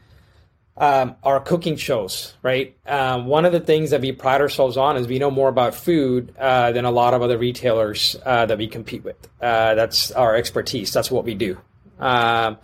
um, 0.79 1.17
our 1.23 1.41
cooking 1.41 1.77
shows, 1.77 2.35
right? 2.43 2.77
Um, 2.87 3.27
one 3.27 3.45
of 3.45 3.53
the 3.53 3.61
things 3.61 3.91
that 3.91 4.01
we 4.01 4.12
pride 4.12 4.41
ourselves 4.41 4.77
on 4.77 4.97
is 4.97 5.07
we 5.07 5.19
know 5.19 5.31
more 5.31 5.49
about 5.49 5.75
food 5.75 6.35
uh, 6.39 6.73
than 6.73 6.85
a 6.85 6.91
lot 6.91 7.15
of 7.15 7.23
other 7.23 7.39
retailers 7.39 8.17
uh, 8.27 8.47
that 8.47 8.59
we 8.59 8.69
compete 8.69 9.03
with. 9.03 9.17
Uh, 9.41 9.75
that's 9.75 10.11
our 10.12 10.37
expertise. 10.37 10.93
That's 10.93 11.11
what 11.11 11.25
we 11.25 11.35
do. 11.35 11.59
Um, 11.99 12.59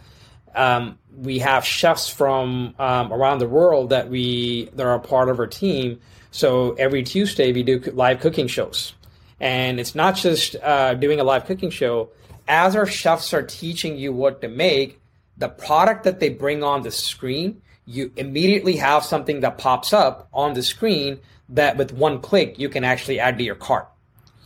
um 0.55 0.99
we 1.17 1.39
have 1.39 1.65
chefs 1.65 2.09
from 2.09 2.75
um, 2.79 3.13
around 3.13 3.39
the 3.39 3.49
world 3.49 3.91
that 3.91 4.09
we 4.09 4.71
that 4.75 4.85
are 4.85 4.95
a 4.95 5.01
part 5.01 5.29
of 5.29 5.39
our 5.39 5.47
team. 5.47 6.01
So 6.31 6.73
every 6.73 7.03
Tuesday 7.03 7.53
we 7.53 7.63
do 7.63 7.79
live 7.93 8.21
cooking 8.21 8.47
shows, 8.47 8.95
and 9.41 9.79
it's 9.79 9.95
not 9.95 10.17
just 10.17 10.57
uh, 10.57 10.95
doing 10.95 11.21
a 11.21 11.25
live 11.25 11.47
cooking 11.47 11.71
show. 11.71 12.11
As 12.49 12.77
our 12.77 12.87
chefs 12.87 13.33
are 13.33 13.43
teaching 13.43 13.97
you 13.97 14.13
what 14.13 14.41
to 14.43 14.49
make, 14.49 15.01
the 15.37 15.49
product 15.49 16.05
that 16.05 16.21
they 16.21 16.29
bring 16.29 16.63
on 16.63 16.83
the 16.83 16.91
screen 16.91 17.63
you 17.87 18.13
immediately 18.17 18.77
have 18.77 19.05
something 19.05 19.41
that 19.41 19.59
pops 19.59 19.93
up 19.93 20.29
on 20.33 20.55
the 20.55 20.63
screen 20.63 21.19
that 21.49 21.77
with 21.77 21.93
one 21.93 22.21
click 22.21 22.59
you 22.59 22.69
can 22.69 22.85
actually 22.85 23.19
add 23.19 23.39
to 23.39 23.45
your 23.45 23.55
cart. 23.55 23.89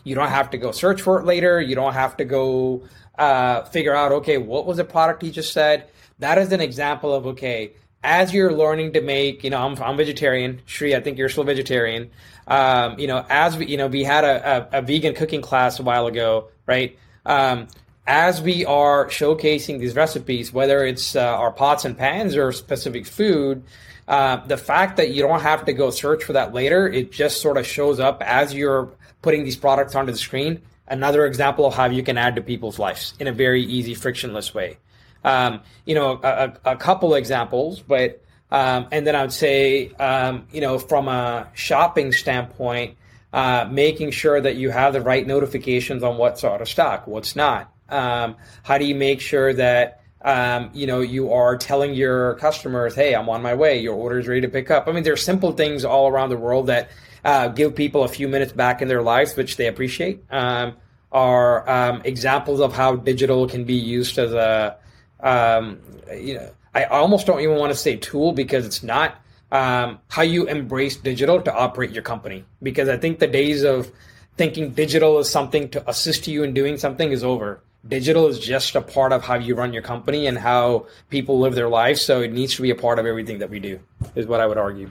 You 0.05 0.15
don't 0.15 0.29
have 0.29 0.51
to 0.51 0.59
go 0.59 0.73
search 0.73 1.03
for 1.03 1.21
it 1.21 1.27
later. 1.27 1.61
You 1.61 1.75
don't 1.75 1.93
have 1.93 2.17
to 2.19 2.25
go 2.25 2.85
uh, 3.19 3.65
figure 3.65 3.95
out, 3.95 4.13
okay, 4.13 4.39
what 4.39 4.67
was 4.67 4.77
the 4.77 4.85
product 4.85 5.23
he 5.23 5.31
just 5.31 5.53
said? 5.53 5.89
That 6.21 6.39
is 6.39 6.53
an 6.53 6.61
example 6.61 7.13
of, 7.13 7.27
okay, 7.27 7.73
as 8.03 8.33
you're 8.33 8.53
learning 8.53 8.93
to 8.93 9.01
make, 9.01 9.43
you 9.43 9.51
know, 9.51 9.59
I'm, 9.59 9.77
I'm 9.83 9.97
vegetarian. 9.97 10.63
Sri, 10.65 10.95
I 10.95 11.01
think 11.01 11.19
you're 11.19 11.29
still 11.29 11.45
vegetarian. 11.45 12.11
Um, 12.47 12.99
you 12.99 13.09
know, 13.09 13.27
as 13.29 13.57
we, 13.57 13.67
you 13.67 13.77
know, 13.77 13.89
we 13.89 14.05
had 14.05 14.25
a, 14.25 14.69
a, 14.73 14.79
a 14.79 14.83
vegan 14.83 15.15
cooking 15.15 15.43
class 15.43 15.81
a 15.81 15.83
while 15.83 16.07
ago, 16.07 16.49
right? 16.67 16.97
Um, 17.27 17.67
as 18.07 18.41
we 18.41 18.65
are 18.65 19.07
showcasing 19.07 19.79
these 19.81 19.97
recipes, 19.97 20.53
whether 20.53 20.85
it's 20.85 21.17
uh, 21.17 21.21
our 21.21 21.51
pots 21.51 21.85
and 21.85 21.99
pans 21.99 22.37
or 22.37 22.53
specific 22.53 23.07
food, 23.07 23.65
uh, 24.09 24.37
the 24.47 24.57
fact 24.57 24.97
that 24.97 25.11
you 25.11 25.23
don't 25.23 25.41
have 25.41 25.65
to 25.65 25.73
go 25.73 25.91
search 25.91 26.23
for 26.23 26.33
that 26.35 26.55
later, 26.55 26.87
it 26.87 27.11
just 27.11 27.41
sort 27.41 27.57
of 27.57 27.67
shows 27.67 27.99
up 27.99 28.23
as 28.23 28.55
you're 28.55 28.91
putting 29.23 29.45
these 29.45 29.57
products 29.57 29.95
onto 29.95 30.13
the 30.13 30.19
screen. 30.19 30.63
Another 30.87 31.27
example 31.27 31.67
of 31.67 31.75
how 31.75 31.87
you 31.87 32.05
can 32.05 32.17
add 32.17 32.37
to 32.37 32.43
people's 32.43 32.79
lives 32.79 33.15
in 33.19 33.27
a 33.27 33.33
very 33.33 33.63
easy, 33.65 33.95
frictionless 33.95 34.55
way. 34.55 34.79
Um, 35.25 35.61
you 35.85 35.97
know, 35.97 36.21
a, 36.23 36.53
a, 36.65 36.77
couple 36.77 37.17
examples, 37.17 37.81
but 37.81 38.23
um, 38.53 38.87
and 38.93 39.05
then 39.05 39.17
I 39.17 39.23
would 39.23 39.33
say, 39.33 39.91
um, 39.95 40.47
you 40.53 40.61
know, 40.61 40.79
from 40.79 41.09
a 41.09 41.49
shopping 41.55 42.13
standpoint, 42.13 42.97
uh, 43.33 43.69
making 43.69 44.13
sure 44.13 44.41
that 44.41 44.55
you 44.55 44.71
have 44.71 44.93
the 44.93 45.01
right 45.01 45.27
notifications 45.27 46.05
on 46.05 46.17
what's 46.17 46.45
out 46.45 46.61
of 46.61 46.69
stock, 46.69 47.09
what's 47.09 47.35
not. 47.35 47.73
Um, 47.89 48.37
how 48.63 48.79
do 48.79 48.85
you 48.85 48.95
make 48.95 49.21
sure 49.21 49.53
that 49.55 50.03
um, 50.27 50.71
you 50.75 50.89
know, 50.89 51.03
you 51.03 51.33
are 51.33 51.57
telling 51.57 51.95
your 51.95 52.35
customers, 52.35 52.97
"Hey, 52.97 53.15
I'm 53.15 53.29
on 53.29 53.43
my 53.43 53.55
way. 53.55 53.79
Your 53.79 53.95
order 53.95 54.19
is 54.19 54.27
ready 54.27 54.41
to 54.41 54.49
pick 54.49 54.73
up." 54.73 54.89
I 54.89 54.93
mean, 54.93 55.05
there 55.05 55.13
are 55.13 55.17
simple 55.17 55.53
things 55.53 55.85
all 55.85 56.09
around 56.09 56.31
the 56.31 56.37
world 56.37 56.67
that 56.67 56.91
uh, 57.25 57.49
give 57.49 57.77
people 57.77 58.03
a 58.03 58.09
few 58.09 58.27
minutes 58.27 58.53
back 58.53 58.83
in 58.83 58.89
their 58.89 59.03
lives, 59.03 59.37
which 59.37 59.57
they 59.57 59.69
appreciate. 59.69 60.25
Um, 60.31 60.75
are 61.13 61.69
um, 61.71 62.03
examples 62.05 62.61
of 62.61 62.75
how 62.75 62.97
digital 62.97 63.49
can 63.49 63.65
be 63.65 63.75
used 63.75 64.19
as 64.19 64.33
a, 64.33 64.77
um, 65.21 65.79
you 66.13 66.35
know, 66.35 66.51
I 66.75 66.85
almost 66.85 67.27
don't 67.27 67.41
even 67.41 67.57
want 67.57 67.73
to 67.73 67.79
say 67.79 67.97
tool 67.97 68.33
because 68.33 68.67
it's 68.67 68.83
not. 68.83 69.15
Um, 69.53 70.01
how 70.09 70.23
you 70.23 70.49
embrace 70.49 70.97
digital 70.97 71.41
to 71.41 71.55
operate 71.55 71.93
your 71.93 72.03
company, 72.03 72.45
because 72.61 72.89
I 72.89 72.97
think 72.97 73.21
the 73.21 73.29
days 73.29 73.63
of 73.63 73.93
thinking 74.37 74.71
digital 74.71 75.21
is 75.21 75.31
something 75.31 75.69
to 75.71 75.89
assist 75.89 76.27
you 76.27 76.43
in 76.43 76.53
doing 76.53 76.77
something 76.77 77.13
is 77.13 77.23
over 77.23 77.63
digital 77.89 78.27
is 78.27 78.39
just 78.39 78.75
a 78.75 78.81
part 78.81 79.13
of 79.13 79.25
how 79.25 79.35
you 79.35 79.55
run 79.55 79.73
your 79.73 79.83
company 79.83 80.27
and 80.27 80.39
how 80.39 80.87
people 81.11 81.39
live 81.39 81.55
their 81.55 81.69
lives. 81.69 82.03
So 82.03 82.21
it 82.21 82.33
needs 82.33 82.55
to 82.57 82.63
be 82.63 82.71
a 82.71 82.75
part 82.75 82.99
of 82.99 83.07
everything 83.07 83.39
that 83.39 83.51
we 83.51 83.61
do, 83.61 83.81
is 84.15 84.27
what 84.27 84.41
I 84.41 84.47
would 84.47 84.59
argue. 84.59 84.91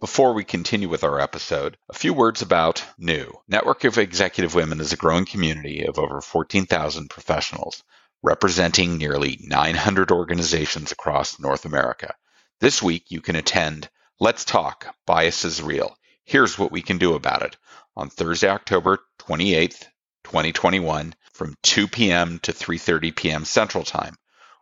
Before 0.00 0.32
we 0.32 0.42
continue 0.42 0.88
with 0.88 1.04
our 1.04 1.20
episode, 1.20 1.76
a 1.88 1.94
few 1.94 2.12
words 2.12 2.42
about 2.42 2.84
New. 2.98 3.32
Network 3.46 3.84
of 3.84 3.98
Executive 3.98 4.54
Women 4.54 4.80
is 4.80 4.92
a 4.92 4.96
growing 4.96 5.24
community 5.24 5.84
of 5.84 5.98
over 5.98 6.20
14,000 6.20 7.08
professionals 7.08 7.84
representing 8.22 8.98
nearly 8.98 9.38
900 9.42 10.10
organizations 10.10 10.92
across 10.92 11.38
North 11.38 11.64
America. 11.64 12.14
This 12.60 12.82
week, 12.82 13.06
you 13.10 13.20
can 13.20 13.36
attend 13.36 13.88
Let's 14.20 14.44
Talk 14.44 14.94
Bias 15.06 15.44
is 15.44 15.62
Real. 15.62 15.96
Here's 16.24 16.58
what 16.58 16.70
we 16.70 16.82
can 16.82 16.98
do 16.98 17.14
about 17.14 17.42
it 17.42 17.56
on 17.96 18.08
Thursday, 18.08 18.48
October 18.48 19.00
28th, 19.18 19.86
2021 20.24 21.14
from 21.32 21.56
2 21.62 21.88
p.m. 21.88 22.38
to 22.40 22.52
3:30 22.52 23.16
p.m. 23.16 23.44
Central 23.44 23.84
Time, 23.84 24.14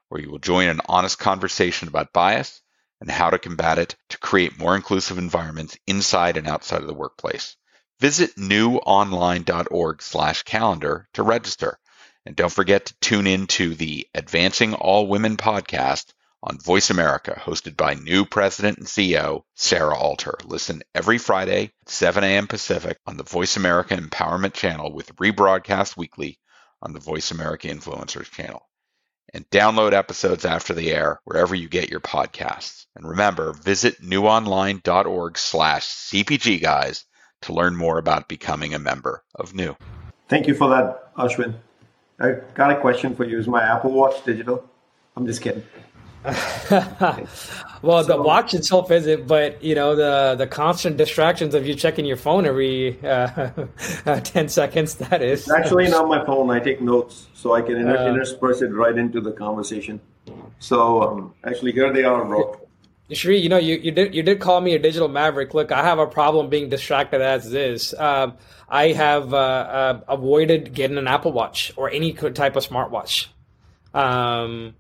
where 0.09 0.21
you 0.21 0.31
will 0.31 0.39
join 0.39 0.69
an 0.69 0.81
honest 0.89 1.19
conversation 1.19 1.89
about 1.89 2.13
bias 2.13 2.63
and 3.01 3.11
how 3.11 3.31
to 3.31 3.39
combat 3.39 3.79
it 3.79 3.97
to 4.11 4.19
create 4.19 4.59
more 4.59 4.77
inclusive 4.77 5.19
environments 5.19 5.77
inside 5.87 6.37
and 6.37 6.47
outside 6.47 6.81
of 6.81 6.87
the 6.87 6.95
workplace. 6.95 7.57
Visit 7.99 8.37
newonline.org/calendar 8.37 11.09
to 11.13 11.23
register. 11.23 11.79
And 12.27 12.37
don't 12.37 12.53
forget 12.53 12.87
to 12.87 12.95
tune 13.01 13.27
in 13.27 13.47
to 13.49 13.75
the 13.75 14.07
Advancing 14.15 14.75
All 14.75 15.07
Women 15.07 15.37
podcast 15.37 16.13
on 16.43 16.59
Voice 16.59 16.91
America, 16.91 17.41
hosted 17.45 17.77
by 17.77 17.95
new 17.95 18.25
president 18.25 18.79
and 18.79 18.87
CEO, 18.87 19.43
Sarah 19.55 19.97
Alter. 19.97 20.35
Listen 20.45 20.83
every 20.95 21.19
Friday 21.19 21.73
at 21.83 21.89
7 21.89 22.25
a.m. 22.25 22.47
Pacific 22.47 22.99
on 23.07 23.17
the 23.17 23.25
Voice 23.25 23.57
America 23.57 23.97
Empowerment 23.97 24.55
Channel 24.55 24.93
with 24.93 25.15
rebroadcast 25.17 25.97
weekly 25.97 26.39
on 26.83 26.93
the 26.93 27.01
Voice 27.01 27.31
America 27.31 27.69
Influencers 27.69 28.31
channel. 28.31 28.63
And 29.33 29.49
download 29.51 29.93
episodes 29.93 30.45
after 30.45 30.75
the 30.75 30.91
air 30.91 31.21
wherever 31.25 31.55
you 31.55 31.69
get 31.69 31.91
your 31.91 32.01
podcasts. 32.01 32.87
And 32.97 33.09
remember, 33.09 33.53
visit 33.53 34.03
newonline.org 34.03 35.39
slash 35.39 35.87
CPG 35.87 36.61
guys 36.61 37.05
to 37.43 37.53
learn 37.53 37.77
more 37.77 37.99
about 37.99 38.29
becoming 38.29 38.75
a 38.75 38.79
member 38.79 39.23
of 39.35 39.55
New. 39.55 39.77
Thank 40.29 40.47
you 40.47 40.55
for 40.55 40.69
that, 40.71 41.15
Ashwin. 41.17 41.55
I 42.19 42.33
got 42.55 42.71
a 42.71 42.81
question 42.81 43.15
for 43.15 43.25
you. 43.25 43.39
Is 43.39 43.47
my 43.47 43.63
Apple 43.63 43.93
Watch 43.93 44.25
digital? 44.25 44.69
I'm 45.17 45.27
just 45.27 45.43
kidding. 45.43 45.63
well, 47.83 48.03
so, 48.03 48.03
the 48.03 48.21
watch 48.23 48.53
itself 48.53 48.91
isn't, 48.91 49.27
but 49.27 49.63
you 49.65 49.75
know 49.75 49.97
the 49.97 50.35
the 50.37 50.47
constant 50.47 50.99
distractions 50.99 51.55
of 51.55 51.67
you 51.67 51.75
checking 51.75 52.05
your 52.05 52.19
phone 52.19 52.45
every 52.45 53.03
uh, 53.03 53.51
uh, 54.07 54.21
ten 54.21 54.49
seconds. 54.49 54.97
That 54.97 55.23
is 55.23 55.51
actually 55.51 55.89
not 55.89 56.09
my 56.09 56.23
phone. 56.27 56.51
I 56.51 56.61
take 56.61 56.83
notes 56.83 57.29
so 57.33 57.55
I 57.55 57.63
can 57.63 57.77
inter- 57.77 57.97
uh, 57.97 58.09
intersperse 58.09 58.61
it 58.61 58.69
right 58.69 58.97
into 58.99 59.23
the 59.23 59.33
conversation. 59.33 59.99
So 60.59 61.03
um, 61.03 61.35
actually, 61.45 61.73
here 61.73 61.91
they 61.91 62.05
are, 62.05 62.23
bro. 62.25 62.61
Sri, 63.13 63.39
you 63.39 63.49
know, 63.49 63.57
you, 63.57 63.77
you 63.77 63.91
did 63.91 64.15
you 64.15 64.23
did 64.23 64.41
call 64.41 64.61
me 64.61 64.75
a 64.75 64.79
digital 64.79 65.09
maverick. 65.09 65.55
Look, 65.55 65.73
I 65.73 65.83
have 65.83 65.99
a 65.99 66.07
problem 66.07 66.51
being 66.51 66.69
distracted 66.69 67.23
as 67.23 67.53
is. 67.53 67.95
Um, 67.95 68.37
I 68.69 68.93
have 68.93 69.33
uh, 69.33 69.37
uh, 69.37 70.01
avoided 70.07 70.75
getting 70.75 70.99
an 70.99 71.09
Apple 71.09 71.33
Watch 71.33 71.73
or 71.77 71.91
any 71.91 72.13
type 72.13 72.57
of 72.57 72.67
smartwatch. 72.67 73.29
Um, 73.95 74.77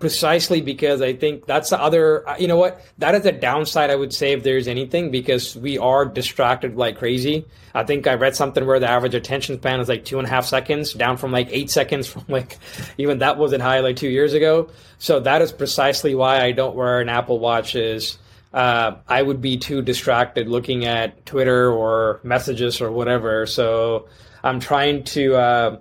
precisely 0.00 0.62
because 0.62 1.02
I 1.02 1.12
think 1.12 1.44
that's 1.44 1.70
the 1.70 1.80
other, 1.80 2.26
uh, 2.26 2.36
you 2.38 2.48
know 2.48 2.56
what, 2.56 2.80
that 2.98 3.14
is 3.14 3.22
the 3.22 3.32
downside, 3.32 3.90
I 3.90 3.96
would 3.96 4.14
say, 4.14 4.32
if 4.32 4.42
there's 4.42 4.66
anything, 4.66 5.10
because 5.10 5.54
we 5.54 5.76
are 5.78 6.06
distracted 6.06 6.76
like 6.76 6.98
crazy. 6.98 7.46
I 7.74 7.84
think 7.84 8.06
I 8.06 8.14
read 8.14 8.34
something 8.34 8.66
where 8.66 8.80
the 8.80 8.90
average 8.90 9.14
attention 9.14 9.58
span 9.58 9.78
is 9.78 9.90
like 9.90 10.06
two 10.06 10.18
and 10.18 10.26
a 10.26 10.30
half 10.30 10.46
seconds, 10.46 10.94
down 10.94 11.18
from 11.18 11.32
like 11.32 11.48
eight 11.52 11.70
seconds 11.78 12.08
from 12.08 12.24
like, 12.28 12.58
even 12.96 13.18
that 13.18 13.36
wasn't 13.36 13.62
high 13.62 13.80
like 13.80 13.96
two 13.96 14.08
years 14.08 14.32
ago. 14.32 14.70
So 14.98 15.20
that 15.20 15.42
is 15.42 15.52
precisely 15.52 16.14
why 16.14 16.42
I 16.42 16.52
don't 16.52 16.74
wear 16.74 17.00
an 17.00 17.10
Apple 17.10 17.38
Watch 17.38 17.74
is, 17.74 18.18
uh, 18.54 18.96
I 19.06 19.20
would 19.20 19.42
be 19.42 19.58
too 19.58 19.82
distracted 19.82 20.48
looking 20.48 20.86
at 20.86 21.26
Twitter 21.26 21.70
or 21.70 22.20
messages 22.22 22.80
or 22.80 22.90
whatever. 22.90 23.44
So 23.44 24.08
I'm 24.42 24.60
trying 24.60 25.04
to, 25.04 25.34
uh, 25.34 25.76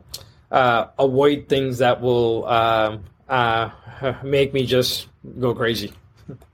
uh, 0.52 0.88
avoid 1.00 1.48
things 1.48 1.78
that 1.78 2.02
will, 2.02 2.46
um, 2.46 3.06
uh, 3.30 3.70
make 4.24 4.54
me 4.54 4.66
just 4.66 5.08
go 5.40 5.54
crazy. 5.54 5.94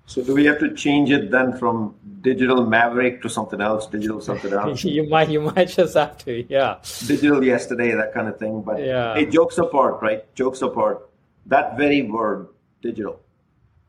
So 0.08 0.24
do 0.24 0.34
we 0.34 0.46
have 0.46 0.60
to 0.60 0.74
change 0.74 1.10
it 1.10 1.32
then 1.32 1.58
from 1.58 1.96
digital 2.22 2.66
maverick 2.66 3.22
to 3.24 3.30
something 3.30 3.60
else, 3.60 3.88
digital 3.88 4.22
something 4.22 4.54
else? 4.62 4.84
you 4.84 5.10
might 5.10 5.30
you 5.30 5.42
might 5.42 5.70
just 5.70 5.96
have 5.96 6.18
to, 6.20 6.46
yeah. 6.48 6.78
Digital 7.08 7.44
yesterday, 7.44 7.92
that 7.92 8.14
kind 8.14 8.28
of 8.28 8.38
thing. 8.38 8.62
But 8.62 8.80
yeah. 8.86 9.16
hey, 9.16 9.26
jokes 9.26 9.58
apart, 9.58 10.02
right? 10.02 10.24
Jokes 10.36 10.62
apart. 10.62 11.10
That 11.48 11.78
very 11.78 12.04
word, 12.04 12.50
digital. 12.82 13.20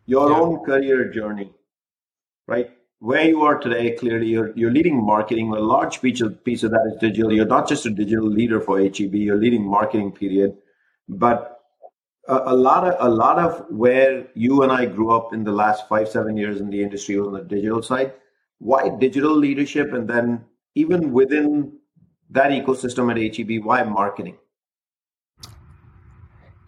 Your 0.07 0.31
yeah. 0.31 0.39
own 0.39 0.65
career 0.65 1.11
journey, 1.11 1.53
right? 2.47 2.71
Where 3.01 3.25
you 3.25 3.43
are 3.43 3.59
today, 3.59 3.91
clearly 3.93 4.29
you're 4.29 4.57
you're 4.57 4.71
leading 4.71 5.05
marketing. 5.05 5.53
A 5.53 5.61
large 5.61 6.01
piece 6.01 6.23
of 6.23 6.43
piece 6.45 6.63
of 6.63 6.71
that 6.71 6.91
is 6.91 6.99
digital. 6.99 7.31
You're 7.31 7.45
not 7.45 7.69
just 7.69 7.85
a 7.85 7.91
digital 7.91 8.29
leader 8.29 8.61
for 8.61 8.81
HEB, 8.81 9.15
you're 9.15 9.37
leading 9.37 9.65
marketing 9.65 10.13
period. 10.13 10.57
But 11.09 11.56
a, 12.29 12.55
lot 12.55 12.85
of 12.87 12.97
a 12.99 13.09
lot 13.09 13.39
of 13.39 13.67
where 13.71 14.27
you 14.35 14.63
and 14.63 14.73
I 14.73 14.87
grew 14.87 15.11
up 15.11 15.33
in 15.33 15.45
the 15.45 15.53
last 15.53 15.89
five 15.89 16.09
seven 16.09 16.37
years 16.37 16.61
in 16.61 16.71
the 16.71 16.83
industry 16.83 17.19
on 17.19 17.33
the 17.33 17.43
digital 17.43 17.83
side. 17.83 18.13
Why 18.59 18.89
digital 18.89 19.37
leadership, 19.37 19.93
and 19.93 20.09
then 20.09 20.45
even 20.75 21.13
within 21.13 21.79
that 22.31 22.51
ecosystem 22.51 23.11
at 23.11 23.37
HEB, 23.37 23.65
why 23.65 23.83
marketing? 23.83 24.37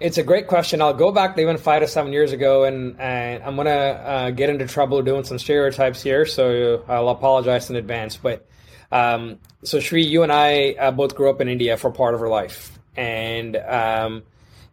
It's 0.01 0.19
a 0.19 0.23
great 0.23 0.47
question. 0.47 0.81
I'll 0.81 0.95
go 0.95 1.11
back 1.11 1.37
even 1.39 1.57
five 1.57 1.83
to 1.83 1.89
seven 1.89 2.13
years 2.13 2.33
ago, 2.33 2.65
and, 2.65 3.01
and 3.01 3.43
I'm 3.43 3.57
gonna 3.57 3.71
uh, 3.71 4.31
get 4.31 4.49
into 4.49 4.67
trouble 4.67 5.03
doing 5.03 5.25
some 5.25 5.39
stereotypes 5.39 6.03
here, 6.03 6.25
so 6.25 6.85
I'll 6.87 7.09
apologize 7.09 7.69
in 7.69 7.75
advance. 7.75 8.17
But 8.17 8.47
um, 8.93 9.39
so 9.65 9.81
Sri, 9.81 10.05
you 10.05 10.23
and 10.23 10.31
I 10.31 10.75
uh, 10.79 10.91
both 10.93 11.17
grew 11.17 11.31
up 11.31 11.41
in 11.41 11.49
India 11.49 11.77
for 11.77 11.91
part 11.91 12.15
of 12.15 12.23
our 12.23 12.29
life, 12.29 12.79
and 12.97 13.57
um, 13.57 14.23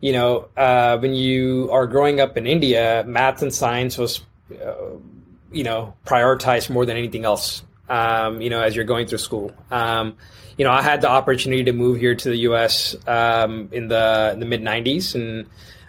you 0.05 0.11
know, 0.11 0.47
uh, 0.55 0.99
when 0.99 1.15
you 1.15 1.67
are 1.71 1.87
growing 1.87 2.19
up 2.19 2.37
in 2.37 2.45
India, 2.45 3.03
math 3.07 3.41
and 3.41 3.51
science 3.51 3.97
was, 3.97 4.21
uh, 4.51 4.75
you 5.51 5.63
know, 5.63 5.95
prioritized 6.05 6.69
more 6.69 6.85
than 6.85 6.95
anything 6.95 7.25
else. 7.25 7.63
Um, 7.89 8.39
you 8.39 8.51
know, 8.51 8.61
as 8.61 8.75
you're 8.75 8.85
going 8.85 9.07
through 9.07 9.17
school. 9.17 9.51
Um, 9.71 10.15
you 10.59 10.63
know, 10.63 10.69
I 10.69 10.83
had 10.83 11.01
the 11.01 11.09
opportunity 11.09 11.63
to 11.63 11.71
move 11.71 11.99
here 11.99 12.13
to 12.13 12.29
the 12.29 12.37
U.S. 12.49 12.95
Um, 13.07 13.69
in 13.71 13.87
the 13.87 14.29
in 14.33 14.39
the 14.39 14.45
mid 14.45 14.61
'90s, 14.61 15.15
and 15.15 15.47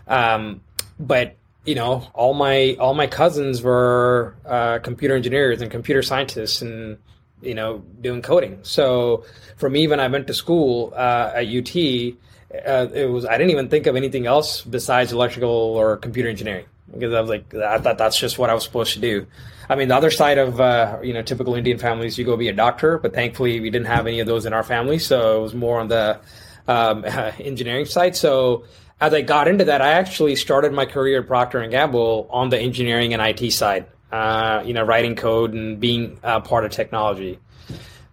um, 0.08 0.62
but 0.98 1.36
you 1.66 1.74
know, 1.74 2.08
all 2.14 2.32
my 2.32 2.74
all 2.80 2.94
my 2.94 3.06
cousins 3.06 3.60
were 3.60 4.34
uh, 4.46 4.78
computer 4.78 5.14
engineers 5.14 5.60
and 5.60 5.70
computer 5.70 6.00
scientists, 6.00 6.62
and 6.62 6.96
you 7.42 7.54
know, 7.54 7.84
doing 8.00 8.22
coding. 8.22 8.60
So 8.62 9.26
for 9.58 9.68
me, 9.68 9.88
when 9.88 10.00
I 10.00 10.08
went 10.08 10.26
to 10.28 10.34
school 10.34 10.94
uh, 10.96 11.32
at 11.34 11.46
UT, 11.48 12.16
uh, 12.52 12.86
it 12.92 13.10
was 13.10 13.24
I 13.24 13.38
didn't 13.38 13.50
even 13.50 13.68
think 13.68 13.86
of 13.86 13.96
anything 13.96 14.26
else 14.26 14.62
besides 14.62 15.12
electrical 15.12 15.50
or 15.50 15.96
computer 15.96 16.28
engineering 16.28 16.66
because 16.92 17.12
I 17.12 17.20
was 17.20 17.30
like 17.30 17.54
I 17.54 17.78
thought 17.78 17.98
that's 17.98 18.18
just 18.18 18.38
what 18.38 18.50
I 18.50 18.54
was 18.54 18.64
supposed 18.64 18.94
to 18.94 19.00
do. 19.00 19.26
I 19.68 19.74
mean, 19.74 19.88
the 19.88 19.96
other 19.96 20.10
side 20.10 20.38
of 20.38 20.60
uh, 20.60 20.98
you 21.02 21.12
know 21.12 21.22
typical 21.22 21.54
Indian 21.54 21.78
families, 21.78 22.18
you 22.18 22.24
go 22.24 22.36
be 22.36 22.48
a 22.48 22.52
doctor, 22.52 22.98
but 22.98 23.14
thankfully 23.14 23.60
we 23.60 23.70
didn't 23.70 23.88
have 23.88 24.06
any 24.06 24.20
of 24.20 24.26
those 24.26 24.46
in 24.46 24.52
our 24.52 24.62
family, 24.62 24.98
so 24.98 25.38
it 25.38 25.42
was 25.42 25.54
more 25.54 25.80
on 25.80 25.88
the 25.88 26.20
um, 26.68 27.04
engineering 27.40 27.86
side. 27.86 28.16
So 28.16 28.64
as 29.00 29.12
I 29.12 29.22
got 29.22 29.48
into 29.48 29.64
that, 29.64 29.82
I 29.82 29.92
actually 29.92 30.36
started 30.36 30.72
my 30.72 30.86
career 30.86 31.20
at 31.20 31.26
Procter 31.26 31.60
and 31.60 31.70
Gamble 31.70 32.28
on 32.30 32.48
the 32.48 32.58
engineering 32.58 33.12
and 33.12 33.22
IT 33.22 33.52
side. 33.52 33.86
Uh, 34.12 34.62
you 34.64 34.72
know, 34.72 34.84
writing 34.84 35.16
code 35.16 35.52
and 35.52 35.80
being 35.80 36.16
part 36.18 36.64
of 36.64 36.70
technology. 36.70 37.40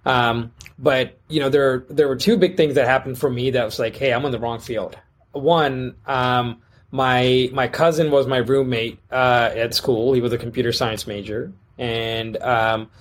Um, 0.05 0.51
but 0.83 1.17
you 1.29 1.39
know, 1.39 1.49
there 1.49 1.85
there 1.89 2.09
were 2.09 2.17
two 2.17 2.35
big 2.35 2.57
things 2.57 2.75
that 2.75 2.85
happened 2.85 3.17
for 3.17 3.29
me 3.29 3.51
that 3.51 3.63
was 3.63 3.79
like, 3.79 3.95
hey, 3.95 4.13
I'm 4.13 4.25
in 4.25 4.31
the 4.33 4.39
wrong 4.39 4.59
field. 4.59 4.97
One, 5.31 5.95
um, 6.05 6.61
my 6.91 7.49
my 7.53 7.69
cousin 7.69 8.11
was 8.11 8.27
my 8.27 8.37
roommate 8.37 8.99
uh, 9.09 9.49
at 9.55 9.73
school. 9.73 10.11
He 10.13 10.19
was 10.19 10.33
a 10.33 10.37
computer 10.37 10.73
science 10.73 11.07
major, 11.07 11.53
and 11.77 12.35
um, 12.37 12.91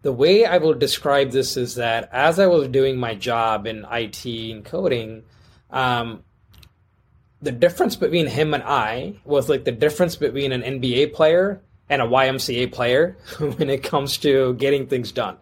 the 0.00 0.12
way 0.12 0.46
I 0.46 0.56
will 0.56 0.72
describe 0.72 1.30
this 1.30 1.58
is 1.58 1.74
that 1.74 2.08
as 2.10 2.38
I 2.38 2.46
was 2.46 2.68
doing 2.68 2.96
my 2.96 3.14
job 3.14 3.66
in 3.66 3.84
IT 3.92 4.24
and 4.24 4.64
coding, 4.64 5.22
um, 5.70 6.24
the 7.42 7.52
difference 7.52 7.96
between 7.96 8.26
him 8.26 8.54
and 8.54 8.62
I 8.62 9.16
was 9.26 9.50
like 9.50 9.64
the 9.64 9.72
difference 9.72 10.16
between 10.16 10.52
an 10.52 10.62
NBA 10.62 11.12
player 11.12 11.60
and 11.90 12.00
a 12.00 12.06
YMCA 12.06 12.72
player 12.72 13.18
when 13.38 13.68
it 13.68 13.82
comes 13.82 14.16
to 14.18 14.54
getting 14.54 14.86
things 14.86 15.12
done. 15.12 15.36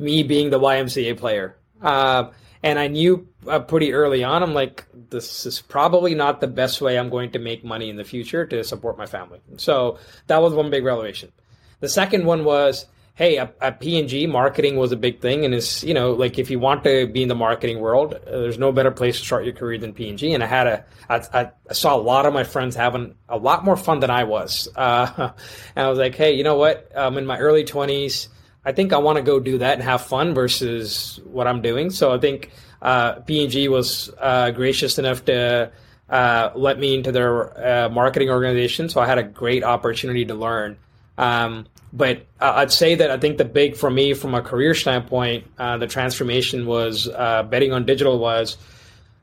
Me 0.00 0.22
being 0.22 0.50
the 0.50 0.58
YMCA 0.58 1.18
player. 1.18 1.56
Uh, 1.82 2.30
and 2.62 2.78
I 2.78 2.88
knew 2.88 3.26
uh, 3.48 3.60
pretty 3.60 3.92
early 3.92 4.22
on, 4.22 4.42
I'm 4.42 4.52
like, 4.52 4.84
this 5.10 5.46
is 5.46 5.60
probably 5.62 6.14
not 6.14 6.40
the 6.40 6.46
best 6.46 6.80
way 6.80 6.98
I'm 6.98 7.08
going 7.08 7.32
to 7.32 7.38
make 7.38 7.64
money 7.64 7.88
in 7.88 7.96
the 7.96 8.04
future 8.04 8.44
to 8.46 8.62
support 8.64 8.98
my 8.98 9.06
family. 9.06 9.40
So 9.56 9.98
that 10.26 10.42
was 10.42 10.52
one 10.52 10.70
big 10.70 10.84
revelation. 10.84 11.32
The 11.80 11.88
second 11.88 12.26
one 12.26 12.44
was, 12.44 12.86
hey, 13.14 13.38
at, 13.38 13.80
P&G, 13.80 14.26
marketing 14.26 14.76
was 14.76 14.92
a 14.92 14.96
big 14.96 15.20
thing, 15.20 15.46
and 15.46 15.54
it's 15.54 15.82
you 15.82 15.94
know 15.94 16.12
like 16.12 16.38
if 16.38 16.50
you 16.50 16.58
want 16.58 16.84
to 16.84 17.06
be 17.06 17.22
in 17.22 17.28
the 17.28 17.34
marketing 17.34 17.80
world, 17.80 18.14
uh, 18.14 18.18
there's 18.24 18.58
no 18.58 18.72
better 18.72 18.90
place 18.90 19.18
to 19.18 19.24
start 19.24 19.44
your 19.44 19.54
career 19.54 19.78
than 19.78 19.94
P&G. 19.94 20.32
And 20.34 20.42
I 20.42 20.46
had 20.46 20.66
a, 20.66 20.84
I, 21.08 21.50
I 21.68 21.72
saw 21.72 21.96
a 21.96 22.00
lot 22.00 22.26
of 22.26 22.34
my 22.34 22.44
friends 22.44 22.76
having 22.76 23.14
a 23.28 23.38
lot 23.38 23.64
more 23.64 23.76
fun 23.76 24.00
than 24.00 24.10
I 24.10 24.24
was, 24.24 24.68
uh, 24.76 25.30
and 25.76 25.86
I 25.86 25.88
was 25.88 25.98
like, 25.98 26.14
hey, 26.14 26.34
you 26.34 26.44
know 26.44 26.56
what? 26.56 26.90
I'm 26.94 27.16
in 27.16 27.24
my 27.24 27.38
early 27.38 27.64
20s. 27.64 28.28
I 28.64 28.72
think 28.72 28.92
I 28.92 28.98
want 28.98 29.16
to 29.16 29.22
go 29.22 29.40
do 29.40 29.58
that 29.58 29.74
and 29.74 29.82
have 29.82 30.02
fun 30.02 30.34
versus 30.34 31.20
what 31.24 31.46
I'm 31.46 31.62
doing. 31.62 31.90
So 31.90 32.12
I 32.12 32.18
think 32.18 32.50
uh, 32.82 33.14
P&G 33.20 33.68
was 33.68 34.10
uh, 34.18 34.50
gracious 34.50 34.98
enough 34.98 35.24
to 35.26 35.72
uh, 36.08 36.50
let 36.54 36.78
me 36.78 36.94
into 36.94 37.12
their 37.12 37.84
uh, 37.84 37.88
marketing 37.88 38.30
organization. 38.30 38.88
So 38.88 39.00
I 39.00 39.06
had 39.06 39.18
a 39.18 39.22
great 39.22 39.64
opportunity 39.64 40.24
to 40.26 40.34
learn. 40.34 40.76
Um, 41.16 41.66
but 41.92 42.26
I'd 42.40 42.70
say 42.70 42.94
that 42.94 43.10
I 43.10 43.18
think 43.18 43.38
the 43.38 43.44
big 43.44 43.76
for 43.76 43.90
me 43.90 44.14
from 44.14 44.34
a 44.34 44.42
career 44.42 44.74
standpoint, 44.74 45.46
uh, 45.58 45.76
the 45.78 45.86
transformation 45.86 46.66
was 46.66 47.08
uh, 47.08 47.42
betting 47.42 47.72
on 47.72 47.84
digital 47.84 48.18
was, 48.18 48.56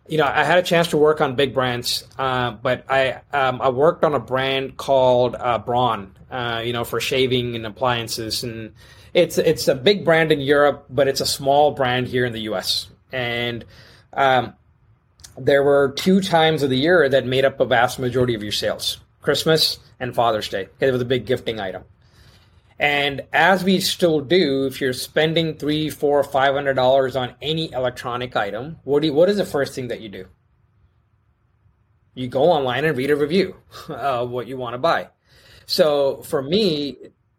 you 0.07 0.17
know, 0.17 0.25
I 0.25 0.43
had 0.43 0.57
a 0.57 0.63
chance 0.63 0.89
to 0.89 0.97
work 0.97 1.21
on 1.21 1.35
big 1.35 1.53
brands, 1.53 2.03
uh, 2.17 2.51
but 2.51 2.85
I 2.89 3.21
um, 3.33 3.61
I 3.61 3.69
worked 3.69 4.03
on 4.03 4.13
a 4.13 4.19
brand 4.19 4.77
called 4.77 5.35
uh, 5.37 5.59
Braun, 5.59 6.15
uh, 6.29 6.61
you 6.63 6.73
know, 6.73 6.83
for 6.83 6.99
shaving 6.99 7.55
and 7.55 7.65
appliances, 7.65 8.43
and 8.43 8.73
it's 9.13 9.37
it's 9.37 9.67
a 9.67 9.75
big 9.75 10.05
brand 10.05 10.31
in 10.31 10.39
Europe, 10.39 10.85
but 10.89 11.07
it's 11.07 11.21
a 11.21 11.25
small 11.25 11.71
brand 11.71 12.07
here 12.07 12.25
in 12.25 12.33
the 12.33 12.41
U.S. 12.41 12.87
And 13.11 13.65
um, 14.13 14.53
there 15.37 15.63
were 15.63 15.93
two 15.95 16.21
times 16.21 16.63
of 16.63 16.69
the 16.69 16.77
year 16.77 17.07
that 17.09 17.25
made 17.25 17.45
up 17.45 17.59
a 17.59 17.65
vast 17.65 17.99
majority 17.99 18.33
of 18.33 18.43
your 18.43 18.51
sales: 18.51 18.99
Christmas 19.21 19.79
and 19.99 20.13
Father's 20.13 20.49
Day. 20.49 20.69
It 20.79 20.91
was 20.91 21.01
a 21.01 21.05
big 21.05 21.25
gifting 21.25 21.59
item. 21.59 21.83
And 22.79 23.23
as 23.33 23.63
we 23.63 23.79
still 23.79 24.21
do, 24.21 24.67
if 24.67 24.79
you're 24.79 24.93
spending 24.93 25.55
three, 25.55 25.89
four, 25.89 26.23
five 26.23 26.53
hundred 26.53 26.75
dollars 26.75 27.15
on 27.15 27.33
any 27.41 27.71
electronic 27.71 28.35
item, 28.35 28.77
what 28.83 29.01
do 29.01 29.07
you, 29.07 29.13
what 29.13 29.29
is 29.29 29.37
the 29.37 29.45
first 29.45 29.73
thing 29.73 29.87
that 29.87 30.01
you 30.01 30.09
do? 30.09 30.27
You 32.13 32.27
go 32.27 32.43
online 32.43 32.85
and 32.85 32.97
read 32.97 33.11
a 33.11 33.15
review 33.15 33.55
of 33.89 34.29
what 34.29 34.47
you 34.47 34.57
want 34.57 34.75
to 34.75 34.79
buy. 34.79 35.09
So 35.65 36.21
for 36.23 36.41
me, 36.41 36.97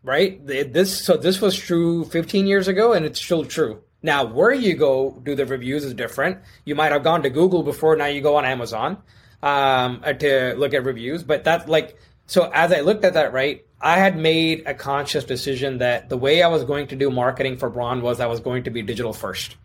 right, 0.09 0.45
this 0.47 1.05
so 1.05 1.17
this 1.17 1.41
was 1.41 1.55
true 1.55 2.05
15 2.07 2.47
years 2.47 2.67
ago, 2.67 2.95
and 2.95 3.05
it's 3.05 3.21
still 3.21 3.45
true. 3.45 3.83
Now, 4.03 4.25
where 4.25 4.53
you 4.53 4.75
go 4.75 5.21
do 5.23 5.35
the 5.35 5.45
reviews 5.45 5.85
is 5.85 5.93
different. 5.93 6.39
You 6.65 6.75
might 6.75 6.93
have 6.93 7.05
gone 7.05 7.23
to 7.25 7.31
Google 7.31 7.63
before. 7.63 7.95
Now 7.95 8.07
you 8.07 8.23
go 8.23 8.37
on 8.37 8.45
Amazon 8.45 8.97
um, 9.43 10.03
to 10.03 10.55
look 10.57 10.73
at 10.73 10.85
reviews, 10.85 11.23
but 11.23 11.45
that's 11.45 11.69
like 11.69 11.99
so. 12.27 12.51
As 12.53 12.73
I 12.73 12.81
looked 12.81 13.05
at 13.05 13.15
that, 13.15 13.33
right, 13.33 13.67
I 13.81 13.99
had 13.99 14.17
made 14.17 14.63
a 14.67 14.73
conscious 14.73 15.25
decision 15.25 15.79
that 15.79 16.09
the 16.09 16.17
way 16.17 16.43
I 16.43 16.49
was 16.49 16.65
going 16.65 16.87
to 16.89 16.97
do 16.97 17.11
marketing 17.11 17.59
for 17.59 17.69
Braun 17.69 18.01
was 18.01 18.19
I 18.19 18.27
was 18.27 18.41
going 18.41 18.65
to 18.65 18.71
be 18.71 18.83
digital 18.83 19.13
first. 19.13 19.57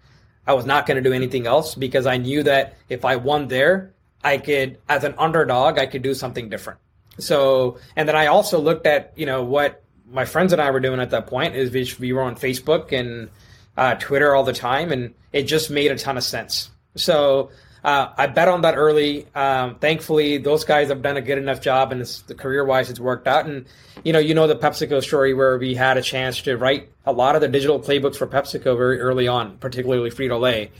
I 0.45 0.53
was 0.53 0.65
not 0.65 0.85
going 0.85 1.01
to 1.01 1.09
do 1.09 1.13
anything 1.13 1.47
else 1.47 1.73
because 1.73 2.05
I 2.05 2.17
knew 2.17 2.43
that 2.43 2.75
if 2.89 3.05
I 3.05 3.15
won 3.15 3.47
there, 3.47 3.93
I 4.23 4.39
could, 4.39 4.77
as 4.89 5.05
an 5.05 5.15
underdog, 5.17 5.79
I 5.79 5.85
could 5.85 6.01
do 6.01 6.13
something 6.13 6.49
different. 6.49 6.79
So, 7.17 7.77
and 7.95 8.09
then 8.09 8.15
I 8.15 8.27
also 8.27 8.59
looked 8.59 8.85
at, 8.85 9.13
you 9.15 9.25
know, 9.25 9.43
what 9.43 9.82
my 10.09 10.25
friends 10.25 10.53
and 10.53 10.61
I 10.61 10.71
were 10.71 10.79
doing 10.79 10.99
at 10.99 11.09
that 11.11 11.27
point 11.27 11.55
is 11.55 11.99
we 11.99 12.13
were 12.13 12.21
on 12.21 12.35
Facebook 12.35 12.91
and 12.91 13.29
uh, 13.77 13.95
Twitter 13.95 14.35
all 14.35 14.43
the 14.43 14.53
time, 14.53 14.91
and 14.91 15.13
it 15.31 15.43
just 15.43 15.69
made 15.69 15.91
a 15.91 15.97
ton 15.97 16.17
of 16.17 16.23
sense. 16.23 16.69
So 16.95 17.49
uh, 17.83 18.09
I 18.17 18.27
bet 18.27 18.47
on 18.47 18.61
that 18.61 18.75
early. 18.75 19.27
Um, 19.35 19.75
thankfully, 19.75 20.37
those 20.37 20.63
guys 20.63 20.89
have 20.89 21.01
done 21.01 21.17
a 21.17 21.21
good 21.21 21.37
enough 21.37 21.61
job, 21.61 21.91
and 21.91 22.01
it's, 22.01 22.21
the 22.21 22.35
career-wise, 22.35 22.89
it's 22.89 22.99
worked 22.99 23.27
out. 23.27 23.45
And 23.45 23.65
you 24.03 24.13
know, 24.13 24.19
you 24.19 24.33
know 24.33 24.47
the 24.47 24.55
PepsiCo 24.55 25.03
story 25.03 25.33
where 25.33 25.57
we 25.57 25.73
had 25.73 25.97
a 25.97 26.01
chance 26.01 26.41
to 26.43 26.57
write 26.57 26.89
a 27.05 27.11
lot 27.11 27.35
of 27.35 27.41
the 27.41 27.47
digital 27.47 27.79
playbooks 27.79 28.15
for 28.15 28.27
PepsiCo 28.27 28.77
very 28.77 28.99
early 28.99 29.27
on, 29.27 29.57
particularly 29.57 30.11
Frito 30.11 30.39
Lay. 30.39 30.71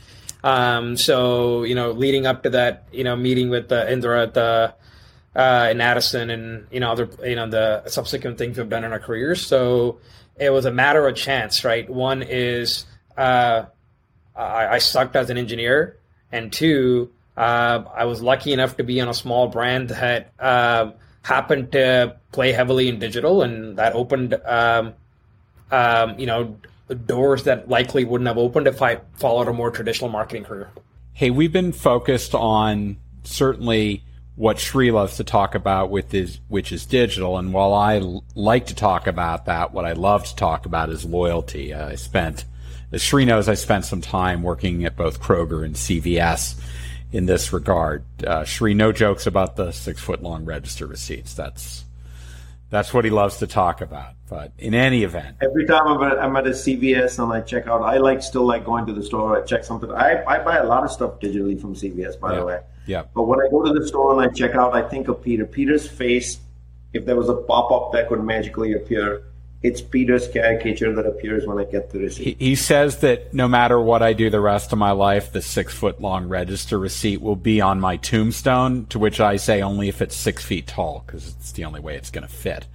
Um, 0.42 0.96
so 0.96 1.64
you 1.64 1.74
know, 1.74 1.90
leading 1.90 2.26
up 2.26 2.42
to 2.44 2.50
that, 2.50 2.86
you 2.92 3.04
know, 3.04 3.16
meeting 3.16 3.50
with 3.50 3.72
uh, 3.72 3.86
Indra 3.88 4.22
at 4.22 4.34
the 4.34 4.74
uh, 5.34 5.68
in 5.70 5.80
Addison, 5.80 6.30
and 6.30 6.66
you 6.70 6.80
know, 6.80 6.92
other 6.92 7.08
you 7.24 7.36
know 7.36 7.48
the 7.48 7.88
subsequent 7.88 8.38
things 8.38 8.58
we've 8.58 8.68
done 8.68 8.84
in 8.84 8.92
our 8.92 9.00
careers. 9.00 9.44
So 9.46 9.98
it 10.36 10.50
was 10.50 10.64
a 10.64 10.72
matter 10.72 11.06
of 11.06 11.16
chance, 11.16 11.64
right? 11.64 11.88
One 11.88 12.22
is 12.22 12.86
uh, 13.16 13.64
I, 14.36 14.66
I 14.66 14.78
sucked 14.78 15.16
as 15.16 15.30
an 15.30 15.38
engineer 15.38 15.98
and 16.34 16.52
two, 16.52 17.12
uh, 17.36 17.84
I 17.94 18.04
was 18.06 18.20
lucky 18.20 18.52
enough 18.52 18.76
to 18.78 18.84
be 18.84 19.00
on 19.00 19.08
a 19.08 19.14
small 19.14 19.48
brand 19.48 19.90
that 19.90 20.32
uh, 20.38 20.90
happened 21.22 21.72
to 21.72 22.16
play 22.32 22.52
heavily 22.52 22.88
in 22.88 22.98
digital, 22.98 23.42
and 23.42 23.78
that 23.78 23.94
opened, 23.94 24.34
um, 24.44 24.94
um, 25.70 26.18
you 26.18 26.26
know, 26.26 26.56
doors 27.06 27.44
that 27.44 27.68
likely 27.68 28.04
wouldn't 28.04 28.26
have 28.26 28.36
opened 28.36 28.66
if 28.66 28.82
I 28.82 29.00
followed 29.14 29.46
a 29.46 29.52
more 29.52 29.70
traditional 29.70 30.10
marketing 30.10 30.44
career. 30.44 30.70
Hey, 31.12 31.30
we've 31.30 31.52
been 31.52 31.72
focused 31.72 32.34
on 32.34 32.96
certainly 33.22 34.02
what 34.36 34.58
Sri 34.58 34.90
loves 34.90 35.16
to 35.16 35.24
talk 35.24 35.54
about 35.54 35.90
with 35.90 36.10
his, 36.10 36.40
which 36.48 36.72
is 36.72 36.86
digital. 36.86 37.38
And 37.38 37.52
while 37.52 37.72
I 37.72 37.98
l- 37.98 38.24
like 38.34 38.66
to 38.66 38.74
talk 38.74 39.06
about 39.06 39.46
that, 39.46 39.72
what 39.72 39.84
I 39.84 39.92
love 39.92 40.24
to 40.24 40.36
talk 40.36 40.66
about 40.66 40.90
is 40.90 41.04
loyalty. 41.04 41.72
Uh, 41.72 41.90
I 41.90 41.94
spent 41.94 42.44
as 42.94 43.02
Sri 43.02 43.24
knows, 43.24 43.48
I 43.48 43.54
spent 43.54 43.84
some 43.84 44.00
time 44.00 44.44
working 44.44 44.84
at 44.84 44.96
both 44.96 45.20
Kroger 45.20 45.64
and 45.64 45.74
CVS 45.74 46.54
in 47.10 47.26
this 47.26 47.52
regard. 47.52 48.04
Uh, 48.24 48.44
Sri, 48.44 48.72
no 48.72 48.92
jokes 48.92 49.26
about 49.26 49.56
the 49.56 49.72
six 49.72 50.00
foot 50.00 50.22
long 50.22 50.44
register 50.44 50.86
receipts. 50.86 51.34
That's 51.34 51.84
that's 52.70 52.94
what 52.94 53.04
he 53.04 53.10
loves 53.10 53.38
to 53.38 53.48
talk 53.48 53.80
about. 53.80 54.14
But 54.28 54.52
in 54.58 54.74
any 54.74 55.02
event, 55.02 55.38
every 55.42 55.66
time 55.66 55.88
I'm 55.88 56.02
at, 56.04 56.18
I'm 56.20 56.36
at 56.36 56.46
a 56.46 56.50
CVS 56.50 57.22
and 57.22 57.32
I 57.32 57.40
check 57.40 57.66
out, 57.66 57.82
I 57.82 57.98
like 57.98 58.22
still 58.22 58.46
like 58.46 58.64
going 58.64 58.86
to 58.86 58.92
the 58.92 59.02
store. 59.02 59.42
I 59.42 59.44
check 59.44 59.64
something. 59.64 59.90
I, 59.90 60.24
I 60.24 60.38
buy 60.44 60.58
a 60.58 60.64
lot 60.64 60.84
of 60.84 60.92
stuff 60.92 61.18
digitally 61.18 61.60
from 61.60 61.74
CVS, 61.74 62.20
by 62.20 62.32
yeah. 62.32 62.38
the 62.38 62.46
way. 62.46 62.60
Yeah. 62.86 63.04
But 63.14 63.24
when 63.24 63.40
I 63.40 63.48
go 63.50 63.62
to 63.62 63.72
the 63.72 63.86
store 63.86 64.12
and 64.12 64.30
I 64.30 64.32
check 64.32 64.54
out, 64.54 64.74
I 64.74 64.82
think 64.82 65.08
of 65.08 65.22
Peter. 65.22 65.44
Peter's 65.46 65.88
face. 65.88 66.38
If 66.92 67.06
there 67.06 67.16
was 67.16 67.28
a 67.28 67.34
pop 67.34 67.72
up 67.72 67.92
that 67.92 68.08
could 68.08 68.22
magically 68.22 68.74
appear, 68.74 69.24
it's 69.64 69.80
Peter's 69.80 70.28
caricature 70.28 70.92
that 70.94 71.06
appears 71.06 71.46
when 71.46 71.58
I 71.58 71.64
get 71.64 71.90
the 71.90 71.98
receipt. 71.98 72.36
He, 72.38 72.48
he, 72.50 72.54
says 72.54 72.98
that 72.98 73.32
no 73.32 73.48
matter 73.48 73.80
what 73.80 74.02
I 74.02 74.12
do 74.12 74.28
the 74.28 74.40
rest 74.40 74.72
of 74.72 74.78
my 74.78 74.90
life, 74.90 75.32
the 75.32 75.40
six 75.40 75.72
foot 75.72 76.02
long 76.02 76.28
register 76.28 76.78
receipt 76.78 77.22
will 77.22 77.34
be 77.34 77.62
on 77.62 77.80
my 77.80 77.96
tombstone, 77.96 78.84
to 78.90 78.98
which 78.98 79.20
I 79.20 79.36
say 79.36 79.62
only 79.62 79.88
if 79.88 80.02
it's 80.02 80.14
six 80.14 80.44
feet 80.44 80.66
tall, 80.66 81.02
because 81.06 81.28
it's 81.28 81.52
the 81.52 81.64
only 81.64 81.80
way 81.80 81.96
it's 81.96 82.10
going 82.10 82.26
to 82.26 82.32
fit. 82.32 82.66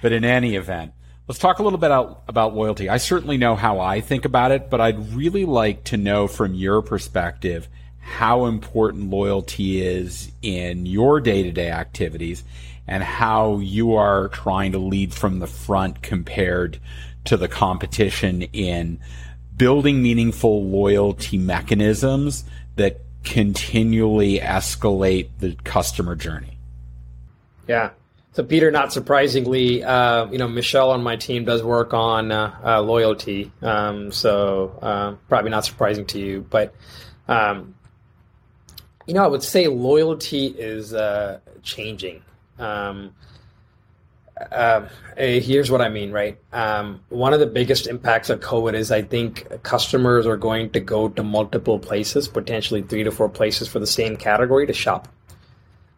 But 0.00 0.12
in 0.12 0.24
any 0.24 0.54
event, 0.54 0.92
let's 1.26 1.40
talk 1.40 1.58
a 1.58 1.64
little 1.64 1.78
bit 1.78 1.86
about, 1.86 2.22
about 2.28 2.54
loyalty. 2.54 2.88
I 2.88 2.98
certainly 2.98 3.36
know 3.36 3.56
how 3.56 3.80
I 3.80 4.00
think 4.00 4.24
about 4.24 4.52
it, 4.52 4.70
but 4.70 4.80
I'd 4.80 5.12
really 5.12 5.44
like 5.44 5.82
to 5.84 5.96
know 5.96 6.28
from 6.28 6.54
your 6.54 6.82
perspective 6.82 7.68
how 8.00 8.46
important 8.46 9.10
loyalty 9.10 9.80
is 9.80 10.32
in 10.42 10.86
your 10.86 11.20
day 11.20 11.42
to 11.42 11.52
day 11.52 11.70
activities 11.70 12.42
and 12.86 13.02
how 13.02 13.58
you 13.58 13.94
are 13.94 14.28
trying 14.28 14.72
to 14.72 14.78
lead 14.78 15.14
from 15.14 15.38
the 15.38 15.46
front 15.46 16.02
compared 16.02 16.78
to 17.24 17.36
the 17.36 17.48
competition 17.48 18.42
in 18.42 18.98
building 19.56 20.02
meaningful 20.02 20.64
loyalty 20.64 21.38
mechanisms 21.38 22.44
that 22.76 23.00
continually 23.22 24.38
escalate 24.38 25.28
the 25.38 25.54
customer 25.64 26.16
journey. 26.16 26.58
Yeah. 27.68 27.90
So, 28.32 28.42
Peter, 28.44 28.70
not 28.70 28.92
surprisingly, 28.92 29.82
uh, 29.84 30.26
you 30.30 30.38
know, 30.38 30.48
Michelle 30.48 30.90
on 30.90 31.02
my 31.02 31.16
team 31.16 31.44
does 31.44 31.62
work 31.62 31.92
on 31.92 32.32
uh, 32.32 32.56
uh, 32.64 32.80
loyalty. 32.80 33.52
Um, 33.60 34.12
so, 34.12 34.78
uh, 34.80 35.14
probably 35.28 35.50
not 35.50 35.64
surprising 35.64 36.06
to 36.06 36.18
you. 36.18 36.46
But, 36.48 36.74
um, 37.28 37.74
you 39.06 39.14
know, 39.14 39.24
I 39.24 39.26
would 39.26 39.42
say 39.42 39.66
loyalty 39.66 40.46
is 40.46 40.94
uh, 40.94 41.40
changing. 41.62 42.22
Um, 42.58 43.14
uh, 44.50 44.88
here's 45.16 45.70
what 45.70 45.80
I 45.80 45.88
mean, 45.88 46.12
right? 46.12 46.38
Um, 46.52 47.00
one 47.10 47.34
of 47.34 47.40
the 47.40 47.46
biggest 47.46 47.86
impacts 47.86 48.30
of 48.30 48.40
COVID 48.40 48.74
is 48.74 48.90
I 48.90 49.02
think 49.02 49.46
customers 49.62 50.26
are 50.26 50.36
going 50.36 50.70
to 50.70 50.80
go 50.80 51.08
to 51.10 51.22
multiple 51.22 51.78
places, 51.78 52.28
potentially 52.28 52.82
three 52.82 53.04
to 53.04 53.10
four 53.10 53.28
places 53.28 53.68
for 53.68 53.78
the 53.78 53.86
same 53.86 54.16
category 54.16 54.66
to 54.66 54.72
shop. 54.72 55.08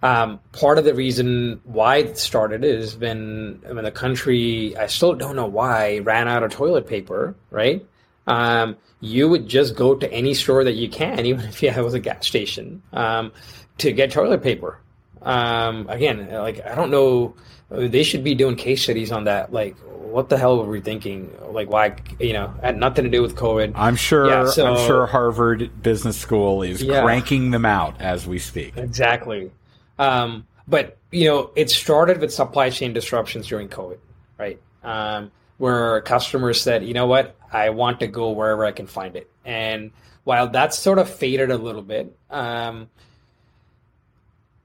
Um, 0.03 0.41
part 0.51 0.79
of 0.79 0.85
the 0.85 0.95
reason 0.95 1.61
why 1.63 1.99
it 1.99 2.19
started 2.19 2.65
is 2.65 2.97
when 2.97 3.61
when 3.65 3.85
the 3.85 3.93
country, 3.93 4.77
I 4.77 4.89
still 4.89 5.15
don't 5.15 5.37
know 5.37 5.47
why, 5.47 5.99
ran 5.99 6.27
out 6.27 6.43
of 6.43 6.51
toilet 6.51 6.89
paper, 6.89 7.37
right? 7.51 7.87
Um, 8.27 8.77
you 9.01 9.29
would 9.29 9.49
just 9.49 9.75
go 9.77 9.95
to 9.95 10.11
any 10.13 10.35
store 10.35 10.65
that 10.65 10.75
you 10.75 10.89
can, 10.89 11.27
even 11.27 11.45
if 11.47 11.63
it 11.63 11.83
was 11.83 11.95
a 11.95 12.01
gas 12.01 12.27
station, 12.27 12.83
um, 12.93 13.33
to 13.79 13.93
get 13.93 14.11
toilet 14.11 14.43
paper. 14.43 14.79
Um, 15.23 15.87
again, 15.89 16.31
like 16.33 16.65
I 16.67 16.75
don't 16.75 16.91
know, 16.91 17.35
they 17.71 18.03
should 18.03 18.25
be 18.25 18.35
doing 18.35 18.57
case 18.57 18.83
studies 18.83 19.13
on 19.13 19.25
that. 19.25 19.53
Like, 19.53 19.77
what 19.79 20.29
the 20.29 20.37
hell 20.37 20.59
were 20.59 20.69
we 20.69 20.81
thinking? 20.81 21.33
Like, 21.51 21.71
why? 21.71 21.97
You 22.19 22.33
know, 22.33 22.55
had 22.63 22.77
nothing 22.77 23.05
to 23.05 23.11
do 23.11 23.23
with 23.23 23.37
COVID. 23.37 23.73
I'm 23.77 23.97
sure. 23.97 24.29
Yeah, 24.29 24.47
so, 24.47 24.67
I'm 24.67 24.87
sure 24.87 25.07
Harvard 25.07 25.83
Business 25.83 26.17
School 26.17 26.63
is 26.63 26.83
yeah, 26.83 27.03
cranking 27.03 27.51
them 27.51 27.65
out 27.65 28.01
as 28.01 28.27
we 28.27 28.39
speak. 28.39 28.77
Exactly. 28.77 29.53
Um, 29.99 30.47
but 30.67 30.99
you 31.11 31.29
know, 31.29 31.51
it 31.55 31.71
started 31.71 32.21
with 32.21 32.33
supply 32.33 32.71
chain 32.71 32.93
disruptions 32.93 33.47
during 33.47 33.69
COVID, 33.69 33.99
right? 34.39 34.61
Um, 34.83 35.31
where 35.63 36.01
customers 36.01 36.61
said, 36.61 36.85
you 36.85 36.93
know 36.93 37.07
what, 37.07 37.37
I 37.53 37.71
want 37.71 38.01
to 38.01 38.09
go 38.09 38.33
wherever 38.33 38.65
I 38.65 38.73
can 38.73 38.89
find 38.89 39.15
it. 39.15 39.31
And 39.45 39.93
while 40.25 40.49
that's 40.49 40.77
sort 40.77 40.99
of 40.99 41.09
faded 41.09 41.53
a 41.53 41.57
little 41.57 41.83
bit, 41.83 42.13
um, 42.31 42.91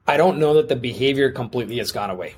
I 0.08 0.16
don't 0.16 0.38
know 0.38 0.54
that 0.54 0.68
the 0.68 0.74
behavior 0.74 1.30
completely 1.30 1.78
has 1.78 1.92
gone 1.92 2.10
away. 2.10 2.34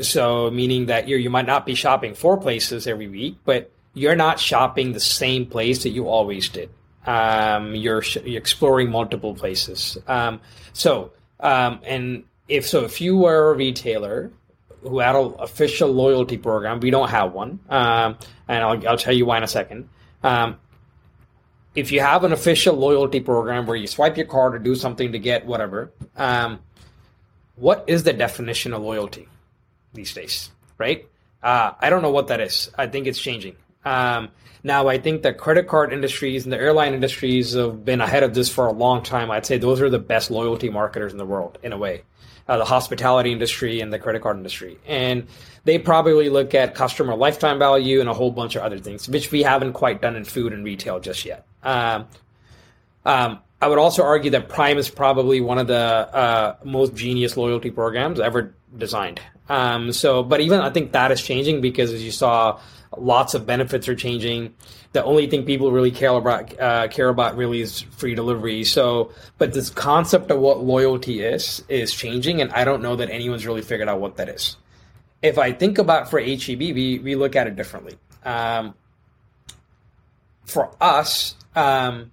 So, 0.00 0.50
meaning 0.50 0.86
that 0.86 1.06
you 1.06 1.18
you 1.18 1.28
might 1.28 1.44
not 1.44 1.66
be 1.66 1.74
shopping 1.74 2.14
four 2.14 2.38
places 2.38 2.86
every 2.86 3.08
week, 3.08 3.36
but 3.44 3.70
you're 3.92 4.16
not 4.16 4.40
shopping 4.40 4.94
the 4.94 5.00
same 5.00 5.44
place 5.44 5.82
that 5.82 5.90
you 5.90 6.08
always 6.08 6.48
did. 6.48 6.70
Um, 7.04 7.74
you're, 7.74 8.02
you're, 8.24 8.40
exploring 8.40 8.90
multiple 8.90 9.34
places. 9.34 9.98
Um, 10.06 10.40
so, 10.72 11.12
um, 11.40 11.80
and 11.84 12.24
if 12.48 12.66
so, 12.66 12.86
if 12.86 13.02
you 13.02 13.18
were 13.18 13.50
a 13.50 13.54
retailer 13.54 14.30
who 14.82 14.98
had 14.98 15.14
an 15.14 15.34
official 15.38 15.90
loyalty 15.90 16.38
program, 16.38 16.80
we 16.80 16.90
don't 16.90 17.08
have 17.10 17.32
one, 17.32 17.60
um, 17.68 18.16
and 18.48 18.64
I'll, 18.64 18.88
I'll 18.88 18.96
tell 18.96 19.14
you 19.14 19.26
why 19.26 19.38
in 19.38 19.42
a 19.42 19.48
second. 19.48 19.88
Um, 20.22 20.56
if 21.74 21.90
you 21.90 22.00
have 22.00 22.24
an 22.24 22.32
official 22.32 22.76
loyalty 22.76 23.20
program 23.20 23.66
where 23.66 23.76
you 23.76 23.86
swipe 23.86 24.16
your 24.16 24.26
card 24.26 24.54
or 24.54 24.58
do 24.58 24.74
something 24.74 25.12
to 25.12 25.18
get 25.18 25.46
whatever, 25.46 25.92
um, 26.16 26.60
what 27.56 27.84
is 27.86 28.02
the 28.02 28.12
definition 28.12 28.72
of 28.72 28.82
loyalty 28.82 29.28
these 29.94 30.12
days, 30.12 30.50
right? 30.78 31.08
Uh, 31.42 31.72
I 31.78 31.90
don't 31.90 32.02
know 32.02 32.10
what 32.10 32.28
that 32.28 32.40
is. 32.40 32.70
I 32.76 32.86
think 32.86 33.06
it's 33.06 33.18
changing. 33.18 33.56
Um, 33.84 34.28
now, 34.64 34.86
I 34.86 34.98
think 34.98 35.22
the 35.22 35.32
credit 35.32 35.66
card 35.66 35.92
industries 35.92 36.44
and 36.44 36.52
the 36.52 36.58
airline 36.58 36.94
industries 36.94 37.54
have 37.54 37.84
been 37.84 38.00
ahead 38.00 38.22
of 38.22 38.32
this 38.32 38.48
for 38.48 38.66
a 38.66 38.72
long 38.72 39.02
time. 39.02 39.30
I'd 39.30 39.44
say 39.44 39.58
those 39.58 39.80
are 39.80 39.90
the 39.90 39.98
best 39.98 40.30
loyalty 40.30 40.70
marketers 40.70 41.12
in 41.12 41.18
the 41.18 41.26
world, 41.26 41.58
in 41.62 41.72
a 41.72 41.78
way. 41.78 42.02
Uh, 42.48 42.58
the 42.58 42.64
hospitality 42.64 43.30
industry 43.30 43.80
and 43.80 43.92
the 43.92 43.98
credit 43.98 44.20
card 44.20 44.36
industry. 44.36 44.76
And 44.86 45.28
they 45.64 45.78
probably 45.78 46.28
look 46.28 46.54
at 46.54 46.74
customer 46.74 47.14
lifetime 47.14 47.58
value 47.58 48.00
and 48.00 48.08
a 48.08 48.14
whole 48.14 48.32
bunch 48.32 48.56
of 48.56 48.62
other 48.62 48.78
things, 48.78 49.08
which 49.08 49.30
we 49.30 49.42
haven't 49.42 49.74
quite 49.74 50.02
done 50.02 50.16
in 50.16 50.24
food 50.24 50.52
and 50.52 50.64
retail 50.64 50.98
just 50.98 51.24
yet. 51.24 51.46
Um, 51.62 52.08
um, 53.04 53.38
I 53.60 53.68
would 53.68 53.78
also 53.78 54.02
argue 54.02 54.32
that 54.32 54.48
Prime 54.48 54.76
is 54.76 54.88
probably 54.88 55.40
one 55.40 55.58
of 55.58 55.68
the 55.68 55.76
uh, 55.76 56.56
most 56.64 56.96
genius 56.96 57.36
loyalty 57.36 57.70
programs 57.70 58.18
ever 58.18 58.54
designed. 58.76 59.20
Um, 59.48 59.92
so, 59.92 60.24
but 60.24 60.40
even 60.40 60.60
I 60.60 60.70
think 60.70 60.92
that 60.92 61.12
is 61.12 61.22
changing 61.22 61.60
because 61.60 61.92
as 61.92 62.02
you 62.02 62.10
saw, 62.10 62.60
lots 62.96 63.34
of 63.34 63.46
benefits 63.46 63.88
are 63.88 63.94
changing. 63.94 64.54
The 64.92 65.04
only 65.04 65.26
thing 65.26 65.44
people 65.44 65.72
really 65.72 65.90
care 65.90 66.10
about 66.10 66.58
uh, 66.60 66.88
care 66.88 67.08
about 67.08 67.36
really 67.36 67.60
is 67.60 67.80
free 67.80 68.14
delivery. 68.14 68.64
So, 68.64 69.12
but 69.38 69.52
this 69.52 69.70
concept 69.70 70.30
of 70.30 70.38
what 70.38 70.62
loyalty 70.62 71.20
is 71.20 71.62
is 71.68 71.94
changing, 71.94 72.40
and 72.40 72.52
I 72.52 72.64
don't 72.64 72.82
know 72.82 72.96
that 72.96 73.10
anyone's 73.10 73.46
really 73.46 73.62
figured 73.62 73.88
out 73.88 74.00
what 74.00 74.16
that 74.16 74.28
is. 74.28 74.56
If 75.22 75.38
I 75.38 75.52
think 75.52 75.78
about 75.78 76.10
for 76.10 76.20
HEB, 76.20 76.58
we 76.58 76.98
we 76.98 77.14
look 77.14 77.36
at 77.36 77.46
it 77.46 77.56
differently. 77.56 77.96
Um, 78.24 78.74
for 80.44 80.70
us, 80.80 81.34
um, 81.54 82.10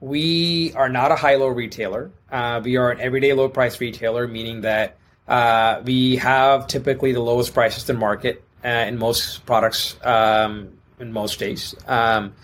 we 0.00 0.72
are 0.74 0.88
not 0.88 1.12
a 1.12 1.16
high 1.16 1.36
low 1.36 1.48
retailer. 1.48 2.10
Uh, 2.30 2.60
we 2.62 2.76
are 2.76 2.90
an 2.90 3.00
everyday 3.00 3.32
low 3.32 3.48
price 3.48 3.80
retailer, 3.80 4.26
meaning 4.26 4.62
that 4.62 4.96
uh, 5.28 5.82
we 5.84 6.16
have 6.16 6.66
typically 6.66 7.12
the 7.12 7.20
lowest 7.20 7.54
prices 7.54 7.88
in 7.88 7.98
market 7.98 8.42
uh, 8.64 8.68
in 8.68 8.98
most 8.98 9.44
products 9.46 9.96
um, 10.02 10.78
in 10.98 11.12
most 11.12 11.38
days. 11.38 11.74
Um, 11.86 12.34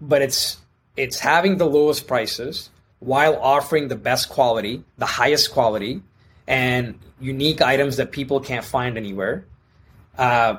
but 0.00 0.22
it's 0.22 0.58
it's 0.96 1.18
having 1.18 1.56
the 1.56 1.66
lowest 1.66 2.06
prices 2.06 2.70
while 2.98 3.36
offering 3.36 3.88
the 3.88 3.96
best 3.96 4.28
quality, 4.28 4.84
the 4.98 5.06
highest 5.06 5.52
quality, 5.52 6.02
and 6.46 6.98
unique 7.20 7.60
items 7.60 7.96
that 7.96 8.12
people 8.12 8.40
can't 8.40 8.64
find 8.64 8.96
anywhere. 8.96 9.44
Uh, 10.18 10.56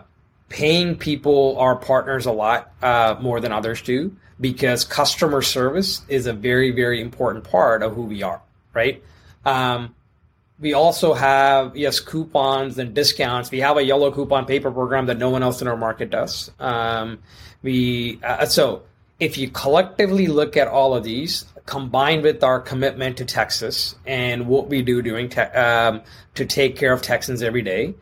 paying 0.50 0.96
people, 0.96 1.58
our 1.58 1.76
partners, 1.76 2.26
a 2.26 2.32
lot 2.32 2.72
uh, 2.82 3.16
more 3.22 3.40
than 3.40 3.52
others 3.52 3.82
do 3.82 4.16
because 4.40 4.84
customer 4.84 5.42
service 5.42 6.02
is 6.08 6.26
a 6.26 6.34
very, 6.34 6.72
very 6.72 7.00
important 7.00 7.44
part 7.44 7.82
of 7.82 7.96
who 7.96 8.04
we 8.04 8.24
are, 8.24 8.42
right? 8.74 9.02
Um, 9.46 9.96
we 10.64 10.74
also 10.74 11.14
have, 11.14 11.76
yes, 11.76 12.00
coupons 12.00 12.80
and 12.80 12.94
discounts. 12.94 13.52
We 13.52 13.60
have 13.60 13.76
a 13.76 13.84
yellow 13.84 14.12
coupon 14.12 14.46
paper 14.46 14.72
program 14.72 15.08
that 15.08 15.18
no 15.18 15.30
one 15.30 15.44
else 15.44 15.62
in 15.62 15.68
our 15.68 15.76
market 15.76 16.10
does. 16.10 16.52
Um, 16.58 17.20
we 17.62 18.18
uh, 18.24 18.46
So 18.46 18.84
if 19.20 19.38
you 19.38 19.50
collectively 19.50 20.28
look 20.28 20.56
at 20.56 20.70
all 20.70 20.96
of 20.96 21.04
these, 21.04 21.46
combined 21.66 22.24
with 22.24 22.46
our 22.46 22.62
commitment 22.62 23.18
to 23.18 23.26
Texas 23.26 23.96
and 24.06 24.48
what 24.48 24.70
we 24.70 24.82
do 24.82 25.02
doing 25.02 25.28
te- 25.28 25.42
um, 25.42 26.02
to 26.36 26.46
take 26.46 26.78
care 26.78 26.94
of 26.94 27.02
Texans 27.02 27.44
every 27.44 27.62
day, 27.62 27.94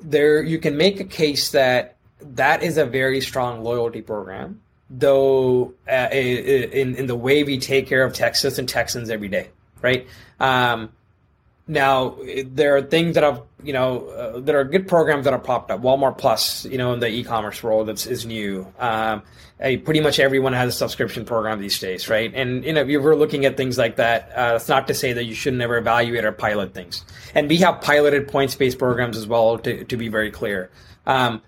there 0.00 0.44
you 0.44 0.60
can 0.60 0.76
make 0.76 1.00
a 1.00 1.04
case 1.04 1.50
that 1.50 1.96
that 2.20 2.62
is 2.62 2.78
a 2.78 2.86
very 2.86 3.20
strong 3.20 3.64
loyalty 3.64 4.00
program 4.02 4.60
though 4.90 5.72
uh, 5.90 6.08
in 6.12 6.94
in 6.94 7.06
the 7.06 7.16
way 7.16 7.42
we 7.42 7.58
take 7.58 7.86
care 7.86 8.04
of 8.04 8.12
Texas 8.12 8.58
and 8.58 8.68
Texans 8.68 9.08
every 9.10 9.28
day, 9.28 9.48
right? 9.82 10.06
Um, 10.38 10.90
now 11.66 12.16
there 12.44 12.76
are 12.76 12.82
things 12.82 13.14
that 13.14 13.24
have 13.24 13.42
you 13.62 13.72
know 13.72 14.06
uh, 14.08 14.40
that 14.40 14.54
are 14.54 14.64
good 14.64 14.86
programs 14.86 15.24
that 15.24 15.32
have 15.32 15.44
popped 15.44 15.70
up. 15.70 15.80
Walmart 15.80 16.18
Plus, 16.18 16.64
you 16.66 16.78
know, 16.78 16.92
in 16.92 17.00
the 17.00 17.08
e-commerce 17.08 17.62
world, 17.62 17.88
that's 17.88 18.06
is 18.06 18.26
new. 18.26 18.66
Um, 18.78 19.22
pretty 19.58 20.00
much 20.00 20.18
everyone 20.18 20.52
has 20.52 20.74
a 20.74 20.76
subscription 20.76 21.24
program 21.24 21.60
these 21.60 21.78
days, 21.78 22.08
right? 22.08 22.32
And 22.34 22.64
you 22.64 22.72
know, 22.72 22.82
if 22.82 22.88
you're 22.88 23.16
looking 23.16 23.46
at 23.46 23.56
things 23.56 23.78
like 23.78 23.96
that, 23.96 24.30
uh, 24.34 24.52
that's 24.52 24.68
not 24.68 24.86
to 24.88 24.94
say 24.94 25.14
that 25.14 25.24
you 25.24 25.34
should 25.34 25.54
never 25.54 25.78
evaluate 25.78 26.24
or 26.24 26.32
pilot 26.32 26.74
things. 26.74 27.04
And 27.34 27.48
we 27.48 27.56
have 27.58 27.80
piloted 27.80 28.28
points-based 28.28 28.78
programs 28.78 29.16
as 29.16 29.26
well, 29.26 29.58
to 29.58 29.84
to 29.84 29.96
be 29.96 30.08
very 30.08 30.30
clear. 30.30 30.70
Um, 31.06 31.40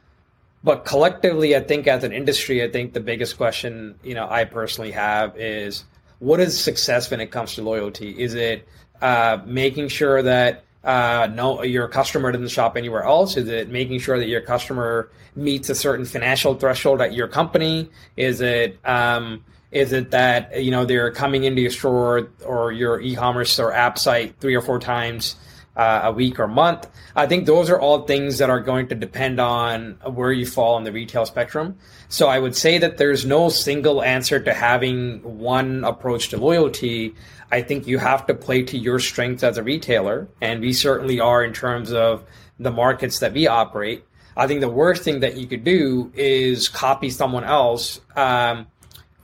but 0.64 0.84
collectively, 0.84 1.54
I 1.54 1.60
think 1.60 1.86
as 1.86 2.04
an 2.04 2.12
industry, 2.12 2.64
I 2.64 2.70
think 2.70 2.92
the 2.92 3.00
biggest 3.00 3.36
question, 3.36 3.96
you 4.02 4.14
know, 4.14 4.26
I 4.28 4.44
personally 4.44 4.92
have 4.92 5.36
is 5.36 5.84
what 6.18 6.40
is 6.40 6.58
success 6.58 7.10
when 7.10 7.20
it 7.20 7.30
comes 7.30 7.54
to 7.54 7.62
loyalty? 7.62 8.10
Is 8.20 8.34
it 8.34 8.66
uh, 9.02 9.38
making 9.44 9.88
sure 9.88 10.22
that 10.22 10.64
uh, 10.84 11.28
no, 11.34 11.62
your 11.64 11.88
customer 11.88 12.30
doesn't 12.30 12.48
shop 12.48 12.76
anywhere 12.76 13.02
else? 13.02 13.36
Is 13.36 13.48
it 13.48 13.70
making 13.70 13.98
sure 13.98 14.18
that 14.18 14.28
your 14.28 14.40
customer 14.40 15.10
meets 15.34 15.68
a 15.68 15.74
certain 15.74 16.06
financial 16.06 16.54
threshold 16.54 17.00
at 17.00 17.12
your 17.12 17.26
company? 17.26 17.90
Is 18.16 18.40
it 18.40 18.78
um, 18.84 19.44
is 19.72 19.92
it 19.92 20.12
that 20.12 20.62
you 20.62 20.70
know 20.70 20.84
they're 20.84 21.10
coming 21.10 21.44
into 21.44 21.60
your 21.60 21.72
store 21.72 22.30
or 22.44 22.72
your 22.72 23.00
e-commerce 23.00 23.58
or 23.58 23.72
app 23.72 23.98
site 23.98 24.38
three 24.40 24.54
or 24.54 24.62
four 24.62 24.78
times 24.78 25.36
uh, 25.76 26.00
a 26.04 26.12
week 26.12 26.40
or 26.40 26.48
month. 26.48 26.88
I 27.14 27.26
think 27.26 27.46
those 27.46 27.68
are 27.70 27.78
all 27.78 28.02
things 28.06 28.38
that 28.38 28.50
are 28.50 28.60
going 28.60 28.88
to 28.88 28.94
depend 28.94 29.38
on 29.38 29.92
where 30.04 30.32
you 30.32 30.46
fall 30.46 30.74
on 30.74 30.84
the 30.84 30.92
retail 30.92 31.26
spectrum. 31.26 31.76
So 32.08 32.28
I 32.28 32.38
would 32.38 32.56
say 32.56 32.78
that 32.78 32.96
there's 32.96 33.26
no 33.26 33.48
single 33.50 34.02
answer 34.02 34.40
to 34.40 34.54
having 34.54 35.20
one 35.22 35.84
approach 35.84 36.30
to 36.30 36.38
loyalty. 36.38 37.14
I 37.50 37.62
think 37.62 37.86
you 37.86 37.98
have 37.98 38.26
to 38.26 38.34
play 38.34 38.62
to 38.64 38.78
your 38.78 38.98
strengths 38.98 39.42
as 39.42 39.58
a 39.58 39.62
retailer, 39.62 40.28
and 40.40 40.60
we 40.60 40.72
certainly 40.72 41.20
are 41.20 41.44
in 41.44 41.52
terms 41.52 41.92
of 41.92 42.24
the 42.58 42.70
markets 42.70 43.20
that 43.20 43.32
we 43.32 43.46
operate. 43.46 44.04
I 44.36 44.46
think 44.46 44.60
the 44.60 44.68
worst 44.68 45.02
thing 45.02 45.20
that 45.20 45.36
you 45.36 45.46
could 45.46 45.64
do 45.64 46.12
is 46.14 46.68
copy 46.68 47.10
someone 47.10 47.44
else 47.44 48.00
um, 48.16 48.66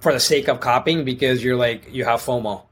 for 0.00 0.12
the 0.12 0.20
sake 0.20 0.48
of 0.48 0.60
copying 0.60 1.04
because 1.04 1.44
you're 1.44 1.56
like 1.56 1.92
you 1.92 2.04
have 2.04 2.20
FOMO, 2.20 2.62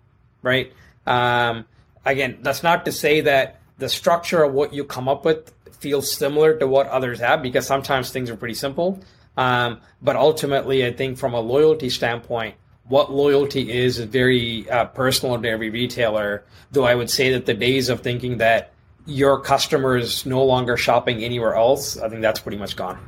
right? 0.42 0.72
Um, 1.06 1.66
again, 2.04 2.38
that's 2.42 2.62
not 2.62 2.84
to 2.86 2.92
say 2.92 3.20
that 3.22 3.60
the 3.78 3.88
structure 3.88 4.42
of 4.42 4.52
what 4.52 4.72
you 4.72 4.84
come 4.84 5.08
up 5.08 5.24
with 5.24 5.52
feels 5.72 6.14
similar 6.14 6.58
to 6.58 6.66
what 6.66 6.86
others 6.88 7.20
have 7.20 7.42
because 7.42 7.66
sometimes 7.66 8.10
things 8.10 8.30
are 8.30 8.36
pretty 8.36 8.54
simple. 8.54 9.00
Um, 9.36 9.80
but 10.02 10.16
ultimately, 10.16 10.84
I 10.84 10.92
think 10.92 11.18
from 11.18 11.34
a 11.34 11.40
loyalty 11.40 11.88
standpoint, 11.90 12.56
what 12.90 13.10
loyalty 13.10 13.72
is 13.72 13.98
is 13.98 14.04
very 14.04 14.68
uh, 14.68 14.84
personal 14.84 15.40
to 15.40 15.48
every 15.48 15.70
retailer. 15.70 16.44
Though 16.70 16.84
I 16.84 16.94
would 16.94 17.08
say 17.08 17.32
that 17.32 17.46
the 17.46 17.54
days 17.54 17.88
of 17.88 18.00
thinking 18.00 18.36
that 18.38 18.72
your 19.06 19.40
customer 19.40 19.96
is 19.96 20.26
no 20.26 20.44
longer 20.44 20.76
shopping 20.76 21.24
anywhere 21.24 21.54
else, 21.54 21.96
I 21.96 22.10
think 22.10 22.20
that's 22.20 22.40
pretty 22.40 22.58
much 22.58 22.76
gone. 22.76 22.98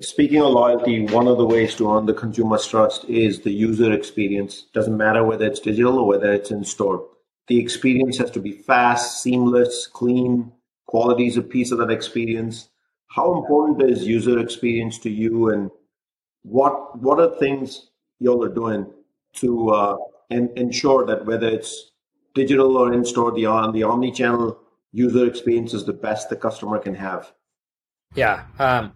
Speaking 0.00 0.40
of 0.40 0.50
loyalty, 0.52 1.06
one 1.06 1.28
of 1.28 1.38
the 1.38 1.44
ways 1.44 1.76
to 1.76 1.94
earn 1.94 2.06
the 2.06 2.14
consumer's 2.14 2.66
trust 2.66 3.04
is 3.04 3.42
the 3.42 3.52
user 3.52 3.92
experience. 3.92 4.66
Doesn't 4.74 4.96
matter 4.96 5.22
whether 5.22 5.46
it's 5.46 5.60
digital 5.60 5.98
or 5.98 6.06
whether 6.08 6.32
it's 6.32 6.50
in 6.50 6.64
store 6.64 7.06
the 7.50 7.58
experience 7.58 8.16
has 8.18 8.30
to 8.30 8.40
be 8.40 8.52
fast, 8.52 9.24
seamless, 9.24 9.88
clean. 9.88 10.52
Quality 10.86 11.26
is 11.26 11.36
a 11.36 11.42
piece 11.42 11.72
of 11.72 11.78
that 11.78 11.90
experience. 11.90 12.68
How 13.08 13.36
important 13.36 13.82
is 13.90 14.06
user 14.06 14.38
experience 14.38 15.00
to 15.00 15.10
you, 15.10 15.50
and 15.50 15.68
what 16.42 16.96
what 17.02 17.18
are 17.18 17.36
things 17.40 17.90
y'all 18.20 18.44
are 18.44 18.54
doing 18.54 18.86
to 19.34 19.70
uh, 19.70 19.96
en- 20.30 20.50
ensure 20.56 21.04
that 21.06 21.26
whether 21.26 21.48
it's 21.48 21.90
digital 22.34 22.76
or 22.76 22.92
in 22.92 23.04
store, 23.04 23.32
the 23.32 23.46
on 23.46 23.72
the 23.72 23.82
omni 23.82 24.12
channel 24.12 24.58
user 24.92 25.26
experience 25.26 25.74
is 25.74 25.84
the 25.84 25.92
best 25.92 26.28
the 26.30 26.36
customer 26.36 26.78
can 26.78 26.94
have? 26.94 27.32
Yeah, 28.14 28.44
um, 28.58 28.92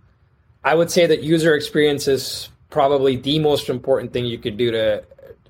I 0.62 0.74
would 0.74 0.90
say 0.90 1.06
that 1.06 1.22
user 1.22 1.54
experience 1.54 2.08
is 2.08 2.48
probably 2.70 3.16
the 3.16 3.38
most 3.38 3.68
important 3.68 4.12
thing 4.12 4.26
you 4.26 4.38
could 4.38 4.56
do 4.56 4.70
to 4.70 5.04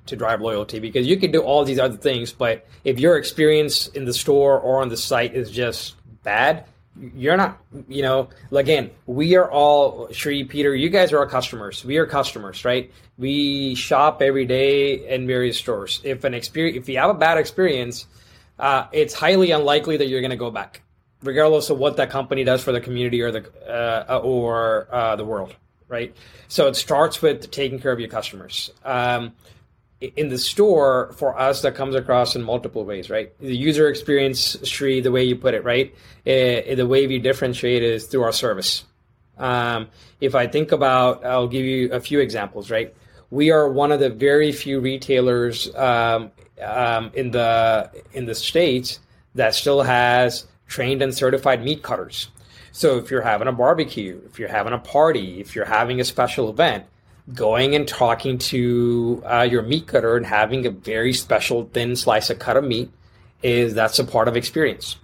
to 0.07 0.17
drive 0.17 0.41
loyalty 0.41 0.79
because 0.79 1.07
you 1.07 1.17
can 1.17 1.31
do 1.31 1.41
all 1.41 1.65
these 1.65 1.79
other 1.79 1.97
things, 1.97 2.31
but 2.31 2.67
if 2.85 3.01
your 3.01 3.17
experience 3.17 3.87
in 3.89 4.05
the 4.05 4.13
store 4.13 4.61
or 4.61 4.83
on 4.83 4.91
the 4.91 4.97
site 4.99 5.35
is 5.35 5.51
just 5.51 5.95
bad, 6.23 6.67
you're 7.15 7.37
not, 7.37 7.61
you 7.89 8.03
know, 8.03 8.29
again, 8.53 8.91
we 9.07 9.35
are 9.37 9.51
all, 9.51 10.09
Sri, 10.13 10.45
Peter, 10.45 10.75
you 10.75 10.89
guys 10.89 11.13
are 11.13 11.19
our 11.19 11.27
customers. 11.27 11.85
We 11.85 11.97
are 11.97 12.07
customers, 12.07 12.65
right? 12.65 12.93
We 13.19 13.75
shop 13.75 14.23
every 14.23 14.47
day 14.47 15.09
in 15.09 15.27
various 15.27 15.59
stores. 15.59 16.01
If 16.05 16.25
an 16.25 16.35
experience, 16.35 16.79
if 16.79 16.89
you 16.89 16.99
have 16.99 17.11
a 17.11 17.15
bad 17.15 17.39
experience, 17.39 18.07
uh, 18.59 18.87
it's 18.93 19.15
highly 19.15 19.51
unlikely 19.51 19.97
that 19.97 20.07
you're 20.07 20.21
going 20.21 20.31
to 20.31 20.37
go 20.37 20.51
back, 20.51 20.83
regardless 21.23 21.71
of 21.71 21.79
what 21.79 21.97
that 21.97 22.11
company 22.11 22.45
does 22.45 22.63
for 22.63 22.73
the 22.73 22.81
community 22.81 23.21
or 23.23 23.33
the 23.33 23.45
uh, 23.69 24.21
or 24.23 24.89
uh, 24.93 25.17
the 25.17 25.25
world, 25.25 25.55
right? 25.89 26.15
So 26.47 26.69
it 26.69 26.77
starts 26.77 27.21
with 27.21 27.51
taking 27.51 27.81
care 27.81 27.91
of 27.91 27.99
your 27.99 28.09
customers. 28.09 28.71
Um, 28.85 29.33
in 30.17 30.29
the 30.29 30.39
store 30.39 31.13
for 31.17 31.39
us 31.39 31.63
that 31.63 31.75
comes 31.75 31.95
across 31.95 32.37
in 32.37 32.43
multiple 32.43 32.85
ways 32.85 33.11
right? 33.11 33.37
The 33.39 33.57
user 33.57 33.89
experience 33.89 34.57
Sri, 34.65 35.01
the 35.01 35.13
way 35.13 35.25
you 35.25 35.37
put 35.37 35.55
it 35.55 35.65
right? 35.65 35.95
Uh, 36.27 36.75
the 36.75 36.87
way 36.89 37.07
we 37.07 37.19
differentiate 37.19 37.83
is 37.83 38.07
through 38.07 38.23
our 38.23 38.33
service. 38.33 38.85
Um, 39.37 39.89
if 40.21 40.37
i 40.37 40.47
think 40.47 40.71
about 40.71 41.25
i'll 41.27 41.49
give 41.49 41.65
you 41.65 41.93
a 41.93 42.01
few 42.01 42.21
examples 42.21 42.71
right? 42.71 42.95
We 43.31 43.51
are 43.51 43.69
one 43.69 43.91
of 43.91 43.99
the 43.99 44.11
very 44.11 44.53
few 44.53 44.79
retailers 44.79 45.75
um, 45.75 46.31
um, 46.63 47.11
in 47.15 47.33
the 47.33 47.91
in 48.13 48.27
the 48.27 48.35
states 48.35 49.01
that 49.35 49.55
still 49.55 49.83
has 49.83 50.47
trained 50.69 51.03
and 51.03 51.13
certified 51.13 51.65
meat 51.65 51.83
cutters. 51.83 52.29
So 52.71 52.97
if 52.99 53.11
you're 53.11 53.23
having 53.23 53.49
a 53.49 53.53
barbecue 53.53 54.21
if 54.27 54.39
you're 54.39 54.49
having 54.49 54.73
a 54.73 54.79
party 54.79 55.41
if 55.41 55.55
you're 55.55 55.65
having 55.65 56.01
a 56.01 56.05
special 56.05 56.49
event 56.49 56.85
going 57.33 57.75
and 57.75 57.89
talking 57.89 58.37
to 58.37 59.23
uh, 59.25 59.47
your 59.49 59.63
meat 59.63 59.87
cutter 59.87 60.17
and 60.17 60.27
having 60.27 60.67
a 60.67 60.71
very 60.71 61.13
special 61.13 61.71
thin 61.73 61.97
slice 61.97 62.29
of 62.29 62.39
cut 62.39 62.57
of 62.57 62.65
meat 62.65 62.91
is 63.43 63.75
that's 63.75 63.99
a 63.99 64.05
part 64.05 64.29
of 64.29 64.37
experience. 64.37 64.97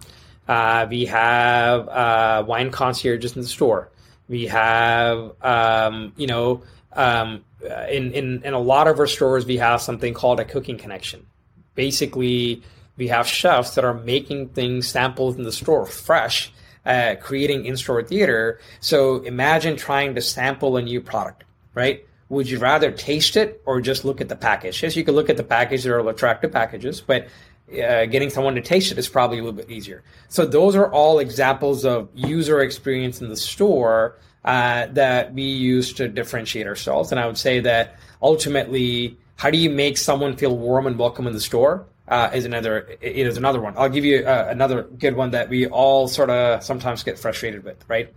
Uh, 0.46 0.86
we 0.90 1.06
have 1.06 1.88
uh, 1.88 2.44
wine 2.46 2.70
concierges 2.70 3.36
in 3.36 3.42
the 3.42 3.48
store. 3.48 3.90
We 4.28 4.46
have, 4.46 5.32
um, 5.42 6.12
you 6.16 6.26
know, 6.26 6.62
um, 6.92 7.44
in, 7.88 8.12
in, 8.12 8.42
in 8.42 8.54
a 8.54 8.58
lot 8.58 8.88
of 8.88 8.98
our 8.98 9.06
stores, 9.06 9.46
we 9.46 9.58
have 9.58 9.80
something 9.80 10.12
called 10.12 10.40
a 10.40 10.44
cooking 10.44 10.76
connection. 10.76 11.26
Basically, 11.74 12.62
we 12.96 13.08
have 13.08 13.26
chefs 13.26 13.74
that 13.76 13.84
are 13.84 13.94
making 13.94 14.50
things, 14.50 14.88
samples 14.88 15.36
in 15.36 15.44
the 15.44 15.52
store 15.52 15.86
fresh, 15.86 16.52
uh, 16.84 17.14
creating 17.20 17.64
in 17.64 17.76
store 17.76 18.02
theater. 18.02 18.60
So 18.80 19.22
imagine 19.22 19.76
trying 19.76 20.14
to 20.16 20.20
sample 20.20 20.76
a 20.76 20.82
new 20.82 21.00
product, 21.00 21.44
right? 21.74 22.04
Would 22.30 22.48
you 22.48 22.58
rather 22.58 22.90
taste 22.90 23.36
it 23.36 23.60
or 23.66 23.80
just 23.82 24.04
look 24.04 24.20
at 24.22 24.30
the 24.30 24.36
package? 24.36 24.82
Yes, 24.82 24.96
you 24.96 25.04
can 25.04 25.14
look 25.14 25.28
at 25.28 25.36
the 25.36 25.44
package; 25.44 25.84
there 25.84 26.00
are 26.00 26.08
attractive 26.08 26.50
packages, 26.50 27.02
but 27.02 27.26
uh, 27.72 28.06
getting 28.06 28.30
someone 28.30 28.54
to 28.54 28.62
taste 28.62 28.90
it 28.90 28.98
is 28.98 29.08
probably 29.08 29.38
a 29.38 29.42
little 29.42 29.56
bit 29.56 29.70
easier. 29.70 30.02
So 30.28 30.46
those 30.46 30.74
are 30.74 30.90
all 30.90 31.18
examples 31.18 31.84
of 31.84 32.08
user 32.14 32.60
experience 32.60 33.20
in 33.20 33.28
the 33.28 33.36
store 33.36 34.16
uh, 34.44 34.86
that 34.92 35.34
we 35.34 35.42
use 35.42 35.92
to 35.94 36.08
differentiate 36.08 36.66
ourselves. 36.66 37.10
And 37.12 37.20
I 37.20 37.26
would 37.26 37.38
say 37.38 37.60
that 37.60 37.96
ultimately, 38.22 39.18
how 39.36 39.50
do 39.50 39.58
you 39.58 39.70
make 39.70 39.98
someone 39.98 40.36
feel 40.36 40.56
warm 40.56 40.86
and 40.86 40.98
welcome 40.98 41.26
in 41.26 41.32
the 41.32 41.40
store? 41.40 41.86
Uh, 42.08 42.28
is 42.34 42.44
another 42.44 42.88
it 43.00 43.24
is 43.24 43.36
another 43.36 43.60
one. 43.60 43.74
I'll 43.76 43.88
give 43.88 44.04
you 44.04 44.26
uh, 44.26 44.48
another 44.48 44.82
good 44.82 45.14
one 45.14 45.30
that 45.30 45.48
we 45.48 45.68
all 45.68 46.08
sort 46.08 46.28
of 46.28 46.62
sometimes 46.64 47.04
get 47.04 47.20
frustrated 47.20 47.62
with, 47.62 47.84
right? 47.86 48.12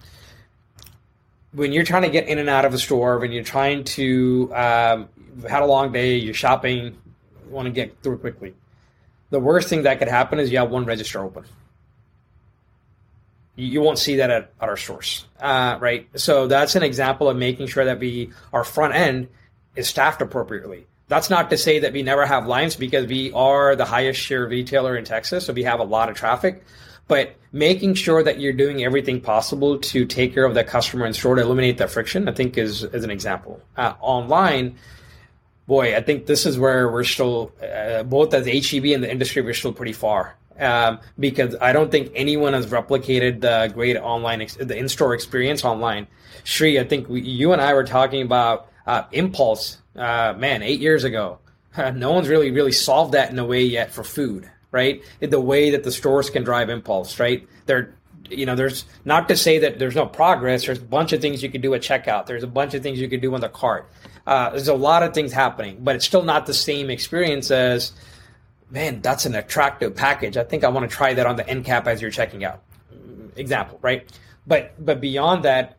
When 1.53 1.71
you're 1.71 1.83
trying 1.83 2.01
to 2.01 2.09
get 2.09 2.27
in 2.27 2.39
and 2.39 2.49
out 2.49 2.65
of 2.65 2.73
a 2.73 2.77
store, 2.77 3.19
when 3.19 3.31
you're 3.31 3.43
trying 3.43 3.83
to 3.83 4.51
um, 4.53 5.09
had 5.47 5.61
a 5.61 5.65
long 5.65 5.91
day, 5.91 6.17
you're 6.17 6.33
shopping, 6.33 6.85
you 6.85 7.51
want 7.51 7.67
to 7.67 7.71
get 7.71 8.01
through 8.01 8.17
quickly. 8.17 8.53
The 9.29 9.39
worst 9.39 9.69
thing 9.69 9.83
that 9.83 9.99
could 9.99 10.07
happen 10.07 10.39
is 10.39 10.51
you 10.51 10.57
have 10.57 10.69
one 10.69 10.85
register 10.85 11.23
open. 11.23 11.45
You, 13.55 13.81
won't 13.81 13.99
see 13.99 14.15
that 14.15 14.31
at, 14.31 14.51
at 14.59 14.69
our 14.69 14.77
stores, 14.77 15.27
uh, 15.39 15.77
right? 15.79 16.07
So 16.15 16.47
that's 16.47 16.75
an 16.75 16.81
example 16.81 17.29
of 17.29 17.37
making 17.37 17.67
sure 17.67 17.85
that 17.85 17.99
we 17.99 18.31
our 18.51 18.63
front 18.63 18.95
end 18.95 19.27
is 19.75 19.87
staffed 19.87 20.23
appropriately. 20.23 20.87
That's 21.07 21.29
not 21.29 21.51
to 21.51 21.57
say 21.57 21.79
that 21.79 21.93
we 21.93 22.01
never 22.01 22.25
have 22.25 22.47
lines 22.47 22.75
because 22.75 23.05
we 23.05 23.31
are 23.33 23.75
the 23.75 23.85
highest 23.85 24.19
share 24.19 24.47
retailer 24.47 24.97
in 24.97 25.05
Texas, 25.05 25.45
so 25.45 25.53
we 25.53 25.63
have 25.63 25.79
a 25.79 25.83
lot 25.83 26.09
of 26.09 26.15
traffic 26.15 26.63
but 27.13 27.35
making 27.51 27.93
sure 27.93 28.23
that 28.23 28.39
you're 28.39 28.53
doing 28.53 28.83
everything 28.83 29.21
possible 29.21 29.77
to 29.77 30.03
take 30.03 30.33
care 30.33 30.45
of 30.45 30.55
that 30.55 30.65
customer 30.65 31.05
in 31.05 31.13
store 31.13 31.35
to 31.35 31.43
eliminate 31.43 31.77
that 31.77 31.91
friction, 31.91 32.27
I 32.27 32.31
think 32.31 32.57
is, 32.57 32.83
is 32.85 33.03
an 33.03 33.11
example. 33.11 33.61
Uh, 33.77 33.93
online, 34.01 34.79
boy, 35.67 35.95
I 35.95 36.01
think 36.01 36.25
this 36.25 36.47
is 36.47 36.57
where 36.57 36.89
we're 36.89 37.03
still, 37.03 37.51
uh, 37.61 38.01
both 38.01 38.33
as 38.33 38.47
HEB 38.47 38.85
and 38.85 39.03
the 39.03 39.11
industry, 39.11 39.43
we're 39.43 39.53
still 39.53 39.73
pretty 39.73 39.93
far. 39.93 40.35
Um, 40.59 41.01
because 41.19 41.55
I 41.61 41.71
don't 41.71 41.91
think 41.91 42.11
anyone 42.15 42.53
has 42.53 42.65
replicated 42.65 43.41
the 43.41 43.71
great 43.71 43.95
online, 43.95 44.41
ex- 44.41 44.55
the 44.55 44.75
in-store 44.75 45.13
experience 45.13 45.63
online. 45.63 46.07
Sri, 46.43 46.79
I 46.79 46.83
think 46.83 47.07
we, 47.09 47.21
you 47.21 47.53
and 47.53 47.61
I 47.61 47.75
were 47.75 47.83
talking 47.83 48.23
about 48.23 48.69
uh, 48.87 49.03
Impulse, 49.11 49.77
uh, 49.95 50.33
man, 50.35 50.63
eight 50.63 50.79
years 50.79 51.03
ago. 51.03 51.37
no 51.93 52.11
one's 52.11 52.27
really, 52.27 52.49
really 52.49 52.71
solved 52.71 53.11
that 53.11 53.29
in 53.29 53.37
a 53.37 53.45
way 53.45 53.61
yet 53.61 53.91
for 53.91 54.03
food 54.03 54.49
right? 54.73 55.01
The 55.21 55.39
way 55.39 55.69
that 55.69 55.85
the 55.85 55.91
stores 55.91 56.29
can 56.29 56.43
drive 56.43 56.69
impulse, 56.69 57.19
right? 57.19 57.47
They're 57.67 57.95
you 58.29 58.45
know, 58.45 58.55
there's 58.55 58.85
not 59.05 59.27
to 59.27 59.37
say 59.37 59.59
that 59.59 59.79
there's 59.79 59.95
no 59.95 60.05
progress. 60.05 60.65
There's 60.65 60.79
a 60.79 60.81
bunch 60.81 61.13
of 61.13 61.21
things 61.21 61.43
you 61.43 61.49
can 61.49 61.61
do 61.61 61.73
at 61.73 61.81
checkout. 61.81 62.25
There's 62.25 62.43
a 62.43 62.47
bunch 62.47 62.73
of 62.73 62.81
things 62.81 62.99
you 62.99 63.07
can 63.07 63.19
do 63.19 63.33
on 63.33 63.41
the 63.41 63.49
cart. 63.49 63.89
Uh, 64.25 64.49
there's 64.49 64.69
a 64.69 64.73
lot 64.73 65.03
of 65.03 65.13
things 65.13 65.31
happening, 65.33 65.77
but 65.81 65.95
it's 65.95 66.05
still 66.05 66.23
not 66.23 66.45
the 66.45 66.53
same 66.53 66.89
experience 66.89 67.51
as, 67.51 67.91
man, 68.69 69.01
that's 69.01 69.25
an 69.25 69.35
attractive 69.35 69.95
package. 69.95 70.37
I 70.37 70.43
think 70.43 70.63
I 70.63 70.69
want 70.69 70.89
to 70.89 70.95
try 70.95 71.13
that 71.13 71.25
on 71.25 71.35
the 71.35 71.47
end 71.47 71.65
cap 71.65 71.87
as 71.87 72.01
you're 72.01 72.11
checking 72.11 72.43
out. 72.43 72.63
Example, 73.35 73.77
right? 73.81 74.09
But 74.47 74.73
but 74.83 75.01
beyond 75.01 75.43
that, 75.43 75.77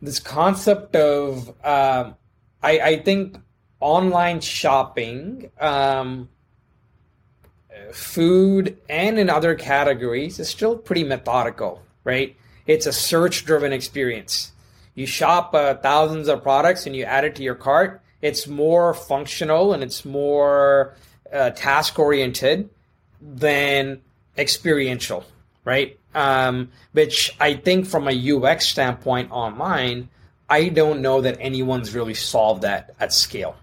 this 0.00 0.20
concept 0.20 0.94
of 0.94 1.48
um, 1.64 2.14
I, 2.62 2.80
I 2.80 3.02
think 3.02 3.38
online 3.80 4.40
shopping 4.40 5.50
um, 5.60 6.28
food 7.92 8.76
and 8.88 9.18
in 9.18 9.30
other 9.30 9.54
categories 9.54 10.38
is 10.38 10.48
still 10.48 10.76
pretty 10.76 11.04
methodical, 11.04 11.82
right? 12.04 12.36
It's 12.66 12.86
a 12.86 12.92
search 12.92 13.44
driven 13.44 13.72
experience. 13.72 14.52
You 14.94 15.06
shop 15.06 15.54
uh, 15.54 15.74
thousands 15.74 16.28
of 16.28 16.42
products 16.42 16.86
and 16.86 16.94
you 16.94 17.04
add 17.04 17.24
it 17.24 17.36
to 17.36 17.42
your 17.42 17.54
cart. 17.54 18.02
It's 18.20 18.46
more 18.46 18.94
functional 18.94 19.72
and 19.72 19.82
it's 19.82 20.04
more 20.04 20.94
uh, 21.32 21.50
task 21.50 21.98
oriented 21.98 22.68
than 23.20 24.00
experiential, 24.36 25.24
right? 25.64 25.98
Um, 26.14 26.70
which 26.92 27.36
I 27.38 27.54
think 27.54 27.86
from 27.86 28.08
a 28.08 28.32
UX 28.32 28.66
standpoint 28.66 29.30
online, 29.30 30.08
I 30.48 30.68
don't 30.68 31.02
know 31.02 31.20
that 31.20 31.36
anyone's 31.40 31.94
really 31.94 32.14
solved 32.14 32.62
that 32.62 32.94
at 32.98 33.12
scale. 33.12 33.56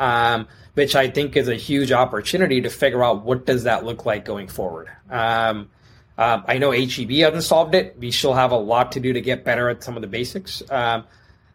Um, 0.00 0.48
which 0.74 0.96
I 0.96 1.10
think 1.10 1.36
is 1.36 1.48
a 1.48 1.54
huge 1.54 1.92
opportunity 1.92 2.62
to 2.62 2.70
figure 2.70 3.04
out 3.04 3.24
what 3.24 3.44
does 3.44 3.64
that 3.64 3.84
look 3.84 4.06
like 4.06 4.24
going 4.24 4.48
forward. 4.48 4.88
Um, 5.10 5.68
um, 6.16 6.44
I 6.46 6.58
know 6.58 6.70
HEB 6.70 7.10
hasn't 7.10 7.42
solved 7.42 7.74
it. 7.74 7.96
We 7.98 8.10
still 8.10 8.34
have 8.34 8.50
a 8.50 8.56
lot 8.56 8.92
to 8.92 9.00
do 9.00 9.12
to 9.12 9.20
get 9.20 9.44
better 9.44 9.68
at 9.68 9.82
some 9.82 9.96
of 9.96 10.00
the 10.02 10.08
basics. 10.08 10.62
Um, 10.70 11.04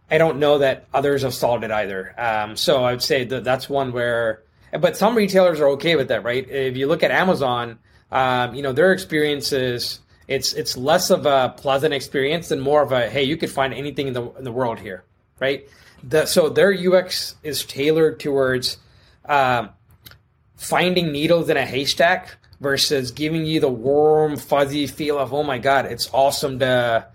I 0.10 0.18
don't 0.18 0.38
know 0.39 0.60
that 0.60 0.88
others 0.93 1.24
have 1.24 1.34
solved 1.34 1.64
it 1.64 1.72
either. 1.72 2.14
Um, 2.20 2.56
so 2.56 2.84
I 2.84 2.91
would 2.91 3.02
say 3.02 3.24
that 3.26 3.43
that's 3.43 3.70
one 3.70 3.91
where, 3.91 4.43
but 4.80 4.96
some 4.98 5.16
retailers 5.16 5.60
are 5.60 5.70
okay 5.70 5.96
with 5.96 6.10
that, 6.10 6.24
right? 6.24 6.48
If 6.50 6.78
you 6.78 6.88
look 6.88 7.04
at 7.04 7.12
Amazon, 7.12 7.80
you 8.12 8.62
know 8.62 8.74
their 8.74 8.91
experiences. 8.91 10.00
It's 10.28 10.54
it's 10.54 10.76
less 10.76 11.12
of 11.12 11.26
a 11.26 11.54
pleasant 11.58 11.93
experience 11.93 12.52
and 12.52 12.62
more 12.62 12.82
of 12.82 12.91
a 12.91 13.10
hey, 13.10 13.24
you 13.24 13.38
could 13.38 13.52
find 13.52 13.74
anything 13.74 14.08
in 14.08 14.14
the 14.14 14.32
in 14.34 14.43
the 14.43 14.52
world 14.52 14.80
here, 14.80 15.04
right? 15.39 15.68
So 16.26 16.49
their 16.49 16.74
UX 16.74 17.36
is 17.43 17.66
tailored 17.66 18.20
towards 18.20 18.78
um, 19.26 19.70
finding 20.56 21.12
needles 21.12 21.49
in 21.49 21.58
a 21.58 21.66
haystack 21.66 22.38
versus 22.60 23.12
giving 23.12 23.45
you 23.45 23.60
the 23.60 23.70
warm, 23.70 24.38
fuzzy 24.38 24.88
feel 24.88 25.18
of, 25.18 25.34
oh 25.34 25.43
my 25.43 25.58
God, 25.58 25.86
it's 25.86 26.10
awesome 26.14 26.60
to, 26.60 27.08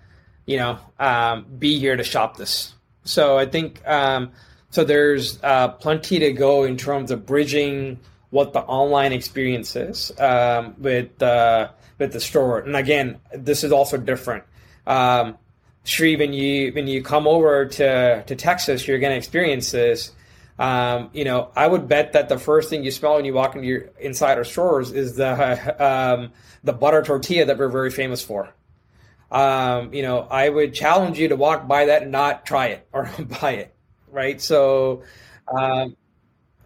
you 0.46 0.56
know, 0.56 0.78
um, 0.98 1.46
be 1.58 1.78
here 1.78 1.96
to 1.96 2.04
shop 2.04 2.36
this. 2.36 2.74
So 3.04 3.38
I 3.38 3.46
think, 3.46 3.86
um, 3.86 4.32
so 4.70 4.84
there's 4.84 5.42
uh, 5.42 5.68
plenty 5.68 6.18
to 6.20 6.32
go 6.32 6.64
in 6.64 6.76
terms 6.76 7.10
of 7.10 7.26
bridging 7.26 7.98
what 8.30 8.52
the 8.52 8.60
online 8.60 9.12
experience 9.12 9.74
is 9.74 10.12
um, 10.20 10.74
with, 10.78 11.20
uh, 11.22 11.70
with 11.98 12.12
the 12.12 12.20
store. 12.20 12.60
And 12.60 12.76
again, 12.76 13.18
this 13.34 13.64
is 13.64 13.72
also 13.72 13.96
different. 13.96 14.44
Um, 14.86 15.38
Sri, 15.84 16.16
when 16.16 16.32
you 16.32 16.72
when 16.72 16.86
you 16.86 17.02
come 17.02 17.26
over 17.26 17.66
to 17.66 18.22
to 18.22 18.36
Texas, 18.36 18.86
you're 18.86 18.98
going 18.98 19.12
to 19.12 19.16
experience 19.16 19.70
this. 19.70 20.12
Um, 20.58 21.08
you 21.14 21.24
know, 21.24 21.50
I 21.56 21.66
would 21.66 21.88
bet 21.88 22.12
that 22.12 22.28
the 22.28 22.38
first 22.38 22.68
thing 22.68 22.84
you 22.84 22.90
smell 22.90 23.14
when 23.14 23.24
you 23.24 23.32
walk 23.32 23.54
into 23.54 23.66
your 23.66 23.90
inside 23.98 24.36
our 24.36 24.44
stores 24.44 24.92
is 24.92 25.16
the 25.16 25.32
um, 25.84 26.32
the 26.62 26.72
butter 26.72 27.02
tortilla 27.02 27.46
that 27.46 27.58
we're 27.58 27.68
very 27.68 27.90
famous 27.90 28.22
for. 28.22 28.52
Um, 29.30 29.94
you 29.94 30.02
know, 30.02 30.26
I 30.30 30.48
would 30.48 30.74
challenge 30.74 31.18
you 31.18 31.28
to 31.28 31.36
walk 31.36 31.66
by 31.66 31.86
that 31.86 32.02
and 32.02 32.10
not 32.10 32.44
try 32.44 32.66
it 32.68 32.86
or 32.92 33.10
buy 33.40 33.52
it, 33.52 33.74
right? 34.10 34.40
So, 34.40 35.02
um, 35.56 35.96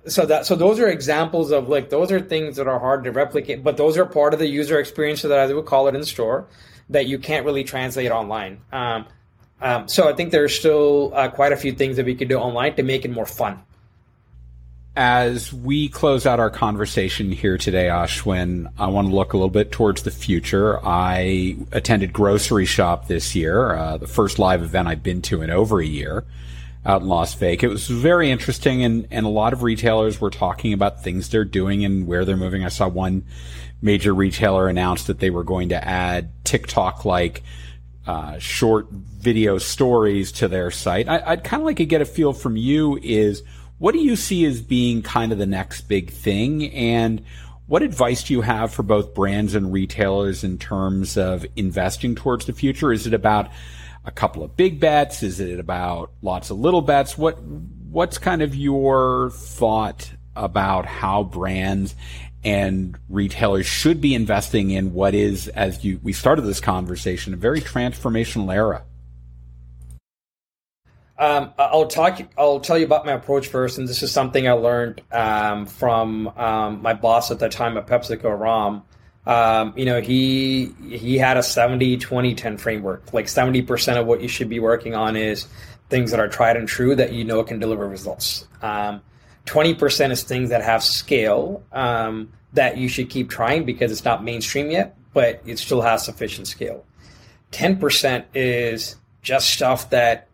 so 0.07 0.27
that 0.27 0.47
so 0.47 0.57
those 0.57 0.81
are 0.81 0.89
examples 0.89 1.53
of 1.53 1.69
like 1.69 1.89
those 1.91 2.11
are 2.11 2.21
things 2.21 2.57
that 2.57 2.67
are 2.67 2.81
hard 2.81 3.05
to 3.05 3.13
replicate, 3.13 3.63
but 3.63 3.77
those 3.77 3.97
are 3.97 4.07
part 4.07 4.35
of 4.35 4.41
the 4.41 4.49
user 4.49 4.81
experience 4.81 5.23
that 5.23 5.33
I 5.33 5.53
would 5.53 5.67
call 5.67 5.87
it 5.87 5.95
in 5.95 6.05
store 6.05 6.49
that 6.91 7.07
you 7.07 7.19
can't 7.19 7.45
really 7.45 7.65
translate 7.65 8.11
online. 8.11 8.61
Um, 8.73 9.07
um, 9.61 9.89
so 9.89 10.09
I 10.09 10.13
think 10.13 10.31
there's 10.31 10.55
still 10.55 11.13
uh, 11.15 11.29
quite 11.29 11.53
a 11.53 11.57
few 11.57 11.73
things 11.73 11.97
that 11.97 12.07
we 12.07 12.15
could 12.15 12.29
do 12.29 12.39
online 12.39 12.75
to 12.77 12.83
make 12.83 13.05
it 13.05 13.11
more 13.11 13.27
fun. 13.27 13.63
As 14.97 15.53
we 15.53 15.89
close 15.89 16.25
out 16.25 16.39
our 16.39 16.51
conversation 16.51 17.33
here 17.33 17.59
today, 17.59 17.87
Ashwin, 17.87 18.71
I 18.79 18.87
want 18.87 19.09
to 19.09 19.15
look 19.15 19.33
a 19.33 19.37
little 19.37 19.51
bit 19.51 19.73
towards 19.73 20.03
the 20.03 20.13
future. 20.13 20.79
I 20.87 21.57
attended 21.73 22.13
Grocery 22.13 22.65
Shop 22.65 23.09
this 23.09 23.35
year, 23.35 23.75
uh, 23.75 23.97
the 23.97 24.07
first 24.07 24.39
live 24.39 24.63
event 24.63 24.87
I've 24.87 25.03
been 25.03 25.21
to 25.23 25.43
in 25.43 25.51
over 25.51 25.81
a 25.81 25.87
year 25.87 26.25
out 26.87 27.03
in 27.03 27.09
Las 27.09 27.35
Vegas. 27.35 27.65
It 27.65 27.71
was 27.71 27.89
very 27.89 28.31
interesting, 28.31 28.85
and, 28.85 29.09
and 29.11 29.25
a 29.25 29.31
lot 29.31 29.53
of 29.53 29.63
retailers 29.63 30.21
were 30.21 30.31
talking 30.31 30.73
about 30.73 31.03
things 31.03 31.29
they're 31.29 31.45
doing 31.45 31.85
and 31.85 32.07
where 32.07 32.25
they're 32.25 32.37
moving. 32.37 32.65
I 32.65 32.69
saw 32.69 32.89
one 32.89 33.25
major 33.85 34.15
retailer 34.15 34.67
announced 34.67 35.07
that 35.09 35.21
they 35.21 35.31
were 35.31 35.45
going 35.45 35.69
to 35.69 35.89
add 35.89 36.31
TikTok 36.43 37.05
like 37.05 37.43
uh, 38.07 38.39
short 38.39 38.91
video 38.91 39.59
stories 39.59 40.33
to 40.33 40.49
their 40.49 40.71
site. 40.71 41.07
I, 41.07 41.35
would 41.35 41.45
kind 41.45 41.63
of 41.63 41.67
like 41.67 41.77
to 41.77 41.87
get 41.87 42.01
a 42.01 42.07
feel 42.07 42.33
from 42.33 42.57
you 42.57 42.99
is 43.03 43.43
what 43.79 43.93
do 43.93 44.01
you 44.01 44.17
see 44.17 44.47
as 44.47 44.63
being 44.63 45.03
kind 45.03 45.33
of 45.33 45.39
the 45.39 45.47
next 45.47 45.83
big 45.83 46.11
thing? 46.11 46.71
And 46.73 47.25
what 47.67 47.83
advice 47.83 48.23
do 48.25 48.33
you 48.33 48.41
have 48.41 48.73
for 48.73 48.83
both 48.83 49.15
brands 49.15 49.55
and 49.55 49.73
retailers 49.73 50.45
in 50.45 50.59
terms 50.59 51.19
of 51.19 51.45
investing 51.55 52.15
towards 52.15 52.47
the 52.47 52.53
future? 52.53 52.91
Is 52.91 53.07
it 53.07 53.15
about 53.15 53.51
a 54.07 54.11
couple 54.11 54.43
of 54.43 54.57
big 54.57 54.81
bets? 54.81 55.23
Is 55.23 55.41
it 55.41 55.61
about 55.61 56.11
lots 56.23 56.51
of 56.51 56.59
little 56.59 56.83
bets? 56.83 57.19
What 57.19 57.41
what's 57.43 58.17
kind 58.19 58.43
of 58.43 58.55
your 58.55 59.31
thought 59.31 60.11
about 60.37 60.85
how 60.87 61.23
brands 61.23 61.95
and 62.45 62.99
retailers 63.09 63.67
should 63.67 64.01
be 64.01 64.15
investing 64.15 64.71
in 64.71 64.93
what 64.93 65.15
is, 65.15 65.49
as 65.49 65.85
you 65.85 66.01
we 66.03 66.13
started 66.13 66.43
this 66.43 66.61
conversation, 66.61 67.35
a 67.35 67.37
very 67.37 67.61
transformational 67.61 68.53
era? 68.55 68.85
Um, 71.17 71.53
I'll 71.59 71.87
talk. 71.87 72.21
I'll 72.37 72.61
tell 72.61 72.77
you 72.77 72.85
about 72.85 73.07
my 73.07 73.13
approach 73.13 73.47
first, 73.47 73.79
and 73.79 73.89
this 73.89 74.03
is 74.03 74.11
something 74.11 74.49
I 74.49 74.53
learned 74.53 75.01
um, 75.13 75.67
from 75.67 76.29
um, 76.37 76.83
my 76.83 76.93
boss 76.93 77.31
at 77.31 77.39
the 77.39 77.49
time 77.49 77.77
at 77.77 77.87
PepsiCo, 77.87 78.39
Ram. 78.39 78.83
Um, 79.27 79.73
you 79.77 79.85
know, 79.85 80.01
he 80.01 80.75
he 80.89 81.17
had 81.17 81.37
a 81.37 81.43
70, 81.43 81.99
20, 81.99 82.35
10 82.35 82.59
framework. 82.59 83.13
Like 83.13 83.27
70% 83.27 83.97
of 83.97 84.07
what 84.07 84.21
you 84.21 84.29
should 84.29 84.49
be 84.49 84.59
working 84.59 84.95
on 84.95 85.17
is 85.17 85.47
things 85.89 86.11
that 86.11 86.19
are 86.19 86.29
tried 86.29 86.57
and 86.57 86.67
true 86.67 86.97
that 86.97 87.13
you 87.13 87.25
know 87.25 87.43
can 87.45 87.59
deliver 87.59 87.89
results. 87.89 88.47
Um, 88.61 89.01
20% 89.47 90.11
is 90.11 90.23
things 90.23 90.51
that 90.51 90.63
have 90.63 90.83
scale 90.83 91.63
um, 91.73 92.33
that 92.55 92.79
you 92.79 92.89
should 92.89 93.11
keep 93.11 93.29
trying 93.29 93.65
because 93.65 93.93
it's 93.93 94.05
not 94.05 94.25
mainstream 94.25 94.71
yet, 94.71 94.97
but 95.13 95.43
it 95.45 95.59
still 95.59 95.83
has 95.83 96.05
sufficient 96.05 96.47
scale. 96.47 96.85
10% 97.53 98.25
is 98.35 98.97
just 99.23 99.51
stuff 99.51 99.91
that 99.91 100.29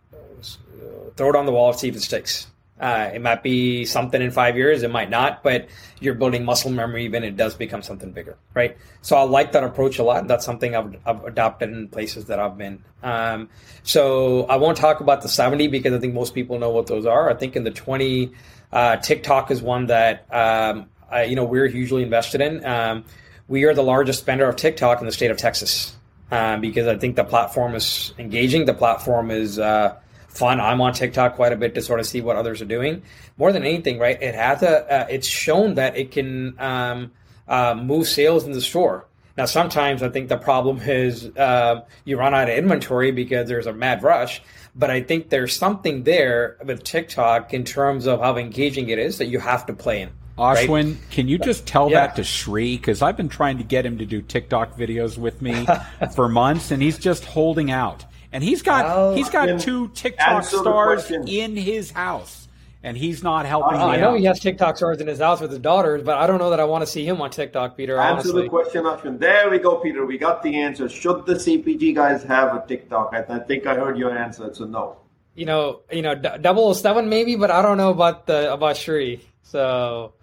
throw 1.16 1.28
it 1.28 1.36
on 1.36 1.44
the 1.44 1.52
wall, 1.52 1.70
and 1.70 1.78
see 1.78 1.88
if 1.88 1.96
it 1.96 2.00
sticks. 2.00 2.46
Uh, 2.80 3.10
it 3.12 3.20
might 3.20 3.42
be 3.42 3.84
something 3.84 4.22
in 4.22 4.30
five 4.30 4.56
years, 4.56 4.82
it 4.82 4.90
might 4.90 5.10
not, 5.10 5.42
but 5.42 5.68
you're 6.00 6.14
building 6.14 6.46
muscle 6.46 6.70
memory 6.70 7.10
when 7.10 7.22
it 7.22 7.36
does 7.36 7.54
become 7.54 7.82
something 7.82 8.10
bigger, 8.10 8.38
right? 8.54 8.78
So 9.02 9.16
I 9.16 9.22
like 9.24 9.52
that 9.52 9.62
approach 9.62 9.98
a 9.98 10.02
lot. 10.02 10.26
That's 10.26 10.46
something 10.46 10.74
I've, 10.74 10.96
I've 11.04 11.22
adopted 11.24 11.70
in 11.70 11.88
places 11.88 12.24
that 12.26 12.38
I've 12.38 12.56
been. 12.56 12.82
Um, 13.02 13.50
so 13.82 14.46
I 14.46 14.56
won't 14.56 14.78
talk 14.78 15.00
about 15.00 15.20
the 15.20 15.28
70 15.28 15.68
because 15.68 15.92
I 15.92 15.98
think 15.98 16.14
most 16.14 16.34
people 16.34 16.58
know 16.58 16.70
what 16.70 16.86
those 16.86 17.04
are. 17.04 17.28
I 17.28 17.34
think 17.34 17.54
in 17.54 17.64
the 17.64 17.70
20, 17.70 18.32
uh, 18.72 18.96
TikTok 18.96 19.50
is 19.50 19.62
one 19.62 19.86
that 19.86 20.26
um, 20.32 20.86
I, 21.10 21.24
you 21.24 21.36
know 21.36 21.44
we're 21.44 21.68
hugely 21.68 22.02
invested 22.02 22.40
in. 22.40 22.64
Um, 22.64 23.04
we 23.48 23.64
are 23.64 23.74
the 23.74 23.82
largest 23.82 24.20
spender 24.20 24.48
of 24.48 24.56
TikTok 24.56 25.00
in 25.00 25.06
the 25.06 25.12
state 25.12 25.30
of 25.30 25.36
Texas 25.36 25.96
um, 26.30 26.60
because 26.60 26.86
I 26.86 26.96
think 26.96 27.16
the 27.16 27.24
platform 27.24 27.74
is 27.74 28.14
engaging. 28.18 28.64
The 28.64 28.74
platform 28.74 29.30
is 29.30 29.58
uh, 29.58 29.96
fun. 30.28 30.60
I'm 30.60 30.80
on 30.80 30.92
TikTok 30.92 31.34
quite 31.34 31.52
a 31.52 31.56
bit 31.56 31.74
to 31.74 31.82
sort 31.82 32.00
of 32.00 32.06
see 32.06 32.20
what 32.20 32.36
others 32.36 32.62
are 32.62 32.66
doing. 32.66 33.02
More 33.36 33.52
than 33.52 33.64
anything, 33.64 33.98
right? 33.98 34.20
It 34.20 34.34
has 34.34 34.62
a. 34.62 35.02
Uh, 35.02 35.06
it's 35.10 35.26
shown 35.26 35.74
that 35.74 35.96
it 35.96 36.12
can 36.12 36.58
um, 36.60 37.12
uh, 37.48 37.74
move 37.74 38.06
sales 38.06 38.44
in 38.44 38.52
the 38.52 38.60
store. 38.60 39.06
Now, 39.36 39.46
sometimes 39.46 40.02
I 40.02 40.08
think 40.10 40.28
the 40.28 40.36
problem 40.36 40.80
is 40.80 41.26
uh, 41.36 41.84
you 42.04 42.18
run 42.18 42.34
out 42.34 42.50
of 42.50 42.56
inventory 42.56 43.10
because 43.10 43.48
there's 43.48 43.66
a 43.66 43.72
mad 43.72 44.02
rush. 44.02 44.42
But 44.74 44.90
I 44.90 45.02
think 45.02 45.30
there's 45.30 45.56
something 45.56 46.04
there 46.04 46.56
with 46.64 46.84
TikTok 46.84 47.52
in 47.52 47.64
terms 47.64 48.06
of 48.06 48.20
how 48.20 48.36
engaging 48.36 48.88
it 48.90 48.98
is 48.98 49.18
that 49.18 49.26
you 49.26 49.40
have 49.40 49.66
to 49.66 49.72
play 49.72 50.02
in. 50.02 50.10
Ashwin, 50.38 50.94
right? 50.94 51.10
can 51.10 51.28
you 51.28 51.38
just 51.38 51.66
tell 51.66 51.90
yeah. 51.90 52.06
that 52.06 52.16
to 52.16 52.24
Sri? 52.24 52.76
Because 52.76 53.02
I've 53.02 53.16
been 53.16 53.28
trying 53.28 53.58
to 53.58 53.64
get 53.64 53.84
him 53.84 53.98
to 53.98 54.06
do 54.06 54.22
TikTok 54.22 54.76
videos 54.76 55.18
with 55.18 55.42
me 55.42 55.66
for 56.14 56.28
months, 56.28 56.70
and 56.70 56.82
he's 56.82 56.98
just 56.98 57.24
holding 57.24 57.70
out. 57.70 58.06
And 58.32 58.42
he's 58.42 58.62
got 58.62 58.84
well, 58.84 59.14
he's 59.14 59.28
got 59.28 59.60
two 59.60 59.88
TikTok 59.88 60.44
stars 60.44 61.10
in 61.10 61.56
his 61.56 61.90
house 61.90 62.48
and 62.82 62.96
he's 62.96 63.22
not 63.22 63.46
helping. 63.46 63.78
Uh, 63.78 63.86
I 63.86 63.96
know 63.96 64.12
out. 64.12 64.18
he 64.18 64.24
has 64.24 64.40
TikTok 64.40 64.76
stars 64.76 65.00
in 65.00 65.06
his 65.06 65.18
house 65.18 65.40
with 65.40 65.50
his 65.50 65.60
daughters, 65.60 66.02
but 66.02 66.16
I 66.16 66.26
don't 66.26 66.38
know 66.38 66.50
that 66.50 66.60
I 66.60 66.64
want 66.64 66.82
to 66.82 66.86
see 66.86 67.06
him 67.06 67.20
on 67.20 67.30
TikTok, 67.30 67.76
Peter. 67.76 67.98
Answer 67.98 68.12
honestly. 68.12 68.42
the 68.44 68.48
question, 68.48 68.84
Ashwin. 68.84 69.18
There 69.18 69.50
we 69.50 69.58
go, 69.58 69.76
Peter. 69.76 70.06
We 70.06 70.18
got 70.18 70.42
the 70.42 70.60
answer. 70.60 70.88
Should 70.88 71.26
the 71.26 71.34
CPG 71.34 71.94
guys 71.94 72.22
have 72.24 72.54
a 72.54 72.64
TikTok? 72.66 73.10
I, 73.12 73.22
th- 73.22 73.40
I 73.40 73.44
think 73.44 73.66
I 73.66 73.74
heard 73.74 73.98
your 73.98 74.16
answer. 74.16 74.52
So 74.54 74.64
no. 74.64 74.96
You 75.34 75.46
know, 75.46 75.82
you 75.92 76.02
know, 76.02 76.14
double 76.14 76.74
seven 76.74 77.08
maybe, 77.08 77.36
but 77.36 77.50
I 77.50 77.62
don't 77.62 77.76
know 77.76 77.90
about 77.90 78.26
the 78.26 78.52
about 78.52 78.76
Sri. 78.76 79.20
So 79.42 80.14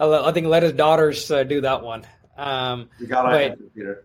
I 0.00 0.32
think 0.32 0.46
let 0.46 0.62
his 0.62 0.72
daughters 0.72 1.30
uh, 1.30 1.44
do 1.44 1.60
that 1.60 1.82
one. 1.82 2.06
Um, 2.36 2.88
you 2.98 3.06
got 3.06 3.26
but, 3.26 3.42
answer, 3.42 3.64
Peter. 3.74 4.04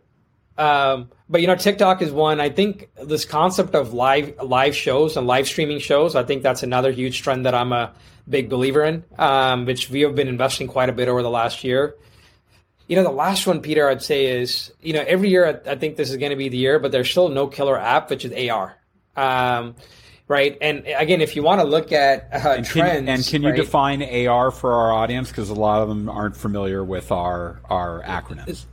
Um, 0.58 1.10
but 1.30 1.42
you 1.42 1.48
know, 1.48 1.56
TikTok 1.56 2.02
is 2.02 2.12
one. 2.12 2.40
I 2.40 2.50
think 2.50 2.90
this 3.02 3.26
concept 3.26 3.76
of 3.76 3.94
live 3.94 4.36
live 4.42 4.76
shows 4.76 5.18
and 5.18 5.26
live 5.26 5.48
streaming 5.48 5.80
shows. 5.80 6.16
I 6.16 6.24
think 6.24 6.44
that's 6.44 6.64
another 6.64 6.92
huge 6.92 7.22
trend 7.22 7.46
that 7.46 7.56
I'm 7.56 7.74
a 7.74 7.92
big 8.30 8.50
believer 8.50 8.84
in, 8.84 9.04
um, 9.18 9.66
which 9.66 9.90
we 9.90 10.02
have 10.02 10.16
been 10.16 10.28
investing 10.28 10.68
quite 10.68 10.90
a 10.90 10.94
bit 10.94 11.08
over 11.08 11.24
the 11.24 11.30
last 11.30 11.64
year. 11.64 11.96
You 12.88 12.98
know, 12.98 13.04
the 13.04 13.10
last 13.10 13.48
one, 13.48 13.62
Peter, 13.62 13.90
I'd 13.90 14.04
say 14.04 14.26
is 14.26 14.72
you 14.82 14.94
know 14.94 15.04
every 15.08 15.30
year 15.30 15.62
I, 15.66 15.72
I 15.72 15.76
think 15.76 15.96
this 15.96 16.12
is 16.12 16.18
going 16.18 16.32
to 16.32 16.36
be 16.36 16.50
the 16.50 16.58
year, 16.58 16.78
but 16.78 16.92
there's 16.92 17.10
still 17.10 17.30
no 17.30 17.48
killer 17.48 17.78
app, 17.78 18.10
which 18.10 18.26
is 18.26 18.50
AR. 18.50 18.78
Um, 19.16 19.76
right? 20.28 20.58
And 20.62 20.86
again, 20.86 21.22
if 21.22 21.36
you 21.36 21.44
want 21.44 21.62
to 21.62 21.68
look 21.68 21.92
at 21.92 22.30
uh, 22.32 22.50
and 22.50 22.66
can, 22.66 22.82
trends, 22.82 23.10
and 23.10 23.26
can 23.26 23.42
you 23.42 23.50
right? 23.50 23.58
define 23.58 24.04
AR 24.28 24.52
for 24.52 24.74
our 24.74 24.92
audience 24.92 25.30
because 25.30 25.50
a 25.50 25.56
lot 25.56 25.82
of 25.82 25.90
them 25.90 26.10
aren't 26.10 26.38
familiar 26.38 26.84
with 26.84 27.12
our 27.12 27.62
our 27.70 28.04
acronyms. 28.04 28.66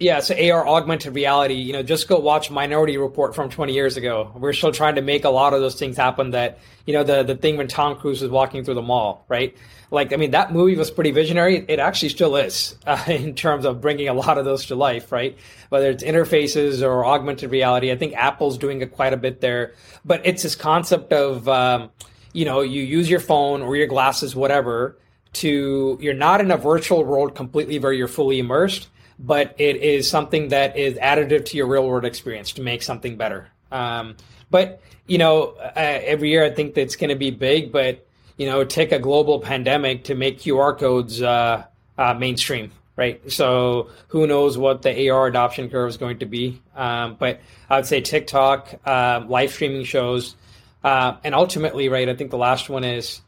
Yeah, 0.00 0.18
so 0.18 0.34
AR 0.34 0.66
augmented 0.66 1.14
reality, 1.14 1.54
you 1.54 1.72
know, 1.72 1.84
just 1.84 2.08
go 2.08 2.18
watch 2.18 2.50
Minority 2.50 2.98
Report 2.98 3.32
from 3.32 3.48
20 3.48 3.72
years 3.72 3.96
ago. 3.96 4.32
We're 4.34 4.52
still 4.52 4.72
trying 4.72 4.96
to 4.96 5.02
make 5.02 5.24
a 5.24 5.30
lot 5.30 5.54
of 5.54 5.60
those 5.60 5.78
things 5.78 5.96
happen 5.96 6.32
that, 6.32 6.58
you 6.84 6.92
know, 6.92 7.04
the, 7.04 7.22
the 7.22 7.36
thing 7.36 7.56
when 7.56 7.68
Tom 7.68 7.94
Cruise 7.94 8.20
was 8.20 8.28
walking 8.28 8.64
through 8.64 8.74
the 8.74 8.82
mall, 8.82 9.24
right? 9.28 9.56
Like, 9.92 10.12
I 10.12 10.16
mean, 10.16 10.32
that 10.32 10.52
movie 10.52 10.74
was 10.74 10.90
pretty 10.90 11.12
visionary. 11.12 11.64
It 11.68 11.78
actually 11.78 12.08
still 12.08 12.34
is 12.34 12.76
uh, 12.88 13.04
in 13.06 13.36
terms 13.36 13.64
of 13.64 13.80
bringing 13.80 14.08
a 14.08 14.14
lot 14.14 14.36
of 14.36 14.44
those 14.44 14.66
to 14.66 14.74
life, 14.74 15.12
right? 15.12 15.38
Whether 15.68 15.90
it's 15.90 16.02
interfaces 16.02 16.82
or 16.82 17.06
augmented 17.06 17.52
reality. 17.52 17.92
I 17.92 17.96
think 17.96 18.14
Apple's 18.14 18.58
doing 18.58 18.80
it 18.80 18.90
quite 18.90 19.12
a 19.12 19.16
bit 19.16 19.40
there. 19.40 19.74
But 20.04 20.22
it's 20.26 20.42
this 20.42 20.56
concept 20.56 21.12
of, 21.12 21.48
um, 21.48 21.90
you 22.32 22.44
know, 22.44 22.62
you 22.62 22.82
use 22.82 23.08
your 23.08 23.20
phone 23.20 23.62
or 23.62 23.76
your 23.76 23.86
glasses, 23.86 24.34
whatever, 24.34 24.98
to, 25.34 25.98
you're 26.00 26.14
not 26.14 26.40
in 26.40 26.50
a 26.50 26.56
virtual 26.56 27.04
world 27.04 27.36
completely 27.36 27.78
where 27.78 27.92
you're 27.92 28.08
fully 28.08 28.40
immersed 28.40 28.88
but 29.18 29.54
it 29.58 29.76
is 29.76 30.08
something 30.08 30.48
that 30.48 30.76
is 30.76 30.94
additive 30.98 31.44
to 31.46 31.56
your 31.56 31.66
real 31.66 31.86
world 31.86 32.04
experience 32.04 32.52
to 32.52 32.62
make 32.62 32.82
something 32.82 33.16
better. 33.16 33.48
Um, 33.70 34.16
but 34.50 34.80
you 35.06 35.18
know, 35.18 35.54
uh, 35.58 35.72
every 35.74 36.30
year 36.30 36.44
I 36.44 36.50
think 36.50 36.74
that's 36.74 36.96
going 36.96 37.10
to 37.10 37.16
be 37.16 37.30
big, 37.30 37.72
but 37.72 38.06
you 38.36 38.46
know, 38.46 38.64
take 38.64 38.92
a 38.92 38.98
global 38.98 39.40
pandemic 39.40 40.04
to 40.04 40.14
make 40.14 40.40
QR 40.40 40.78
codes 40.78 41.22
uh, 41.22 41.64
uh, 41.96 42.14
mainstream, 42.14 42.72
right? 42.96 43.20
So 43.30 43.90
who 44.08 44.26
knows 44.26 44.58
what 44.58 44.82
the 44.82 45.10
AR 45.10 45.26
adoption 45.26 45.70
curve 45.70 45.88
is 45.88 45.96
going 45.96 46.18
to 46.18 46.26
be? 46.26 46.60
Um, 46.74 47.16
but 47.18 47.40
I 47.70 47.76
would 47.76 47.86
say 47.86 48.00
TikTok, 48.00 48.80
uh, 48.84 49.24
live 49.26 49.52
streaming 49.52 49.84
shows, 49.84 50.34
uh, 50.82 51.16
and 51.22 51.34
ultimately, 51.34 51.88
right? 51.88 52.08
I 52.08 52.14
think 52.14 52.30
the 52.30 52.38
last 52.38 52.68
one 52.68 52.84
is 52.84 53.20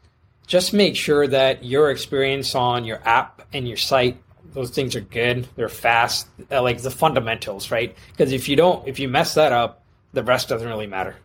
just 0.45 0.73
make 0.73 0.95
sure 0.95 1.27
that 1.27 1.63
your 1.63 1.91
experience 1.91 2.55
on 2.55 2.85
your 2.85 3.01
app 3.05 3.47
and 3.53 3.67
your 3.67 3.77
site 3.77 4.21
those 4.57 4.71
things 4.71 4.95
are 4.95 5.01
good. 5.01 5.47
They're 5.55 5.69
fast. 5.69 6.27
Uh, 6.51 6.63
like 6.63 6.81
the 6.81 6.89
fundamentals, 6.89 7.69
right? 7.69 7.95
Because 8.09 8.33
if 8.33 8.49
you 8.49 8.55
don't, 8.55 8.87
if 8.87 8.97
you 8.97 9.07
mess 9.07 9.35
that 9.35 9.51
up, 9.51 9.83
the 10.13 10.23
rest 10.23 10.49
doesn't 10.49 10.67
really 10.67 10.87
matter. 10.87 11.15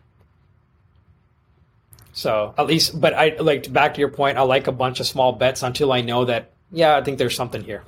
So 2.11 2.53
at 2.59 2.67
least, 2.67 3.01
but 3.01 3.15
I 3.15 3.35
like 3.39 3.73
back 3.73 3.95
to 3.95 3.99
your 3.99 4.09
point. 4.09 4.37
I 4.37 4.43
like 4.43 4.67
a 4.67 4.71
bunch 4.71 4.99
of 4.99 5.07
small 5.07 5.31
bets 5.31 5.63
until 5.63 5.91
I 5.91 6.01
know 6.01 6.25
that 6.25 6.51
yeah, 6.71 6.95
I 6.95 7.01
think 7.01 7.17
there's 7.17 7.35
something 7.35 7.63
here. 7.63 7.83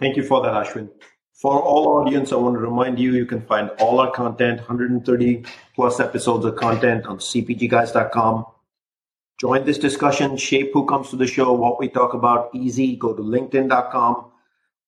Thank 0.00 0.16
you 0.16 0.24
for 0.24 0.42
that, 0.42 0.52
Ashwin. 0.52 0.90
For 1.40 1.62
all 1.62 1.86
audience, 1.98 2.32
I 2.32 2.36
want 2.36 2.56
to 2.56 2.60
remind 2.60 2.98
you 2.98 3.12
you 3.12 3.26
can 3.26 3.42
find 3.42 3.70
all 3.78 4.00
our 4.00 4.10
content, 4.10 4.58
130 4.58 5.44
plus 5.76 6.00
episodes 6.00 6.44
of 6.44 6.56
content 6.56 7.06
on 7.06 7.18
cpgguys.com. 7.18 8.46
Join 9.40 9.64
this 9.64 9.78
discussion, 9.78 10.36
shape 10.36 10.72
who 10.74 10.86
comes 10.86 11.10
to 11.10 11.16
the 11.16 11.26
show, 11.28 11.52
what 11.52 11.78
we 11.78 11.88
talk 11.88 12.14
about. 12.14 12.50
Easy, 12.52 12.96
go 12.96 13.14
to 13.14 13.22
linkedin.com. 13.22 14.29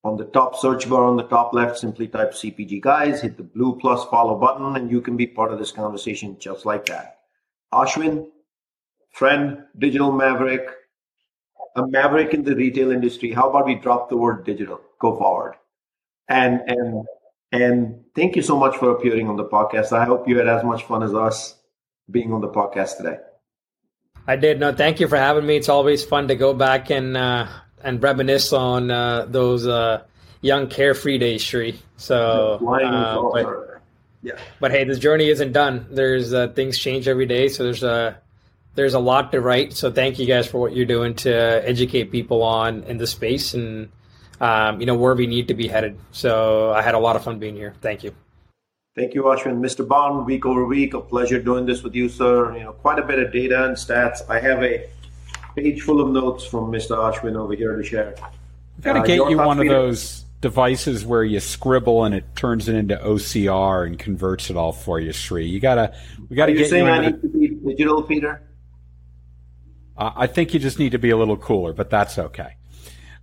On 0.04 0.16
the 0.16 0.24
top 0.24 0.56
search 0.56 0.90
bar 0.90 1.04
on 1.04 1.16
the 1.16 1.22
top 1.22 1.54
left, 1.54 1.78
simply 1.78 2.08
type 2.08 2.32
CPG 2.32 2.80
Guys, 2.80 3.20
hit 3.20 3.36
the 3.36 3.44
blue 3.44 3.78
plus 3.78 4.04
follow 4.06 4.36
button, 4.36 4.76
and 4.76 4.90
you 4.90 5.00
can 5.00 5.16
be 5.16 5.26
part 5.26 5.52
of 5.52 5.58
this 5.58 5.70
conversation 5.70 6.36
just 6.40 6.66
like 6.66 6.86
that. 6.86 7.18
Ashwin, 7.72 8.26
friend, 9.12 9.58
digital 9.78 10.10
maverick, 10.10 10.68
a 11.76 11.86
maverick 11.86 12.34
in 12.34 12.42
the 12.42 12.56
retail 12.56 12.90
industry. 12.90 13.32
How 13.32 13.48
about 13.48 13.66
we 13.66 13.76
drop 13.76 14.08
the 14.08 14.16
word 14.16 14.44
digital? 14.44 14.80
Go 14.98 15.16
forward. 15.16 15.54
And 16.28 16.60
and 16.66 17.06
and 17.52 18.04
thank 18.16 18.34
you 18.34 18.42
so 18.42 18.58
much 18.58 18.76
for 18.76 18.90
appearing 18.90 19.28
on 19.28 19.36
the 19.36 19.44
podcast. 19.44 19.92
I 19.92 20.04
hope 20.04 20.28
you 20.28 20.38
had 20.38 20.48
as 20.48 20.64
much 20.64 20.84
fun 20.84 21.02
as 21.02 21.14
us 21.14 21.58
being 22.10 22.32
on 22.32 22.40
the 22.40 22.48
podcast 22.48 22.96
today. 22.96 23.18
I 24.26 24.36
did. 24.36 24.60
No, 24.60 24.72
thank 24.72 25.00
you 25.00 25.08
for 25.08 25.16
having 25.16 25.46
me. 25.46 25.56
It's 25.56 25.68
always 25.68 26.04
fun 26.04 26.28
to 26.28 26.36
go 26.36 26.54
back 26.54 26.90
and 26.90 27.16
uh, 27.16 27.46
and 27.82 28.02
reminisce 28.02 28.52
on 28.52 28.90
uh, 28.90 29.26
those 29.26 29.66
uh, 29.66 30.02
young 30.40 30.68
carefree 30.68 31.18
days, 31.18 31.42
Sri. 31.42 31.78
So, 31.96 32.58
uh, 32.66 33.30
but, 33.32 33.82
yeah. 34.22 34.38
But 34.60 34.70
hey, 34.70 34.84
this 34.84 34.98
journey 34.98 35.28
isn't 35.28 35.52
done. 35.52 35.86
There's 35.90 36.32
uh, 36.32 36.48
things 36.48 36.78
change 36.78 37.08
every 37.08 37.26
day, 37.26 37.48
so 37.48 37.64
there's 37.64 37.82
a 37.82 38.18
there's 38.74 38.94
a 38.94 38.98
lot 38.98 39.32
to 39.32 39.40
write. 39.40 39.72
So 39.72 39.90
thank 39.90 40.18
you 40.18 40.26
guys 40.26 40.46
for 40.46 40.58
what 40.58 40.74
you're 40.74 40.86
doing 40.86 41.14
to 41.16 41.32
educate 41.32 42.10
people 42.10 42.42
on 42.42 42.84
in 42.84 42.98
the 42.98 43.06
space 43.06 43.54
and 43.54 43.90
um, 44.40 44.80
you 44.80 44.86
know 44.86 44.94
where 44.94 45.14
we 45.14 45.26
need 45.26 45.48
to 45.48 45.54
be 45.54 45.68
headed. 45.68 45.98
So 46.12 46.72
I 46.72 46.82
had 46.82 46.94
a 46.94 46.98
lot 46.98 47.16
of 47.16 47.24
fun 47.24 47.38
being 47.38 47.56
here. 47.56 47.74
Thank 47.80 48.04
you. 48.04 48.14
Thank 48.94 49.14
you, 49.14 49.22
Ashwin. 49.22 49.60
Mr. 49.60 49.86
Bond, 49.88 50.26
week 50.26 50.44
over 50.44 50.66
week, 50.66 50.92
a 50.92 51.00
pleasure 51.00 51.40
doing 51.40 51.64
this 51.64 51.82
with 51.82 51.94
you, 51.94 52.10
sir. 52.10 52.54
You 52.54 52.64
know, 52.64 52.72
quite 52.72 52.98
a 52.98 53.02
bit 53.02 53.18
of 53.18 53.32
data 53.32 53.64
and 53.64 53.74
stats. 53.74 54.18
I 54.28 54.38
have 54.38 54.62
a 54.62 54.86
page 55.54 55.82
full 55.82 56.00
of 56.00 56.10
notes 56.10 56.44
from 56.44 56.70
Mr. 56.70 56.96
Ashwin 56.96 57.36
over 57.36 57.54
here 57.54 57.76
to 57.76 57.82
share. 57.82 58.14
I've 58.78 58.84
got 58.84 58.92
to 58.94 59.00
uh, 59.00 59.04
get 59.04 59.16
you 59.30 59.36
one 59.36 59.60
of 59.60 59.68
those 59.68 60.24
devices 60.40 61.06
where 61.06 61.22
you 61.22 61.40
scribble 61.40 62.04
and 62.04 62.14
it 62.14 62.24
turns 62.34 62.68
it 62.68 62.74
into 62.74 62.96
OCR 62.96 63.86
and 63.86 63.98
converts 63.98 64.50
it 64.50 64.56
all 64.56 64.72
for 64.72 65.00
you, 65.00 65.12
Sri. 65.12 65.46
You 65.46 65.60
gotta, 65.60 65.94
we 66.28 66.36
gotta 66.36 66.52
Are 66.52 66.56
get 66.56 66.68
saying 66.68 66.86
you. 66.86 66.90
I 66.90 67.06
need 67.06 67.22
to 67.22 67.28
be 67.28 67.48
digital, 67.48 68.02
Peter. 68.02 68.42
Uh, 69.96 70.10
I 70.16 70.26
think 70.26 70.52
you 70.52 70.60
just 70.60 70.78
need 70.78 70.92
to 70.92 70.98
be 70.98 71.10
a 71.10 71.16
little 71.16 71.36
cooler, 71.36 71.72
but 71.72 71.90
that's 71.90 72.18
okay. 72.18 72.56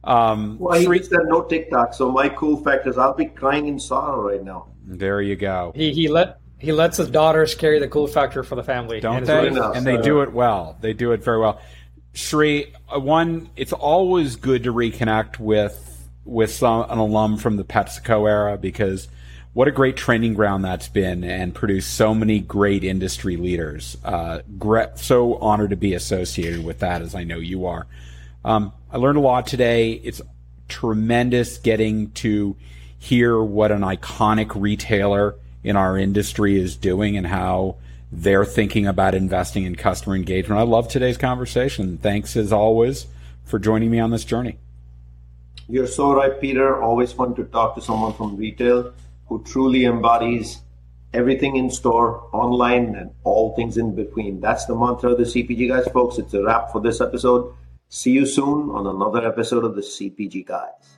Um, 0.04 0.58
well, 0.60 0.80
he 0.80 1.04
said 1.04 1.20
no 1.26 1.44
TikTok, 1.44 1.94
so 1.94 2.10
my 2.10 2.30
cool 2.30 2.64
factor 2.64 2.90
is 2.90 2.98
I'll 2.98 3.14
be 3.14 3.26
crying 3.26 3.68
in 3.68 3.80
sorrow 3.80 4.30
right 4.30 4.44
now. 4.44 4.68
There 4.86 5.22
you 5.22 5.36
go. 5.36 5.74
He 5.76 5.92
he 5.92 6.08
let 6.08 6.40
he 6.58 6.72
lets 6.72 6.98
his 6.98 7.10
daughters 7.10 7.54
carry 7.54 7.80
the 7.80 7.88
cool 7.88 8.08
factor 8.08 8.44
for 8.44 8.56
the 8.56 8.64
family, 8.64 9.02
don't 9.02 9.26
they? 9.26 9.48
Enough, 9.48 9.76
and 9.76 9.84
so. 9.84 9.98
they 9.98 10.02
do 10.02 10.22
it 10.22 10.32
well. 10.32 10.78
They 10.80 10.94
do 10.94 11.12
it 11.12 11.24
very 11.24 11.40
well. 11.40 11.62
Sri, 12.14 12.74
uh, 12.94 13.00
one, 13.00 13.50
it's 13.56 13.74
always 13.74 14.36
good 14.36 14.64
to 14.64 14.74
reconnect 14.74 15.40
with 15.40 15.86
with 16.26 16.52
some, 16.52 16.86
an 16.90 17.00
alum 17.00 17.38
from 17.38 17.58
the 17.58 17.64
PepsiCo 17.64 18.30
era 18.30 18.58
because 18.58 19.08
what 19.54 19.68
a 19.68 19.72
great 19.72 19.98
training 19.98 20.36
ground 20.36 20.64
that's 20.64 20.88
been 20.88 21.24
and 21.24 21.56
produced 21.56 21.96
so 21.96 22.14
many 22.14 22.40
great 22.40 22.84
industry 22.84 23.36
leaders. 23.36 23.98
Uh, 24.04 24.42
so 24.96 25.36
honored 25.38 25.72
to 25.72 25.76
be 25.76 25.96
associated 25.96 26.64
with 26.64 26.80
that 26.80 27.02
as 27.02 27.16
I 27.16 27.24
know 27.24 27.38
you 27.38 27.66
are. 27.66 27.88
Um, 28.46 28.74
I 28.92 28.98
learned 28.98 29.18
a 29.18 29.22
lot 29.22 29.48
today. 29.48 29.94
It's 29.94 30.22
tremendous 30.68 31.58
getting 31.58 32.12
to 32.12 32.56
hear 33.00 33.42
what 33.42 33.72
an 33.72 33.82
iconic 33.82 34.52
retailer 34.56 35.36
in 35.64 35.76
our 35.76 35.98
industry 35.98 36.60
is 36.60 36.76
doing 36.76 37.18
and 37.18 37.26
how 37.26 37.78
they're 38.12 38.46
thinking 38.46 38.88
about 38.88 39.14
investing 39.16 39.66
in 39.66 39.76
customer 39.76 40.16
engagement. 40.16 40.60
I 40.60 40.64
love 40.64 40.88
today's 40.88 41.18
conversation. 41.18 41.98
Thanks 41.98 42.36
as 42.36 42.52
always 42.52 43.08
for 43.44 43.60
joining 43.60 43.92
me 43.92 44.00
on 44.00 44.12
this 44.12 44.26
journey. 44.26 44.58
You're 45.68 45.88
so 45.88 46.14
right, 46.14 46.40
Peter. 46.42 46.82
Always 46.82 47.12
fun 47.12 47.36
to 47.36 47.44
talk 47.44 47.76
to 47.76 47.82
someone 47.82 48.14
from 48.14 48.38
retail 48.38 48.94
who 49.28 49.44
truly 49.44 49.86
embodies 49.86 50.62
everything 51.14 51.56
in 51.56 51.70
store, 51.70 52.28
online, 52.34 52.96
and 52.96 53.12
all 53.24 53.56
things 53.56 53.78
in 53.78 53.96
between. 53.96 54.40
That's 54.42 54.66
the 54.66 54.76
mantra 54.76 55.12
of 55.12 55.18
the 55.20 55.26
CPG 55.26 55.70
guys, 55.70 55.88
folks. 55.92 56.18
It's 56.18 56.34
a 56.34 56.44
wrap 56.44 56.72
for 56.72 56.82
this 56.82 57.02
episode. 57.02 57.54
See 57.90 58.12
you 58.12 58.26
soon 58.26 58.70
on 58.70 58.88
another 58.88 59.28
episode 59.28 59.64
of 59.64 59.76
the 59.76 59.82
CPG 59.82 60.46
guys. 60.46 60.98